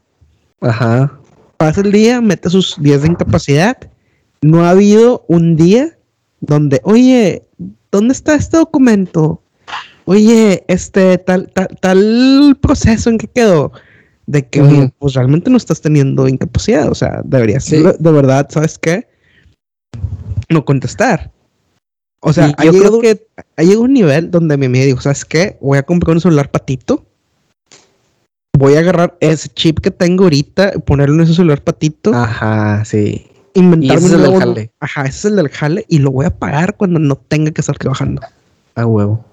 Ajá. 0.63 1.13
Pasa 1.59 1.83
el 1.83 1.93
día, 1.93 2.23
mete 2.23 2.49
sus 2.49 2.77
días 2.81 3.03
de 3.03 3.09
incapacidad. 3.09 3.77
No 4.41 4.65
ha 4.65 4.71
habido 4.71 5.25
un 5.29 5.57
día 5.57 5.99
donde, 6.41 6.81
oye, 6.85 7.43
¿dónde 7.93 8.13
está 8.13 8.35
este 8.37 8.57
documento? 8.57 9.43
Oye, 10.07 10.65
este 10.69 11.19
tal, 11.19 11.51
tal, 11.53 11.69
tal 11.81 12.57
proceso 12.63 13.11
en 13.11 13.19
que 13.19 13.27
quedó. 13.27 13.73
De 14.29 14.47
que, 14.47 14.61
oye, 14.61 14.93
pues 14.99 15.15
realmente 15.15 15.51
no 15.51 15.57
estás 15.57 15.81
teniendo 15.81 16.29
incapacidad. 16.29 16.91
O 16.91 16.95
sea, 16.95 17.23
deberías, 17.25 17.65
de, 17.71 17.97
de 17.99 18.13
verdad, 18.13 18.47
¿sabes 18.51 18.79
qué? 18.79 19.09
No 20.51 20.67
contestar. 20.67 21.33
O 22.21 22.31
sea, 22.35 22.55
yo 22.63 22.73
creo 22.73 23.01
que 23.01 23.27
ha 23.57 23.63
llegado 23.63 23.83
un 23.83 23.95
nivel 23.95 24.31
donde 24.31 24.59
mi 24.59 24.67
amiga 24.67 24.85
dijo, 24.85 25.01
¿sabes 25.01 25.25
qué? 25.25 25.57
Voy 25.63 25.79
a 25.79 25.83
comprar 25.83 26.15
un 26.15 26.21
celular 26.21 26.51
patito. 26.51 27.07
Voy 28.55 28.75
a 28.75 28.81
agarrar 28.81 29.17
ese 29.21 29.49
chip 29.49 29.79
que 29.79 29.91
tengo 29.91 30.25
ahorita, 30.25 30.73
ponerlo 30.85 31.15
en 31.15 31.21
ese 31.23 31.33
celular 31.33 31.65
patito. 31.65 32.13
Aja, 32.13 32.85
sí. 32.85 33.27
Inventarme 33.55 34.05
ese 34.05 34.07
es 34.09 34.13
el 34.13 34.23
del 34.23 34.39
jale. 34.39 34.73
Ajá, 34.81 35.03
ese 35.07 35.19
es 35.19 35.25
el 35.25 35.37
del 35.37 35.49
jale 35.49 35.87
y 35.89 36.01
lo 36.01 36.11
voy 36.11 36.27
a 36.27 36.37
pagar 36.37 36.77
cuando 36.77 36.99
no 36.99 37.17
tenga 37.17 37.51
que 37.51 37.63
estar 37.63 37.79
trabajando. 37.79 38.21
A 38.75 38.85
huevo. 38.85 39.25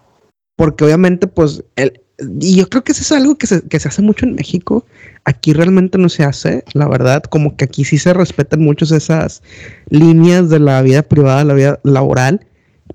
Porque 0.55 0.85
obviamente, 0.85 1.27
pues, 1.27 1.65
el, 1.75 2.01
y 2.39 2.55
yo 2.55 2.69
creo 2.69 2.83
que 2.83 2.93
eso 2.93 3.01
es 3.01 3.11
algo 3.11 3.35
que 3.35 3.47
se, 3.47 3.61
que 3.61 3.79
se 3.79 3.87
hace 3.87 4.01
mucho 4.01 4.25
en 4.25 4.35
México. 4.35 4.85
Aquí 5.25 5.53
realmente 5.53 5.97
no 5.97 6.09
se 6.09 6.23
hace, 6.23 6.63
la 6.73 6.87
verdad, 6.87 7.23
como 7.23 7.57
que 7.57 7.65
aquí 7.65 7.83
sí 7.83 7.97
se 7.97 8.13
respetan 8.13 8.61
muchas 8.61 8.91
esas 8.91 9.43
líneas 9.89 10.49
de 10.49 10.59
la 10.59 10.81
vida 10.81 11.03
privada, 11.03 11.43
la 11.43 11.53
vida 11.53 11.79
laboral 11.83 12.45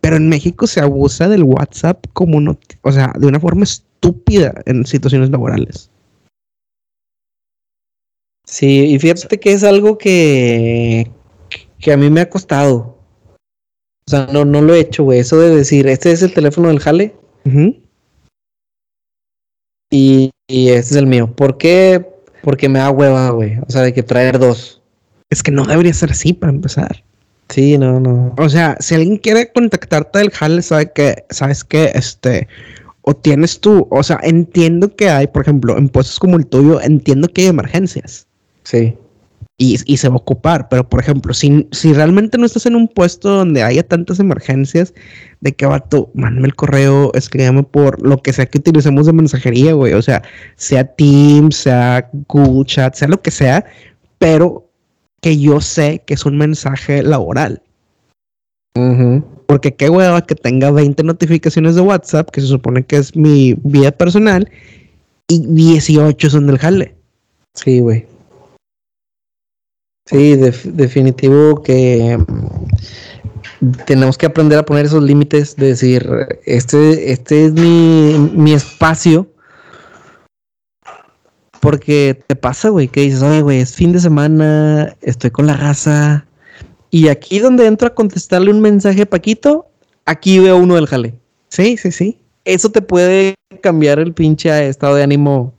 pero 0.01 0.17
en 0.17 0.29
México 0.29 0.67
se 0.67 0.81
abusa 0.81 1.29
del 1.29 1.43
WhatsApp 1.43 2.05
como 2.13 2.41
no, 2.41 2.59
o 2.83 2.93
sea, 2.93 3.13
de 3.19 3.27
una 3.27 3.41
forma 3.41 3.65
estúpida 3.65 4.55
en 4.67 4.87
situaciones 4.87 5.31
laborales. 5.31 5.91
Sí, 8.47 8.95
y 8.95 8.99
fíjate 8.99 9.39
que 9.39 9.53
es 9.53 9.63
algo 9.63 9.99
que, 9.99 11.11
que 11.79 11.93
a 11.93 11.97
mí 11.97 12.11
me 12.11 12.21
ha 12.21 12.31
costado. 12.31 12.99
O 14.07 14.11
sea, 14.11 14.27
no, 14.33 14.45
no 14.45 14.61
lo 14.61 14.75
he 14.75 14.81
hecho, 14.81 15.05
güey. 15.05 15.21
Eso 15.21 15.39
de 15.39 15.55
decir, 15.55 15.87
este 15.87 16.11
es 16.11 16.23
el 16.23 16.33
teléfono 16.33 16.69
del 16.69 16.81
jale. 16.81 17.15
Y, 19.91 20.31
y, 20.47 20.69
este 20.69 20.95
es 20.95 20.97
el 20.97 21.07
mío. 21.07 21.33
¿Por 21.35 21.59
qué? 21.59 22.07
Porque 22.43 22.69
me 22.69 22.79
da 22.79 22.91
hueva, 22.91 23.31
güey. 23.31 23.59
O 23.59 23.71
sea, 23.71 23.83
de 23.83 23.93
que 23.93 24.03
traer 24.03 24.39
dos. 24.39 24.81
Es 25.29 25.43
que 25.43 25.51
no 25.51 25.65
debería 25.65 25.93
ser 25.93 26.13
así 26.13 26.33
para 26.33 26.53
empezar. 26.53 27.05
Sí, 27.51 27.77
no, 27.77 27.99
no. 27.99 28.35
O 28.39 28.49
sea, 28.49 28.77
si 28.81 28.95
alguien 28.95 29.17
quiere 29.17 29.51
contactarte 29.53 30.21
del 30.21 30.31
jale, 30.31 30.63
sabe 30.63 30.93
que, 30.93 31.25
sabes 31.31 31.65
que, 31.65 31.91
este, 31.95 32.47
o 33.03 33.15
tienes 33.15 33.61
tú, 33.61 33.89
o 33.91 34.03
sea, 34.03 34.21
entiendo 34.23 34.95
que 34.95 35.11
hay, 35.11 35.27
por 35.27 35.43
ejemplo, 35.43 35.77
en 35.77 35.89
puestos 35.89 36.19
como 36.21 36.37
el 36.37 36.47
tuyo, 36.47 36.81
entiendo 36.81 37.29
que 37.29 37.43
hay 37.43 37.49
emergencias. 37.49 38.27
Sí. 38.63 38.97
Y, 39.63 39.77
y 39.85 39.99
se 39.99 40.09
va 40.09 40.15
a 40.15 40.19
ocupar, 40.19 40.71
pero 40.71 40.89
por 40.89 41.01
ejemplo, 41.01 41.35
si, 41.35 41.69
si 41.71 41.93
realmente 41.93 42.39
no 42.39 42.47
estás 42.47 42.65
en 42.65 42.77
un 42.77 42.89
puesto 42.89 43.29
donde 43.29 43.63
haya 43.63 43.83
tantas 43.83 44.19
emergencias, 44.19 44.95
de 45.43 45.53
que 45.53 45.69
tú, 45.91 46.09
mándame 46.15 46.49
el 46.49 46.55
correo, 46.55 47.13
escríbeme 47.13 47.63
por 47.63 48.01
lo 48.01 48.23
que 48.23 48.33
sea 48.33 48.47
que 48.47 48.57
utilicemos 48.57 49.05
de 49.05 49.13
mensajería, 49.13 49.75
güey. 49.75 49.93
O 49.93 50.01
sea, 50.01 50.23
sea 50.57 50.85
Teams, 50.85 51.57
sea 51.57 52.09
Google 52.29 52.65
Chat, 52.65 52.95
sea 52.95 53.09
lo 53.09 53.21
que 53.21 53.31
sea, 53.31 53.67
pero 54.19 54.67
que 55.21 55.39
yo 55.39 55.61
sé 55.61 56.03
que 56.07 56.15
es 56.15 56.25
un 56.25 56.39
mensaje 56.39 57.03
laboral. 57.03 57.63
Porque 59.47 59.75
qué 59.75 59.91
hueva 59.91 60.25
que 60.25 60.35
tenga 60.35 60.71
20 60.71 61.03
notificaciones 61.03 61.75
de 61.75 61.83
WhatsApp, 61.83 62.31
que 62.31 62.41
se 62.41 62.47
supone 62.47 62.83
que 62.85 62.97
es 62.97 63.15
mi 63.15 63.55
vida 63.63 63.91
personal, 63.91 64.51
y 65.29 65.45
18 65.47 66.31
son 66.31 66.47
del 66.47 66.57
jale. 66.57 66.95
Sí, 67.55 67.81
güey. 67.81 68.07
Sí, 70.11 70.35
definitivo 70.65 71.63
que 71.63 72.19
mm, 72.19 73.71
tenemos 73.87 74.19
que 74.19 74.27
aprender 74.27 74.59
a 74.59 74.65
poner 74.65 74.87
esos 74.87 75.05
límites, 75.05 75.55
de 75.55 75.67
decir, 75.69 76.09
este, 76.47 77.13
este 77.13 77.45
es 77.45 77.53
mi, 77.53 78.19
mi 78.35 78.53
espacio 78.53 79.29
porque 81.61 82.21
te 82.27 82.35
pasa, 82.35 82.71
güey, 82.71 82.89
que 82.89 83.03
dices, 83.03 83.23
oye, 83.23 83.43
güey, 83.43 83.61
es 83.61 83.75
fin 83.75 83.93
de 83.93 84.01
semana, 84.01 84.97
estoy 85.03 85.31
con 85.31 85.47
la 85.47 85.57
raza. 85.57 86.27
Y 86.91 87.09
aquí 87.09 87.39
donde 87.39 87.67
entro 87.67 87.87
a 87.87 87.95
contestarle 87.95 88.51
un 88.51 88.61
mensaje 88.61 89.03
a 89.03 89.07
Paquito, 89.07 89.69
aquí 90.07 90.41
veo 90.41 90.57
uno 90.57 90.75
del 90.75 90.87
jale. 90.87 91.15
Sí, 91.51 91.77
sí, 91.77 91.93
sí. 91.93 92.19
Eso 92.45 92.71
te 92.71 92.83
puede 92.83 93.35
cambiar 93.61 94.01
el 94.01 94.15
pinche 94.15 94.67
estado 94.67 94.97
de 94.97 95.05
ánimo 95.05 95.55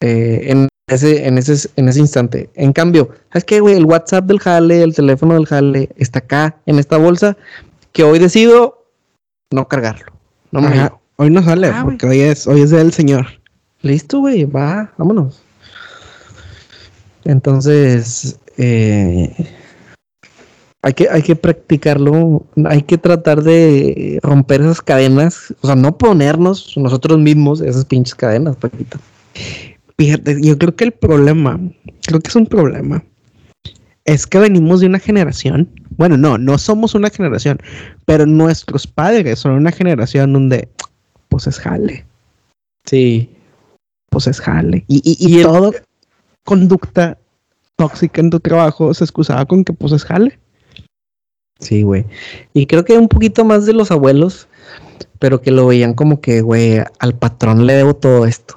eh, 0.00 0.48
en, 0.48 0.67
ese, 0.88 1.26
en, 1.26 1.38
ese, 1.38 1.68
en 1.76 1.88
ese 1.88 2.00
instante. 2.00 2.50
En 2.54 2.72
cambio, 2.72 3.10
¿sabes 3.32 3.44
qué, 3.44 3.60
güey? 3.60 3.76
El 3.76 3.84
WhatsApp 3.84 4.24
del 4.24 4.40
jale, 4.40 4.82
el 4.82 4.94
teléfono 4.94 5.34
del 5.34 5.46
jale 5.46 5.90
está 5.96 6.20
acá, 6.20 6.56
en 6.66 6.78
esta 6.78 6.96
bolsa, 6.96 7.36
que 7.92 8.04
hoy 8.04 8.18
decido 8.18 8.86
no 9.50 9.68
cargarlo. 9.68 10.12
No 10.50 10.60
me 10.60 10.90
Hoy 11.20 11.30
no 11.30 11.42
sale, 11.42 11.66
ah, 11.66 11.82
porque 11.84 12.06
hoy 12.06 12.20
es, 12.20 12.46
hoy 12.46 12.60
es 12.60 12.70
del 12.70 12.92
señor. 12.92 13.26
Listo, 13.82 14.20
güey, 14.20 14.44
va, 14.44 14.92
vámonos. 14.96 15.42
Entonces, 17.24 18.38
eh, 18.56 19.34
hay, 20.80 20.92
que, 20.92 21.08
hay 21.10 21.22
que 21.22 21.34
practicarlo, 21.34 22.44
hay 22.66 22.82
que 22.82 22.98
tratar 22.98 23.42
de 23.42 24.20
romper 24.22 24.60
esas 24.60 24.80
cadenas, 24.80 25.52
o 25.60 25.66
sea, 25.66 25.74
no 25.74 25.98
ponernos 25.98 26.76
nosotros 26.76 27.18
mismos 27.18 27.60
esas 27.62 27.84
pinches 27.84 28.14
cadenas, 28.14 28.54
Paquita. 28.54 29.00
Fíjate, 29.98 30.38
yo 30.40 30.56
creo 30.58 30.76
que 30.76 30.84
el 30.84 30.92
problema, 30.92 31.60
creo 32.06 32.20
que 32.20 32.28
es 32.28 32.36
un 32.36 32.46
problema, 32.46 33.04
es 34.04 34.26
que 34.26 34.38
venimos 34.38 34.80
de 34.80 34.86
una 34.86 34.98
generación, 34.98 35.68
bueno, 35.96 36.16
no, 36.16 36.38
no 36.38 36.56
somos 36.56 36.94
una 36.94 37.10
generación, 37.10 37.58
pero 38.06 38.24
nuestros 38.24 38.86
padres 38.86 39.40
son 39.40 39.52
una 39.52 39.72
generación 39.72 40.32
donde, 40.32 40.68
pues 41.28 41.46
es 41.46 41.58
jale. 41.58 42.06
Sí 42.86 43.28
pues 44.08 44.26
es 44.26 44.40
jale. 44.40 44.84
Y, 44.88 45.02
y, 45.04 45.42
todo 45.42 45.72
conducta 46.44 47.18
tóxica 47.76 48.20
en 48.20 48.30
tu 48.30 48.40
trabajo 48.40 48.92
se 48.94 49.04
excusaba 49.04 49.44
con 49.46 49.64
que 49.64 49.72
pues 49.72 49.92
es 49.92 50.04
jale. 50.04 50.38
Sí, 51.60 51.82
güey. 51.82 52.06
Y 52.54 52.66
creo 52.66 52.84
que 52.84 52.96
un 52.96 53.08
poquito 53.08 53.44
más 53.44 53.66
de 53.66 53.72
los 53.72 53.90
abuelos, 53.90 54.48
pero 55.18 55.42
que 55.42 55.50
lo 55.50 55.66
veían 55.66 55.94
como 55.94 56.20
que, 56.20 56.40
güey, 56.40 56.78
al 56.98 57.14
patrón 57.14 57.66
le 57.66 57.74
debo 57.74 57.94
todo 57.94 58.26
esto. 58.26 58.56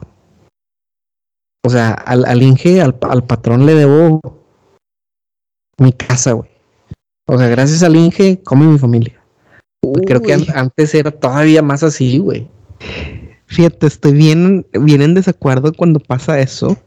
O 1.64 1.70
sea, 1.70 1.91
al, 1.91 2.26
al 2.26 2.41
Inge, 2.41 2.82
al, 2.82 2.95
patrón 2.95 3.66
le 3.66 3.76
debo 3.76 4.20
mi 5.78 5.93
casa, 5.93 6.34
güey. 6.34 6.49
O 7.28 7.38
sea, 7.38 7.47
gracias 7.47 7.84
al 7.84 7.95
Inge, 7.95 8.41
come 8.43 8.66
mi 8.66 8.80
familia. 8.80 9.22
Creo 10.05 10.22
que 10.22 10.34
antes 10.53 10.93
era 10.95 11.12
todavía 11.12 11.62
más 11.62 11.84
así, 11.84 12.18
güey. 12.18 12.49
Fíjate, 13.45 13.88
estoy 13.88 14.14
bien, 14.14 14.66
bien 14.74 15.01
en 15.01 15.14
desacuerdo 15.14 15.74
cuando 15.74 15.99
pasa 15.99 16.39
eso. 16.39 16.78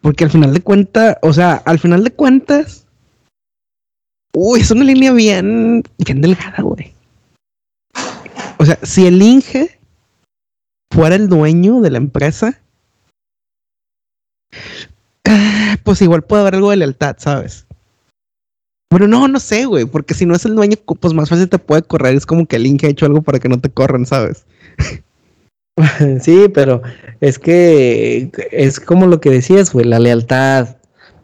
Porque 0.00 0.24
al 0.24 0.30
final 0.30 0.52
de 0.52 0.60
cuentas, 0.60 1.16
o 1.22 1.32
sea, 1.32 1.54
al 1.64 1.78
final 1.78 2.02
de 2.02 2.10
cuentas, 2.10 2.86
uy, 4.34 4.60
es 4.60 4.70
una 4.70 4.84
línea 4.84 5.12
bien, 5.12 5.84
bien 5.98 6.20
delgada, 6.20 6.62
güey. 6.62 6.92
O 8.58 8.64
sea, 8.64 8.78
si 8.82 9.06
el 9.06 9.22
Inge 9.22 9.78
fuera 10.92 11.14
el 11.14 11.28
dueño 11.28 11.80
de 11.80 11.90
la 11.90 11.98
empresa, 11.98 12.61
pues 15.84 16.02
igual 16.02 16.22
puede 16.22 16.42
haber 16.42 16.56
algo 16.56 16.70
de 16.70 16.76
lealtad, 16.76 17.16
¿sabes? 17.18 17.66
Bueno, 18.90 19.08
no, 19.08 19.26
no 19.26 19.40
sé, 19.40 19.64
güey, 19.64 19.86
porque 19.86 20.12
si 20.12 20.26
no 20.26 20.34
es 20.34 20.44
el 20.44 20.54
dueño, 20.54 20.76
pues 21.00 21.14
más 21.14 21.30
fácil 21.30 21.48
te 21.48 21.58
puede 21.58 21.82
correr. 21.82 22.14
Es 22.14 22.26
como 22.26 22.44
que 22.44 22.56
el 22.56 22.66
Inge 22.66 22.86
ha 22.86 22.90
hecho 22.90 23.06
algo 23.06 23.22
para 23.22 23.38
que 23.38 23.48
no 23.48 23.58
te 23.58 23.70
corran, 23.70 24.06
¿sabes? 24.06 24.44
Sí, 26.20 26.50
pero 26.52 26.82
es 27.22 27.38
que 27.38 28.30
es 28.50 28.78
como 28.78 29.06
lo 29.06 29.22
que 29.22 29.30
decías, 29.30 29.72
güey, 29.72 29.86
la 29.86 29.98
lealtad, 29.98 30.76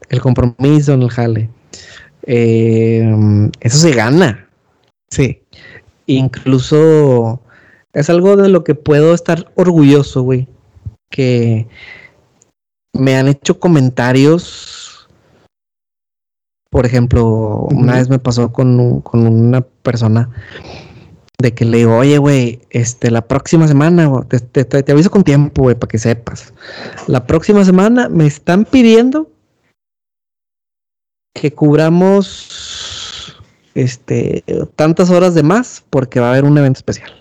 el 0.08 0.22
compromiso 0.22 0.94
en 0.94 1.02
el 1.02 1.10
jale. 1.10 1.50
Eh, 2.22 3.50
eso 3.60 3.76
se 3.76 3.92
gana. 3.92 4.48
Sí. 5.10 5.42
Incluso 6.06 7.42
es 7.92 8.08
algo 8.08 8.38
de 8.38 8.48
lo 8.48 8.64
que 8.64 8.74
puedo 8.74 9.12
estar 9.12 9.50
orgulloso, 9.54 10.22
güey. 10.22 10.48
Que 11.10 11.66
me 12.92 13.16
han 13.16 13.28
hecho 13.28 13.58
comentarios. 13.58 15.08
Por 16.70 16.84
ejemplo, 16.84 17.66
una 17.70 17.94
vez 17.94 18.08
me 18.08 18.18
pasó 18.18 18.52
con, 18.52 19.00
con 19.00 19.26
una 19.26 19.62
persona 19.62 20.30
de 21.40 21.54
que 21.54 21.64
le 21.64 21.78
digo, 21.78 21.96
oye, 21.96 22.18
güey, 22.18 22.60
este, 22.70 23.12
la 23.12 23.26
próxima 23.26 23.68
semana, 23.68 24.10
te, 24.28 24.64
te, 24.64 24.92
aviso 24.92 25.10
con 25.10 25.22
tiempo, 25.22 25.62
güey, 25.62 25.76
para 25.76 25.88
que 25.88 25.98
sepas. 25.98 26.52
La 27.06 27.26
próxima 27.26 27.64
semana 27.64 28.08
me 28.08 28.26
están 28.26 28.64
pidiendo 28.64 29.30
que 31.34 31.52
cubramos 31.52 33.36
este 33.74 34.42
tantas 34.74 35.10
horas 35.10 35.34
de 35.34 35.44
más 35.44 35.84
porque 35.90 36.18
va 36.18 36.26
a 36.26 36.30
haber 36.30 36.44
un 36.44 36.58
evento 36.58 36.78
especial. 36.78 37.12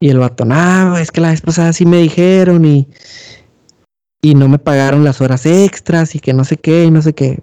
Y 0.00 0.10
el 0.10 0.18
vato, 0.18 0.44
no, 0.44 0.98
es 0.98 1.10
que 1.10 1.20
la 1.20 1.30
vez 1.30 1.40
pasada 1.40 1.72
sí 1.72 1.86
me 1.86 1.98
dijeron 1.98 2.64
y, 2.64 2.88
y 4.20 4.34
no 4.34 4.48
me 4.48 4.58
pagaron 4.58 5.04
las 5.04 5.20
horas 5.20 5.46
extras 5.46 6.14
y 6.14 6.20
que 6.20 6.34
no 6.34 6.44
sé 6.44 6.58
qué 6.58 6.84
y 6.84 6.90
no 6.90 7.00
sé 7.00 7.14
qué. 7.14 7.42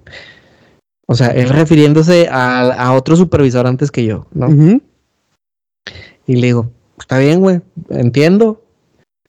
O 1.07 1.15
sea, 1.15 1.27
él 1.27 1.49
refiriéndose 1.49 2.27
a, 2.31 2.93
otro 2.93 3.15
supervisor 3.15 3.67
antes 3.67 3.91
que 3.91 4.05
yo, 4.05 4.27
¿no? 4.31 4.47
Y 6.25 6.35
le 6.35 6.47
digo, 6.47 6.71
está 6.99 7.17
bien, 7.17 7.41
güey, 7.41 7.61
entiendo. 7.89 8.61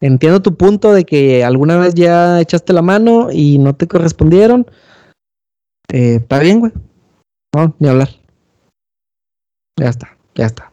Entiendo 0.01 0.43
tu 0.43 0.57
punto 0.57 0.93
de 0.93 1.05
que 1.05 1.45
alguna 1.45 1.79
vez 1.79 1.95
ya 1.95 2.41
echaste 2.41 2.72
la 2.72 2.83
mano 2.83 3.29
y 3.33 3.59
no 3.59 3.75
te 3.75 3.89
correspondieron. 3.89 4.66
Eh, 5.93 6.16
está 6.16 6.41
bien, 6.41 6.61
güey. 6.61 6.72
No, 7.55 7.75
ni 7.79 7.89
hablar. 7.89 8.11
Ya 9.81 9.89
está, 9.89 10.16
ya 10.35 10.47
está. 10.47 10.72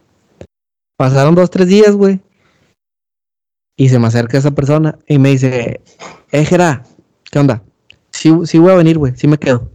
Pasaron 0.96 1.34
dos, 1.34 1.50
tres 1.50 1.68
días, 1.68 1.92
güey. 1.92 2.20
Y 3.76 3.88
se 3.88 3.98
me 3.98 4.06
acerca 4.06 4.38
esa 4.38 4.50
persona 4.50 4.98
y 5.06 5.18
me 5.18 5.30
dice, 5.30 5.80
eh, 6.30 6.44
Jera, 6.44 6.84
¿qué 7.30 7.38
onda? 7.38 7.62
Sí, 8.10 8.30
sí 8.44 8.58
voy 8.58 8.72
a 8.72 8.76
venir, 8.76 8.98
güey, 8.98 9.16
sí 9.16 9.26
me 9.26 9.38
quedo. 9.38 9.70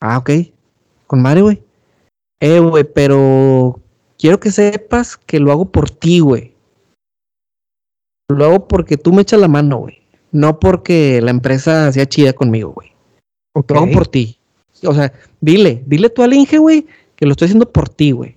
Ah, 0.00 0.18
ok. 0.18 0.30
Con 1.06 1.22
madre, 1.22 1.42
güey. 1.42 1.62
Eh, 2.40 2.58
güey, 2.58 2.84
pero 2.84 3.80
quiero 4.18 4.40
que 4.40 4.50
sepas 4.50 5.16
que 5.16 5.38
lo 5.38 5.52
hago 5.52 5.64
por 5.66 5.90
ti, 5.90 6.20
güey. 6.20 6.54
Lo 8.28 8.44
hago 8.44 8.68
porque 8.68 8.96
tú 8.96 9.12
me 9.12 9.22
echas 9.22 9.40
la 9.40 9.48
mano, 9.48 9.78
güey. 9.78 10.02
No 10.32 10.58
porque 10.58 11.20
la 11.22 11.30
empresa 11.30 11.92
sea 11.92 12.06
chida 12.06 12.32
conmigo, 12.32 12.72
güey. 12.72 12.92
Lo 13.54 13.76
hago 13.76 13.92
por 13.92 14.08
ti. 14.08 14.38
O 14.84 14.94
sea, 14.94 15.12
dile, 15.40 15.82
dile 15.86 16.10
tú 16.10 16.22
al 16.22 16.32
Inge, 16.32 16.58
güey, 16.58 16.86
que 17.14 17.26
lo 17.26 17.32
estoy 17.32 17.46
haciendo 17.46 17.70
por 17.70 17.88
ti, 17.88 18.12
güey. 18.12 18.36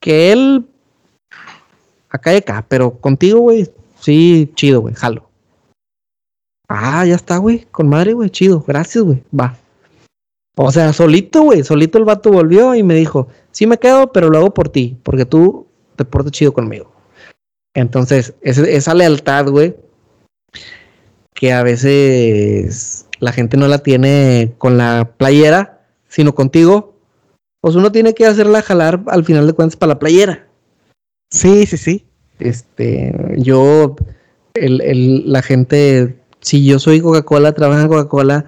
Que 0.00 0.32
él 0.32 0.66
acá 2.12 2.32
y 2.34 2.36
acá, 2.36 2.64
pero 2.68 2.98
contigo, 3.00 3.40
güey, 3.40 3.68
sí, 3.98 4.52
chido, 4.54 4.82
güey, 4.82 4.94
jalo. 4.94 5.28
Ah, 6.68 7.04
ya 7.06 7.16
está, 7.16 7.38
güey, 7.38 7.66
con 7.70 7.88
madre, 7.88 8.12
güey, 8.12 8.30
chido, 8.30 8.62
gracias, 8.66 9.02
güey, 9.02 9.22
va. 9.38 9.56
O 10.56 10.70
sea, 10.70 10.92
solito, 10.92 11.42
güey, 11.42 11.64
solito 11.64 11.98
el 11.98 12.04
vato 12.04 12.30
volvió 12.30 12.74
y 12.74 12.82
me 12.82 12.94
dijo, 12.94 13.28
sí 13.50 13.66
me 13.66 13.78
quedo, 13.78 14.12
pero 14.12 14.28
lo 14.28 14.38
hago 14.38 14.54
por 14.54 14.68
ti, 14.68 14.98
porque 15.02 15.24
tú 15.24 15.66
te 15.96 16.04
portas 16.04 16.32
chido 16.32 16.52
conmigo. 16.52 16.92
Entonces, 17.74 18.34
esa 18.42 18.92
lealtad, 18.92 19.48
güey, 19.48 19.74
que 21.34 21.52
a 21.52 21.62
veces 21.62 23.06
la 23.18 23.32
gente 23.32 23.56
no 23.56 23.66
la 23.66 23.78
tiene 23.78 24.52
con 24.58 24.76
la 24.76 25.14
playera, 25.16 25.80
sino 26.08 26.34
contigo, 26.34 26.94
pues 27.62 27.74
uno 27.74 27.90
tiene 27.90 28.12
que 28.12 28.26
hacerla 28.26 28.60
jalar 28.60 29.02
al 29.06 29.24
final 29.24 29.46
de 29.46 29.54
cuentas 29.54 29.76
para 29.76 29.94
la 29.94 29.98
playera. 29.98 30.51
Sí, 31.32 31.64
sí, 31.66 31.76
sí. 31.78 32.06
Este, 32.38 33.14
yo, 33.38 33.96
el, 34.54 35.32
la 35.32 35.42
gente, 35.42 36.22
si 36.40 36.64
yo 36.64 36.78
soy 36.78 37.00
Coca-Cola, 37.00 37.52
trabajo 37.52 37.80
en 37.80 37.88
Coca-Cola, 37.88 38.44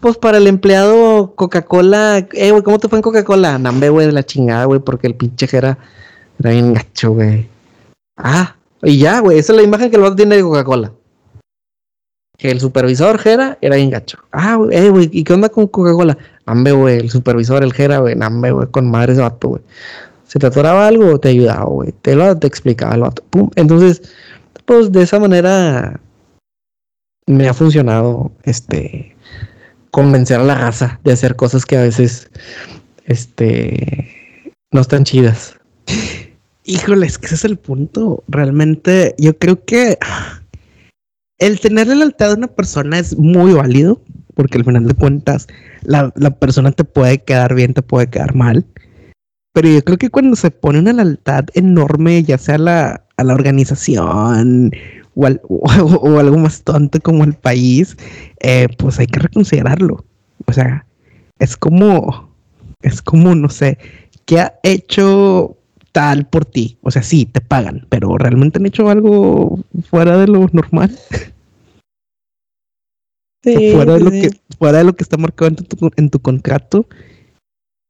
pues 0.00 0.18
para 0.18 0.38
el 0.38 0.46
empleado 0.46 1.34
Coca-Cola, 1.34 2.18
eh, 2.32 2.50
güey, 2.50 2.62
¿cómo 2.62 2.78
te 2.78 2.88
fue 2.88 2.98
en 2.98 3.02
Coca-Cola? 3.02 3.58
Nambe, 3.58 3.88
güey, 3.88 4.06
de 4.06 4.12
la 4.12 4.26
chingada, 4.26 4.66
güey, 4.66 4.80
porque 4.80 5.06
el 5.06 5.14
pinche 5.14 5.48
era, 5.50 5.78
era 6.38 6.50
bien 6.50 6.74
gacho, 6.74 7.12
güey. 7.12 7.48
Ah, 8.16 8.56
y 8.82 8.98
ya, 8.98 9.20
güey, 9.20 9.38
esa 9.38 9.52
es 9.52 9.56
la 9.56 9.62
imagen 9.62 9.90
que 9.90 9.96
el 9.96 10.02
vato 10.02 10.16
tiene 10.16 10.36
de 10.36 10.42
Coca-Cola. 10.42 10.92
Que 12.36 12.50
el 12.50 12.60
supervisor 12.60 13.18
Jera 13.18 13.58
era 13.62 13.76
bien 13.76 13.90
gacho. 13.90 14.18
Ah, 14.32 14.56
güey, 14.56 14.76
eh, 14.76 14.90
güey, 14.90 15.08
¿y 15.12 15.24
qué 15.24 15.32
onda 15.32 15.48
con 15.48 15.66
Coca-Cola? 15.66 16.18
Nambe, 16.46 16.72
güey, 16.72 16.98
el 16.98 17.10
supervisor, 17.10 17.62
el 17.62 17.72
Jera, 17.72 18.00
güey, 18.00 18.14
nambe, 18.16 18.52
güey, 18.52 18.68
con 18.68 18.90
madre 18.90 19.14
ese 19.14 19.22
vato, 19.22 19.48
güey 19.48 19.62
se 20.28 20.38
te 20.38 20.46
atoraba 20.46 20.86
algo, 20.86 21.18
te 21.18 21.30
ayudaba, 21.30 21.64
güey. 21.64 21.92
Te 22.02 22.14
lo 22.14 22.36
te 22.38 22.46
explicaba. 22.46 23.12
Entonces, 23.56 24.02
pues 24.66 24.92
de 24.92 25.02
esa 25.02 25.18
manera 25.18 26.00
me 27.26 27.48
ha 27.48 27.54
funcionado 27.54 28.30
este 28.44 29.16
convencer 29.90 30.38
a 30.38 30.44
la 30.44 30.54
raza 30.54 31.00
de 31.02 31.12
hacer 31.12 31.34
cosas 31.34 31.64
que 31.64 31.78
a 31.78 31.82
veces 31.82 32.30
este 33.06 34.22
no 34.70 34.82
están 34.82 35.04
chidas. 35.04 35.56
Híjole, 36.64 37.06
es 37.06 37.16
que 37.16 37.26
ese 37.26 37.36
es 37.36 37.44
el 37.46 37.56
punto. 37.56 38.22
Realmente, 38.28 39.14
yo 39.16 39.38
creo 39.38 39.64
que 39.64 39.98
el 41.38 41.58
tener 41.60 41.86
la 41.86 41.94
lealtad 41.94 42.28
de 42.28 42.34
una 42.34 42.48
persona 42.48 42.98
es 42.98 43.16
muy 43.16 43.54
válido, 43.54 44.02
porque 44.34 44.58
al 44.58 44.66
final 44.66 44.86
de 44.86 44.92
cuentas, 44.92 45.46
la, 45.80 46.12
la 46.16 46.38
persona 46.38 46.70
te 46.72 46.84
puede 46.84 47.22
quedar 47.22 47.54
bien, 47.54 47.72
te 47.72 47.80
puede 47.80 48.10
quedar 48.10 48.34
mal. 48.34 48.66
Pero 49.58 49.70
yo 49.70 49.82
creo 49.82 49.98
que 49.98 50.08
cuando 50.08 50.36
se 50.36 50.52
pone 50.52 50.78
una 50.78 50.92
lealtad 50.92 51.46
enorme, 51.52 52.22
ya 52.22 52.38
sea 52.38 52.54
a 52.54 52.58
la, 52.58 53.04
a 53.16 53.24
la 53.24 53.34
organización 53.34 54.70
o, 55.16 55.26
o, 55.26 56.18
algo 56.20 56.38
más 56.38 56.62
tonto 56.62 57.00
como 57.00 57.24
el 57.24 57.34
país, 57.34 57.96
eh, 58.38 58.68
pues 58.78 59.00
hay 59.00 59.08
que 59.08 59.18
reconsiderarlo. 59.18 60.04
O 60.46 60.52
sea, 60.52 60.86
es 61.40 61.56
como, 61.56 62.32
es 62.82 63.02
como, 63.02 63.34
no 63.34 63.48
sé, 63.48 63.78
¿qué 64.26 64.38
ha 64.38 64.54
hecho 64.62 65.56
tal 65.90 66.28
por 66.28 66.44
ti? 66.44 66.78
O 66.82 66.92
sea, 66.92 67.02
sí, 67.02 67.26
te 67.26 67.40
pagan, 67.40 67.84
pero 67.88 68.16
¿realmente 68.16 68.60
han 68.60 68.66
hecho 68.66 68.88
algo 68.88 69.58
fuera 69.90 70.18
de 70.18 70.28
lo 70.28 70.48
normal? 70.52 70.96
fuera, 73.42 73.94
de 73.94 74.00
lo 74.04 74.10
que, 74.12 74.30
fuera 74.56 74.78
de 74.78 74.84
lo 74.84 74.94
que 74.94 75.02
está 75.02 75.16
marcado 75.16 75.48
en 75.48 75.56
tu, 75.56 75.90
en 75.96 76.10
tu 76.10 76.20
contrato. 76.20 76.86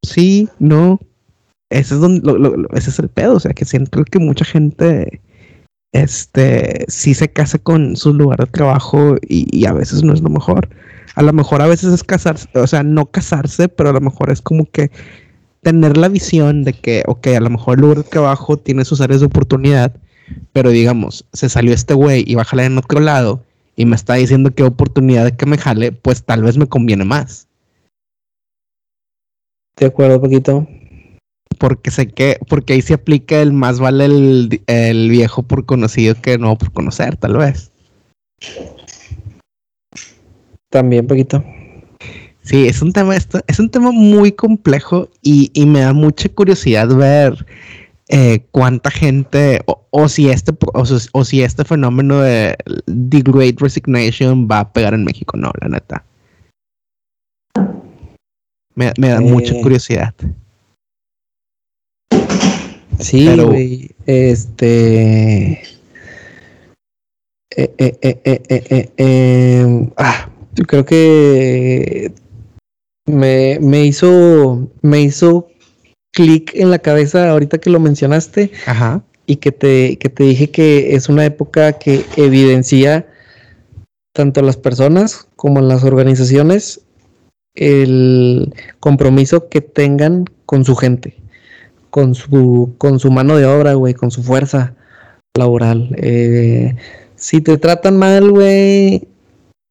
Sí, 0.03 0.49
no, 0.59 0.99
ese 1.71 1.95
es 1.95 2.01
donde 2.01 2.67
ese 2.73 2.91
es 2.91 2.99
el 2.99 3.09
pedo, 3.09 3.35
o 3.35 3.41
sea 3.41 3.53
que 3.53 3.65
siento 3.65 4.05
que 4.05 4.19
mucha 4.19 4.45
gente 4.45 5.21
este 5.93 6.85
sí 6.89 7.15
se 7.15 7.29
casa 7.29 7.59
con 7.59 7.97
su 7.97 8.15
lugar 8.15 8.39
de 8.41 8.47
trabajo 8.47 9.17
y, 9.23 9.65
a 9.67 9.73
veces 9.73 10.03
no 10.03 10.13
es 10.13 10.21
lo 10.21 10.31
mejor. 10.31 10.69
A 11.15 11.23
lo 11.23 11.33
mejor 11.33 11.63
a 11.63 11.67
veces 11.67 11.93
es 11.93 12.05
casarse, 12.05 12.49
o 12.55 12.67
sea, 12.67 12.83
no 12.83 13.07
casarse, 13.07 13.69
pero 13.69 13.91
a 13.91 13.93
lo 13.93 14.01
mejor 14.01 14.31
es 14.31 14.41
como 14.41 14.67
que 14.71 14.91
tener 15.63 15.97
la 15.97 16.09
visión 16.09 16.65
de 16.65 16.73
que, 16.75 17.03
ok, 17.07 17.29
a 17.29 17.41
lo 17.41 17.51
mejor 17.51 17.77
el 17.77 17.83
lugar 17.83 17.99
de 17.99 18.05
trabajo 18.05 18.57
tiene 18.57 18.85
sus 18.85 19.01
áreas 19.01 19.21
de 19.21 19.27
oportunidad, 19.27 19.97
pero 20.53 20.71
digamos, 20.71 21.27
se 21.33 21.49
salió 21.49 21.75
este 21.75 21.95
güey 21.95 22.25
y 22.27 22.35
va 22.35 22.43
a 22.43 22.45
jalar 22.45 22.67
en 22.67 22.79
otro 22.79 23.01
lado 23.01 23.45
y 23.77 23.87
me 23.87 23.97
está 23.97 24.15
diciendo 24.15 24.55
que 24.55 24.63
oportunidad 24.63 25.25
de 25.25 25.37
que 25.37 25.47
me 25.47 25.59
jale, 25.59 25.93
pues 25.93 26.23
tal 26.25 26.43
vez 26.43 26.57
me 26.57 26.67
conviene 26.67 27.05
más. 27.05 27.49
De 29.77 29.87
acuerdo, 29.87 30.21
poquito 30.21 30.67
porque 31.59 31.91
sé 31.91 32.09
que, 32.09 32.39
porque 32.49 32.75
ahí 32.75 32.83
se 32.83 32.95
aplica 32.95 33.41
el 33.41 33.53
más 33.53 33.81
vale 33.81 34.05
el, 34.05 35.09
viejo 35.11 35.43
por 35.43 35.65
conocido 35.67 36.15
que 36.21 36.39
no 36.39 36.57
por 36.57 36.73
conocer, 36.73 37.17
tal 37.17 37.37
vez. 37.37 37.71
También 40.71 41.07
poquito. 41.07 41.43
Sí, 42.43 42.67
es 42.67 42.81
un 42.81 42.93
tema, 42.93 43.15
esto, 43.15 43.41
es 43.47 43.59
un 43.59 43.71
tema 43.71 43.91
muy 43.91 44.33
complejo 44.33 45.09
y, 45.23 45.51
me 45.67 45.81
da 45.81 45.93
mucha 45.93 46.29
curiosidad 46.31 46.89
ver 46.89 47.45
eh, 48.09 48.47
cuánta 48.53 48.91
gente 48.91 49.63
o, 49.67 50.09
si 50.09 50.31
este 50.31 50.55
o, 51.13 51.25
si 51.25 51.43
este 51.43 51.65
fenómeno 51.65 52.21
de 52.21 52.57
The 52.87 53.21
Great 53.23 53.61
Resignation 53.61 54.49
va 54.51 54.61
a 54.61 54.73
pegar 54.73 54.95
en 54.95 55.05
México, 55.05 55.37
no, 55.37 55.53
la 55.61 55.69
neta. 55.69 56.05
Me, 58.75 58.93
da 58.97 59.21
mucha 59.21 59.55
eh, 59.55 59.61
curiosidad. 59.61 60.15
Sí, 63.01 63.29
güey. 63.37 63.91
Este. 64.07 65.63
Eh, 67.57 67.75
eh, 67.79 68.21
eh, 68.25 68.91
em, 68.97 69.91
ah, 69.97 70.31
yo 70.55 70.65
creo 70.65 70.85
que 70.85 72.13
me, 73.07 73.59
me 73.61 73.85
hizo 73.85 74.69
me 74.83 75.01
hizo 75.01 75.49
clic 76.13 76.53
en 76.55 76.71
la 76.71 76.79
cabeza 76.79 77.31
ahorita 77.31 77.59
que 77.59 77.71
lo 77.71 77.81
mencionaste 77.81 78.53
Ajá. 78.67 79.03
y 79.27 79.37
que 79.37 79.51
te, 79.51 79.99
que 79.99 80.09
te 80.09 80.25
dije 80.25 80.51
que 80.51 80.95
es 80.95 81.09
una 81.09 81.25
época 81.25 81.73
que 81.73 82.05
evidencia 82.17 83.07
tanto 84.13 84.41
a 84.41 84.45
las 84.45 84.57
personas 84.57 85.27
como 85.37 85.59
a 85.59 85.63
las 85.63 85.85
organizaciones 85.85 86.83
el 87.55 88.55
compromiso 88.79 89.49
que 89.49 89.61
tengan 89.61 90.27
con 90.47 90.65
su 90.65 90.77
gente 90.77 91.17
con 91.91 92.15
su, 92.15 92.75
con 92.79 92.99
su 92.99 93.11
mano 93.11 93.37
de 93.37 93.47
obra, 93.47 93.75
güey, 93.75 93.95
con 93.95 94.11
su 94.11 94.23
fuerza 94.23 94.75
laboral. 95.37 95.95
Eh, 95.97 96.77
si 97.17 97.41
te 97.41 97.59
tratan 97.59 97.97
mal, 97.97 98.31
güey, 98.31 99.09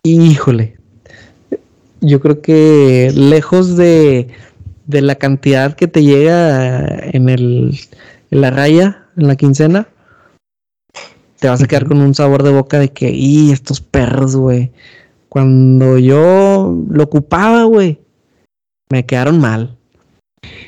híjole. 0.04 0.78
Yo 2.02 2.20
creo 2.20 2.42
que 2.42 3.12
lejos 3.16 3.76
de, 3.76 4.28
de 4.86 5.02
la 5.02 5.16
cantidad 5.16 5.76
que 5.76 5.88
te 5.88 6.04
llega 6.04 6.86
en, 7.12 7.30
el, 7.30 7.78
en 8.32 8.42
la 8.42 8.52
raya, 8.52 9.06
en 9.18 9.28
la 9.28 9.36
quincena, 9.36 9.88
te 11.40 11.48
vas 11.48 11.62
a 11.62 11.68
quedar 11.68 11.88
con 11.88 12.02
un 12.02 12.16
sabor 12.16 12.44
de 12.44 12.52
boca 12.52 12.80
de 12.80 12.90
que, 12.90 13.12
y 13.12 13.52
estos 13.52 13.82
perros, 13.82 14.36
güey. 14.36 14.72
Cuando 15.30 15.98
yo 15.98 16.76
lo 16.90 17.04
ocupaba, 17.04 17.64
güey, 17.66 18.00
me 18.90 19.06
quedaron 19.06 19.40
mal. 19.40 19.77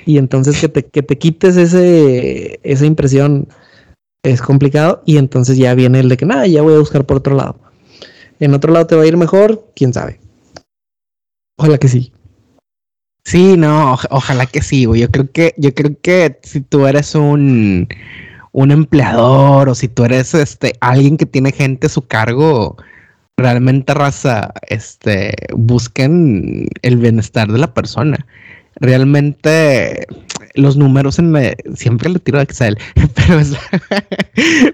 Y 0.05 0.17
entonces 0.17 0.59
que 0.59 0.69
te, 0.69 0.83
que 0.83 1.03
te 1.03 1.17
quites 1.17 1.57
ese, 1.57 2.59
esa 2.63 2.85
impresión 2.85 3.47
es 4.23 4.41
complicado. 4.41 5.01
Y 5.05 5.17
entonces 5.17 5.57
ya 5.57 5.73
viene 5.75 5.99
el 5.99 6.09
de 6.09 6.17
que 6.17 6.25
nada, 6.25 6.47
ya 6.47 6.61
voy 6.61 6.75
a 6.75 6.79
buscar 6.79 7.05
por 7.05 7.17
otro 7.17 7.35
lado. 7.35 7.59
En 8.39 8.53
otro 8.53 8.71
lado 8.71 8.87
te 8.87 8.95
va 8.95 9.03
a 9.03 9.07
ir 9.07 9.17
mejor, 9.17 9.67
quién 9.75 9.93
sabe. 9.93 10.19
Ojalá 11.57 11.77
que 11.77 11.89
sí. 11.89 12.13
Sí, 13.25 13.57
no, 13.57 13.97
ojalá 14.09 14.45
que 14.45 14.61
sí. 14.61 14.83
Yo 14.83 15.11
creo 15.11 15.31
que, 15.31 15.53
yo 15.57 15.73
creo 15.73 15.91
que 16.01 16.39
si 16.41 16.61
tú 16.61 16.87
eres 16.87 17.15
un, 17.15 17.87
un 18.53 18.71
empleador 18.71 19.69
o 19.69 19.75
si 19.75 19.87
tú 19.87 20.05
eres 20.05 20.33
este 20.33 20.73
alguien 20.79 21.17
que 21.17 21.25
tiene 21.25 21.51
gente 21.51 21.87
a 21.87 21.89
su 21.89 22.07
cargo, 22.07 22.77
realmente 23.37 23.93
raza, 23.93 24.53
este, 24.67 25.33
busquen 25.55 26.67
el 26.81 26.97
bienestar 26.97 27.51
de 27.51 27.59
la 27.59 27.73
persona. 27.73 28.25
Realmente 28.79 30.07
los 30.55 30.77
números 30.77 31.19
en 31.19 31.35
siempre 31.75 32.09
le 32.09 32.19
tiro 32.19 32.39
a 32.39 32.43
Excel, 32.43 32.77
pero 33.15 33.41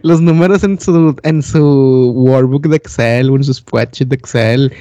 los 0.04 0.22
números 0.22 0.64
en 0.64 0.80
su 0.80 1.16
en 1.24 1.42
su 1.42 2.12
workbook 2.16 2.68
de 2.68 2.78
Excel 2.78 3.30
o 3.30 3.36
en 3.36 3.44
su 3.44 3.54
spreadsheet 3.54 4.10
de 4.10 4.16
Excel 4.16 4.72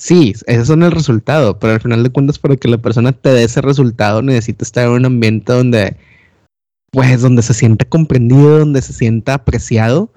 Sí, 0.00 0.32
esos 0.46 0.68
son 0.68 0.82
el 0.82 0.92
resultado, 0.92 1.58
pero 1.58 1.74
al 1.74 1.80
final 1.82 2.02
de 2.02 2.08
cuentas 2.08 2.38
para 2.38 2.56
que 2.56 2.68
la 2.68 2.78
persona 2.78 3.12
te 3.12 3.28
dé 3.28 3.44
ese 3.44 3.60
resultado 3.60 4.22
necesita 4.22 4.64
estar 4.64 4.86
en 4.86 4.92
un 4.92 5.04
ambiente 5.04 5.52
donde, 5.52 5.94
pues, 6.90 7.20
donde 7.20 7.42
se 7.42 7.52
sienta 7.52 7.84
comprendido, 7.84 8.60
donde 8.60 8.80
se 8.80 8.94
sienta 8.94 9.34
apreciado, 9.34 10.10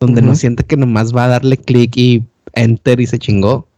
donde 0.00 0.22
no 0.22 0.34
siente 0.34 0.64
que 0.64 0.76
nomás 0.76 1.14
va 1.14 1.26
a 1.26 1.28
darle 1.28 1.56
clic 1.56 1.96
y 1.96 2.24
enter 2.54 2.98
y 2.98 3.06
se 3.06 3.20
chingó. 3.20 3.68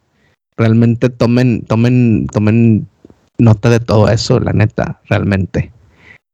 Realmente 0.57 1.11
tomen, 1.11 1.61
tomen, 1.69 2.27
tomen 2.33 2.89
nota 3.41 3.71
de 3.71 3.81
todo 3.81 4.09
eso, 4.09 4.41
la 4.41 4.53
neta, 4.53 5.01
realmente. 5.09 5.73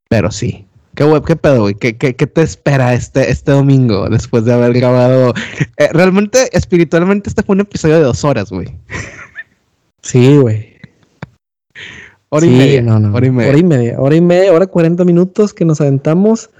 Pero 0.09 0.30
sí. 0.30 0.66
¿Qué, 0.94 1.04
web, 1.04 1.24
qué 1.24 1.36
pedo, 1.36 1.62
güey? 1.62 1.74
¿Qué, 1.74 1.96
¿Qué, 1.96 2.16
qué, 2.16 2.26
te 2.26 2.42
espera 2.42 2.94
este, 2.94 3.30
este 3.30 3.52
domingo 3.52 4.09
después 4.09 4.44
de 4.44 4.54
haber 4.54 4.72
grabado? 4.72 5.34
Eh, 5.76 5.88
realmente, 5.92 6.48
espiritualmente, 6.57 7.28
este 7.28 7.42
fue 7.42 7.54
un 7.54 7.61
episodio 7.61 7.96
de 7.96 8.04
dos 8.04 8.24
horas, 8.24 8.50
güey. 8.50 8.68
Sí, 10.00 10.38
güey. 10.38 10.76
Hora 12.30 12.46
y 12.46 12.50
media. 12.50 12.82
No, 12.82 12.98
no. 12.98 13.14
Hora 13.14 13.26
y 13.26 13.30
media. 13.30 13.50
Hora 13.50 13.59
y 13.59 13.62
media. 13.62 14.00
Hora 14.00 14.16
y 14.16 14.20
media, 14.20 14.52
hora 14.52 14.66
40 14.66 15.04
minutos 15.04 15.52
que 15.52 15.64
nos 15.64 15.80
aventamos. 15.80 16.50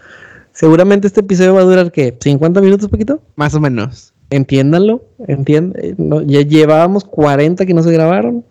Seguramente 0.53 1.07
este 1.07 1.21
episodio 1.21 1.55
va 1.55 1.61
a 1.61 1.65
durar, 1.65 1.93
¿qué? 1.93 2.19
¿50 2.19 2.61
minutos, 2.61 2.89
poquito? 2.89 3.21
Más 3.37 3.55
o 3.55 3.61
menos. 3.61 4.13
Entiéndanlo. 4.31 5.05
Entiendan. 5.29 6.27
ya 6.27 6.43
llevábamos 6.43 7.05
40 7.05 7.67
que 7.67 7.75
no 7.75 7.83
se 7.83 7.93
grabaron. 7.93 8.45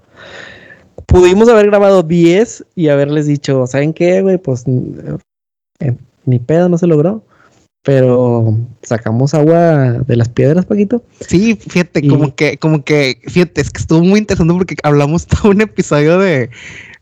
Pudimos 1.06 1.50
haber 1.50 1.68
grabado 1.68 2.04
10 2.04 2.66
y 2.76 2.90
haberles 2.90 3.28
dicho, 3.28 3.68
¿saben 3.68 3.94
qué, 3.94 4.22
güey? 4.22 4.38
Pues 4.38 4.66
eh, 5.80 5.96
ni 6.26 6.40
pedo, 6.40 6.70
no 6.70 6.78
se 6.78 6.88
logró. 6.88 7.24
Pero 7.84 8.58
sacamos 8.82 9.36
agua 9.36 10.00
de 10.08 10.16
las 10.16 10.28
piedras, 10.28 10.66
Paquito. 10.66 11.04
Sí, 11.20 11.56
fíjate, 11.56 12.08
como 12.08 12.36
que, 12.36 12.58
como 12.58 12.84
que, 12.84 13.22
fíjate, 13.28 13.62
es 13.62 13.70
que 13.70 13.80
estuvo 13.80 14.02
muy 14.02 14.20
interesante 14.20 14.56
porque 14.56 14.76
hablamos 14.82 15.28
todo 15.28 15.52
un 15.52 15.62
episodio 15.62 16.18
de 16.18 16.50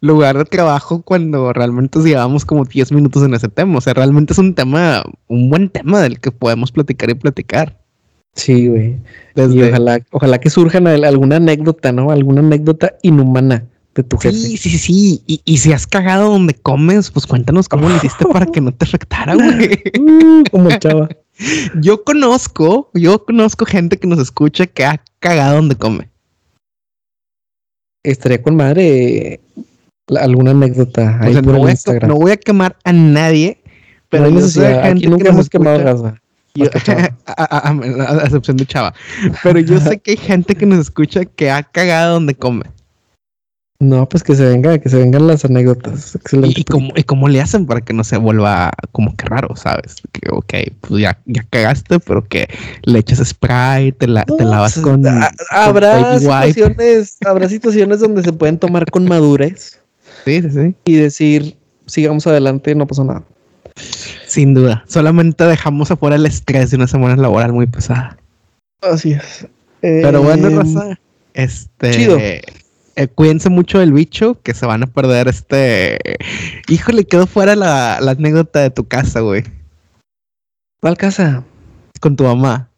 lugar 0.02 0.38
de 0.38 0.44
trabajo 0.44 1.02
cuando 1.02 1.54
realmente 1.54 2.00
llevamos 2.00 2.44
como 2.44 2.66
10 2.66 2.92
minutos 2.92 3.24
en 3.24 3.34
ese 3.34 3.48
tema. 3.48 3.78
O 3.78 3.82
sea, 3.82 3.94
realmente 3.94 4.34
es 4.34 4.40
un 4.40 4.56
tema, 4.56 5.04
un 5.30 5.50
buen 5.50 5.70
tema 5.70 6.02
del 6.02 6.20
que 6.20 6.32
podemos 6.32 6.74
platicar 6.74 7.10
y 7.10 7.14
platicar. 7.14 7.80
Sí, 8.36 8.68
güey. 8.68 8.98
ojalá, 9.38 10.02
ojalá 10.12 10.40
que 10.40 10.50
surjan 10.50 10.88
alguna 10.88 11.38
anécdota, 11.38 11.94
¿no? 11.94 12.12
Alguna 12.12 12.42
anécdota 12.42 12.96
inhumana 13.04 13.64
de 13.96 14.04
tu 14.04 14.18
jefe. 14.18 14.36
Sí, 14.36 14.58
sí, 14.58 14.70
sí. 14.78 15.24
Y, 15.28 15.42
y, 15.46 15.58
si 15.58 15.72
has 15.72 15.86
cagado 15.86 16.32
donde 16.32 16.54
comes, 16.54 17.12
pues 17.12 17.28
cuéntanos 17.28 17.70
cómo 17.70 17.90
lo 17.90 17.96
hiciste 17.98 18.26
para 18.26 18.46
que 18.46 18.62
no 18.62 18.74
te 18.74 18.86
afectara, 18.86 19.36
güey. 19.36 19.82
Uh, 20.00 20.44
como 20.52 20.70
chava. 20.80 21.10
Yo 21.82 22.04
conozco, 22.04 22.92
yo 22.94 23.26
conozco 23.26 23.66
gente 23.66 23.98
que 23.98 24.08
nos 24.08 24.20
escucha 24.20 24.68
que 24.68 24.86
ha 24.86 25.04
cagado 25.20 25.56
donde 25.56 25.76
come. 25.76 26.10
Estaría 28.04 28.42
con 28.42 28.56
madre 28.56 29.40
alguna 30.16 30.52
anécdota 30.52 31.18
ahí 31.22 31.34
por 31.36 31.54
no, 31.54 31.60
voy 31.60 31.72
A, 31.72 32.08
no 32.08 32.16
voy 32.16 32.32
a 32.32 32.38
quemar 32.38 32.78
a 32.84 32.94
nadie, 32.94 33.64
pero 34.10 34.30
no 34.30 34.48
gente 34.48 35.08
nunca 35.08 35.30
hemos 35.30 35.50
quemado 35.50 35.82
raza. 35.82 36.22
a, 37.26 37.70
a, 37.70 38.26
excepción 38.26 38.58
de 38.58 38.68
Chava. 38.68 38.94
Pero 39.42 39.60
yo 39.60 39.80
sé 39.80 39.98
que 39.98 40.12
hay 40.12 40.18
gente 40.18 40.56
que 40.56 40.68
nos 40.68 40.80
escucha 40.80 41.26
que 41.26 41.50
ha 41.50 41.64
cagado 41.64 42.14
donde 42.14 42.36
come. 42.36 42.66
No, 43.84 44.08
pues 44.08 44.24
que 44.24 44.34
se 44.34 44.46
venga, 44.46 44.78
que 44.80 44.88
se 44.88 44.98
vengan 44.98 45.28
las 45.28 45.44
anécdotas. 45.44 46.16
Excelente. 46.16 46.62
¿Y 46.62 46.64
cómo, 46.64 46.94
¿Y 46.96 47.04
cómo, 47.04 47.28
le 47.28 47.42
hacen 47.42 47.66
para 47.66 47.82
que 47.82 47.92
no 47.92 48.06
se 48.06 48.16
vuelva 48.16 48.72
como 48.94 49.14
que 49.18 49.26
raro, 49.26 49.58
sabes? 49.58 49.96
Que, 50.14 50.30
ok, 50.32 50.54
pues 50.80 51.02
ya, 51.02 51.20
ya 51.26 51.46
cagaste, 51.50 52.00
pero 52.00 52.24
que 52.24 52.48
le 52.84 53.00
echas 53.00 53.20
spray, 53.28 53.92
te, 53.92 54.08
la, 54.08 54.24
te 54.24 54.46
lavas 54.46 54.76
pues, 54.76 54.86
con. 54.86 55.04
habrá 55.50 56.18
situaciones, 56.18 57.18
habrá 57.26 57.50
situaciones 57.50 58.00
donde 58.00 58.24
se 58.24 58.32
pueden 58.32 58.58
tomar 58.58 58.90
con 58.90 59.06
madurez. 59.06 59.80
Sí, 60.26 60.42
sí, 60.42 60.50
sí. 60.52 60.76
Y 60.86 60.96
decir, 60.96 61.58
sigamos 61.86 62.26
adelante, 62.28 62.74
no 62.76 62.88
pasó 62.88 63.04
nada. 63.04 63.24
Sin 64.26 64.54
duda. 64.54 64.86
Solamente 64.88 65.44
dejamos 65.44 65.92
afuera 65.92 66.16
el 66.16 66.26
estrés 66.26 66.72
de 66.72 66.78
una 66.78 66.88
semana 66.88 67.18
laboral 67.18 67.52
muy 67.52 67.68
pesada. 67.68 68.18
Así 68.82 69.12
es. 69.12 69.46
Pero 69.82 70.24
bueno, 70.24 70.50
Raza. 70.50 70.98
Este. 71.34 71.92
Chido 71.92 72.18
eh, 72.96 73.08
cuídense 73.08 73.50
mucho 73.50 73.80
del 73.80 73.94
bicho, 73.94 74.40
que 74.44 74.54
se 74.54 74.66
van 74.66 74.84
a 74.84 74.88
perder 74.88 75.28
este. 75.28 76.00
Híjole, 76.68 77.06
quedó 77.06 77.26
fuera 77.26 77.56
la, 77.56 77.98
anécdota 77.98 78.60
de 78.60 78.70
tu 78.70 78.88
casa, 78.88 79.22
güey. 79.22 79.44
¿Cuál 80.82 80.98
casa? 80.98 81.44
Con 82.00 82.16
tu 82.16 82.24
mamá. 82.24 82.70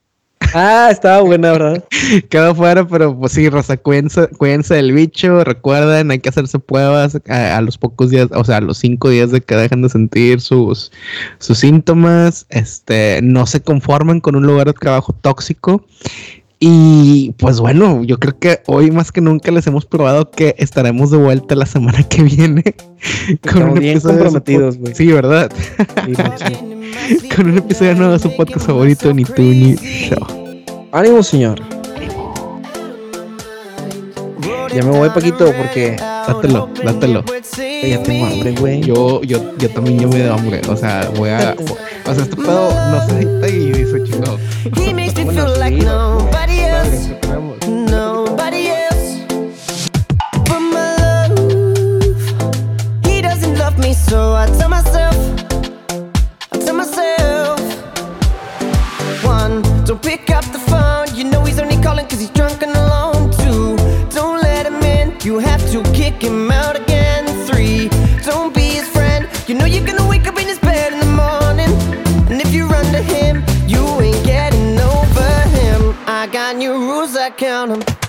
Ah, 0.54 0.90
estaba 0.92 1.22
buena, 1.22 1.52
¿verdad? 1.52 1.84
Quedó 2.30 2.56
fuera, 2.56 2.88
pero 2.88 3.18
pues 3.18 3.34
sí, 3.34 3.50
Rosa, 3.50 3.78
cuídense, 3.78 4.28
cuídense 4.38 4.76
del 4.76 4.94
bicho. 4.94 5.44
Recuerden, 5.44 6.12
hay 6.12 6.20
que 6.20 6.30
hacerse 6.30 6.60
pruebas 6.60 7.20
a, 7.28 7.60
los 7.62 7.78
pocos 7.78 8.12
días, 8.12 8.30
o 8.32 8.44
sea, 8.44 8.58
a 8.58 8.62
los 8.62 8.78
cinco 8.78 9.10
días 9.10 9.32
de 9.32 9.42
que 9.42 9.56
dejen 9.56 9.82
de 9.82 9.90
sentir 9.90 10.40
sus, 10.40 10.92
sus 11.40 11.58
síntomas. 11.58 12.46
Este, 12.50 13.20
no 13.22 13.48
se 13.48 13.62
conformen 13.62 14.22
con 14.22 14.36
un 14.36 14.46
lugar 14.46 14.68
de 14.68 14.74
trabajo 14.74 15.14
tóxico. 15.14 15.86
Y 16.68 17.32
pues 17.38 17.60
bueno, 17.60 18.04
yo 18.04 18.18
creo 18.18 18.40
que 18.40 18.64
hoy 18.66 18.90
más 18.90 19.12
que 19.12 19.22
nunca 19.22 19.52
les 19.52 19.68
hemos 19.68 19.86
probado 19.86 20.32
que 20.32 20.56
estaremos 20.58 21.12
de 21.12 21.18
vuelta 21.18 21.54
la 21.54 21.68
semana 21.68 22.02
que 22.02 22.24
viene. 22.24 22.64
con 23.54 23.62
un 23.62 23.74
bien 23.76 24.00
comprometidos, 24.00 24.80
güey. 24.80 24.96
Sí, 24.96 25.12
¿verdad? 25.12 25.52
con 27.36 27.50
un 27.50 27.58
episodio 27.60 27.94
nuevo 27.94 28.14
de 28.14 28.20
su 28.20 28.36
podcast 28.36 28.66
favorito, 28.66 29.14
Ni 29.14 29.26
tú 29.26 29.44
ni 29.44 29.76
show. 29.76 30.26
Ánimo, 30.92 31.22
señor. 31.22 31.62
Ya 34.74 34.82
me 34.82 34.90
voy, 34.90 35.10
Paquito, 35.10 35.46
porque. 35.56 35.98
Dátelo, 35.98 36.68
dátelo. 36.84 37.24
Ya 37.84 38.02
tengo 38.02 38.26
hambre, 38.26 38.56
güey. 38.60 38.82
Yo, 38.82 39.22
yo, 39.22 39.56
yo 39.60 39.70
también 39.70 40.00
yo 40.00 40.08
me 40.08 40.18
da 40.18 40.34
hambre. 40.34 40.62
O 40.68 40.76
sea, 40.76 41.12
voy 41.16 41.30
a. 41.30 41.56
O 42.08 42.14
sea, 42.16 42.24
este 42.24 42.36
pedo 42.36 42.72
no 42.90 43.06
se 43.06 43.14
necesita 43.14 43.50
y 43.50 43.72
dice 43.72 44.04
chingado. 44.04 44.40
Kick 66.16 66.30
him 66.30 66.52
out 66.52 66.76
again. 66.76 67.26
Three, 67.46 67.90
don't 68.24 68.54
be 68.54 68.62
his 68.62 68.88
friend. 68.88 69.28
You 69.48 69.56
know 69.56 69.66
you're 69.66 69.86
gonna 69.86 70.08
wake 70.08 70.28
up 70.28 70.38
in 70.40 70.48
his 70.48 70.60
bed 70.60 70.94
in 70.94 71.00
the 71.00 71.06
morning. 71.06 71.72
And 72.30 72.42
if 72.42 72.54
you 72.54 72.68
run 72.68 72.86
to 72.94 73.02
him, 73.02 73.44
you 73.68 73.84
ain't 74.02 74.26
getting 74.26 74.80
over 74.80 75.32
him. 75.58 75.96
I 76.08 76.28
got 76.32 76.56
new 76.56 76.74
rules, 76.74 77.16
I 77.16 77.32
count 77.32 77.72
them. 77.72 78.05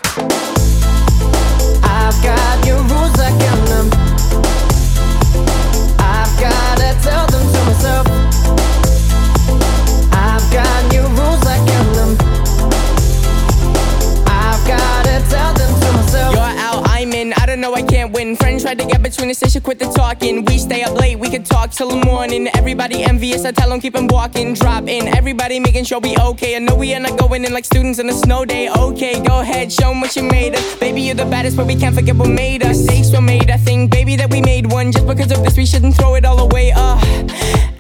Win. 18.27 18.37
Friends 18.37 18.62
tried 18.62 18.79
to 18.79 18.87
get 18.87 19.03
between 19.03 19.31
us, 19.31 19.41
they 19.41 19.49
should 19.49 19.62
quit 19.62 19.79
the 19.79 19.87
talking. 19.87 20.45
We 20.45 20.59
stay 20.59 20.83
up 20.83 20.95
late, 20.95 21.18
we 21.18 21.29
can 21.29 21.43
talk 21.45 21.70
till 21.70 21.89
the 21.89 22.05
morning. 22.05 22.49
Everybody 22.55 23.03
envious, 23.03 23.45
I 23.45 23.53
tell 23.53 23.70
them 23.70 23.81
keep 23.81 23.95
them 23.95 24.07
walking. 24.09 24.55
Drop 24.55 24.89
in, 24.89 25.09
everybody 25.09 25.61
making 25.61 25.85
sure 25.85 26.01
we 26.01 26.16
okay. 26.16 26.57
I 26.57 26.59
know 26.59 26.74
we 26.74 26.95
are 26.95 27.01
not 27.01 27.18
going 27.18 27.45
in 27.45 27.53
like 27.53 27.64
students 27.64 27.99
on 27.99 28.09
a 28.09 28.12
snow 28.12 28.45
day. 28.45 28.68
Okay, 28.70 29.22
go 29.22 29.41
ahead, 29.41 29.72
show 29.72 29.91
'em 29.91 30.01
what 30.01 30.14
you 30.16 30.22
made 30.22 30.55
of. 30.55 30.81
Baby, 30.81 31.03
you're 31.03 31.14
the 31.14 31.27
baddest, 31.27 31.57
but 31.57 31.66
we 31.66 31.77
can't 31.77 31.95
forget 31.95 32.16
what 32.16 32.29
made 32.29 32.62
us. 32.62 32.79
Mistakes 32.79 33.11
were 33.12 33.20
made, 33.20 33.51
I 33.51 33.57
think, 33.57 33.91
baby, 33.91 34.16
that 34.16 34.31
we 34.31 34.41
made 34.41 34.70
one. 34.70 34.93
Just 34.93 35.07
because 35.07 35.31
of 35.31 35.43
this, 35.45 35.57
we 35.57 35.66
shouldn't 35.66 35.97
throw 35.97 36.14
it 36.14 36.24
all 36.24 36.39
away. 36.41 36.72
Uh, 36.72 36.99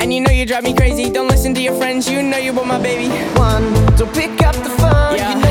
and 0.00 0.12
you 0.12 0.20
know 0.20 0.30
you 0.30 0.46
drive 0.46 0.64
me 0.64 0.74
crazy. 0.74 1.10
Don't 1.10 1.28
listen 1.28 1.54
to 1.54 1.60
your 1.60 1.74
friends, 1.74 2.08
you 2.08 2.22
know 2.22 2.38
you 2.38 2.52
want 2.52 2.68
my 2.68 2.78
baby. 2.78 3.08
One, 3.38 3.64
don't 3.96 4.12
pick 4.14 4.42
up 4.42 4.54
the 4.56 4.70
phone. 4.80 5.16
Yeah. 5.16 5.30
You 5.30 5.40
know 5.40 5.45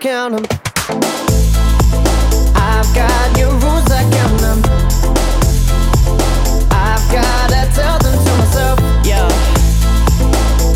count 0.00 0.34
'em. 0.34 0.44
I've 2.54 2.94
got 2.94 3.36
new 3.36 3.50
rules, 3.50 3.90
I 3.90 4.04
count 4.14 4.42
'em. 4.42 4.62
I've 6.70 7.06
gotta 7.10 7.66
tell 7.74 7.98
them 7.98 8.16
to 8.24 8.32
myself. 8.36 8.78
Yeah. 9.04 9.28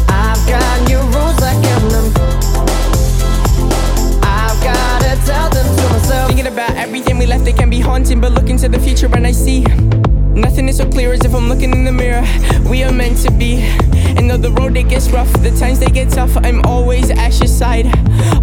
I've 0.08 0.44
got 0.48 0.88
new 0.88 0.98
rules, 1.14 1.40
I 1.40 1.54
count 1.62 1.90
them. 1.90 2.12
I've 4.22 4.60
gotta 4.64 5.16
tell 5.24 5.48
them 5.50 5.66
to 5.76 5.88
myself. 5.90 6.26
Thinking 6.28 6.48
about 6.48 6.74
everything 6.76 7.18
we 7.18 7.26
left, 7.26 7.46
it 7.46 7.56
can 7.56 7.70
be 7.70 7.80
haunting. 7.80 8.20
But 8.20 8.32
looking 8.32 8.56
to 8.58 8.68
the 8.68 8.80
future, 8.80 9.08
and 9.14 9.26
I 9.26 9.32
see 9.32 9.64
nothing 10.52 10.68
is 10.68 10.76
so 10.76 10.86
clear 10.86 11.14
as 11.14 11.24
if 11.24 11.34
I'm 11.34 11.48
looking 11.48 11.72
in 11.72 11.84
the 11.84 11.92
mirror. 11.92 12.22
We 12.68 12.82
are 12.82 12.92
meant 12.92 13.16
to 13.24 13.30
be. 13.30 13.62
And 14.18 14.28
though 14.28 14.36
the 14.36 14.50
road 14.50 14.76
it 14.76 14.86
gets 14.86 15.08
rough, 15.08 15.32
the 15.40 15.50
times 15.58 15.78
they 15.78 15.86
get 15.86 16.10
tough, 16.10 16.36
I'm 16.44 16.60
always 16.66 17.08
at 17.08 17.38
your 17.38 17.48
side. 17.48 17.86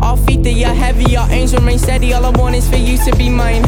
All 0.02 0.18
feet 0.18 0.42
they 0.42 0.64
are 0.64 0.74
heavy, 0.74 1.16
our 1.16 1.30
aims 1.30 1.54
remain 1.54 1.78
steady. 1.78 2.14
All 2.14 2.26
I 2.26 2.32
want 2.32 2.56
is 2.56 2.68
for 2.68 2.78
you 2.78 2.98
to 3.06 3.16
be 3.16 3.30
mine. 3.30 3.62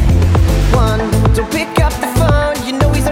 One, 0.73 0.99
don't 1.35 1.51
pick 1.51 1.79
up 1.79 1.93
the 2.01 2.09
phone. 2.17 2.65
You 2.65 2.79
know 2.79 2.91
he's 2.91 3.05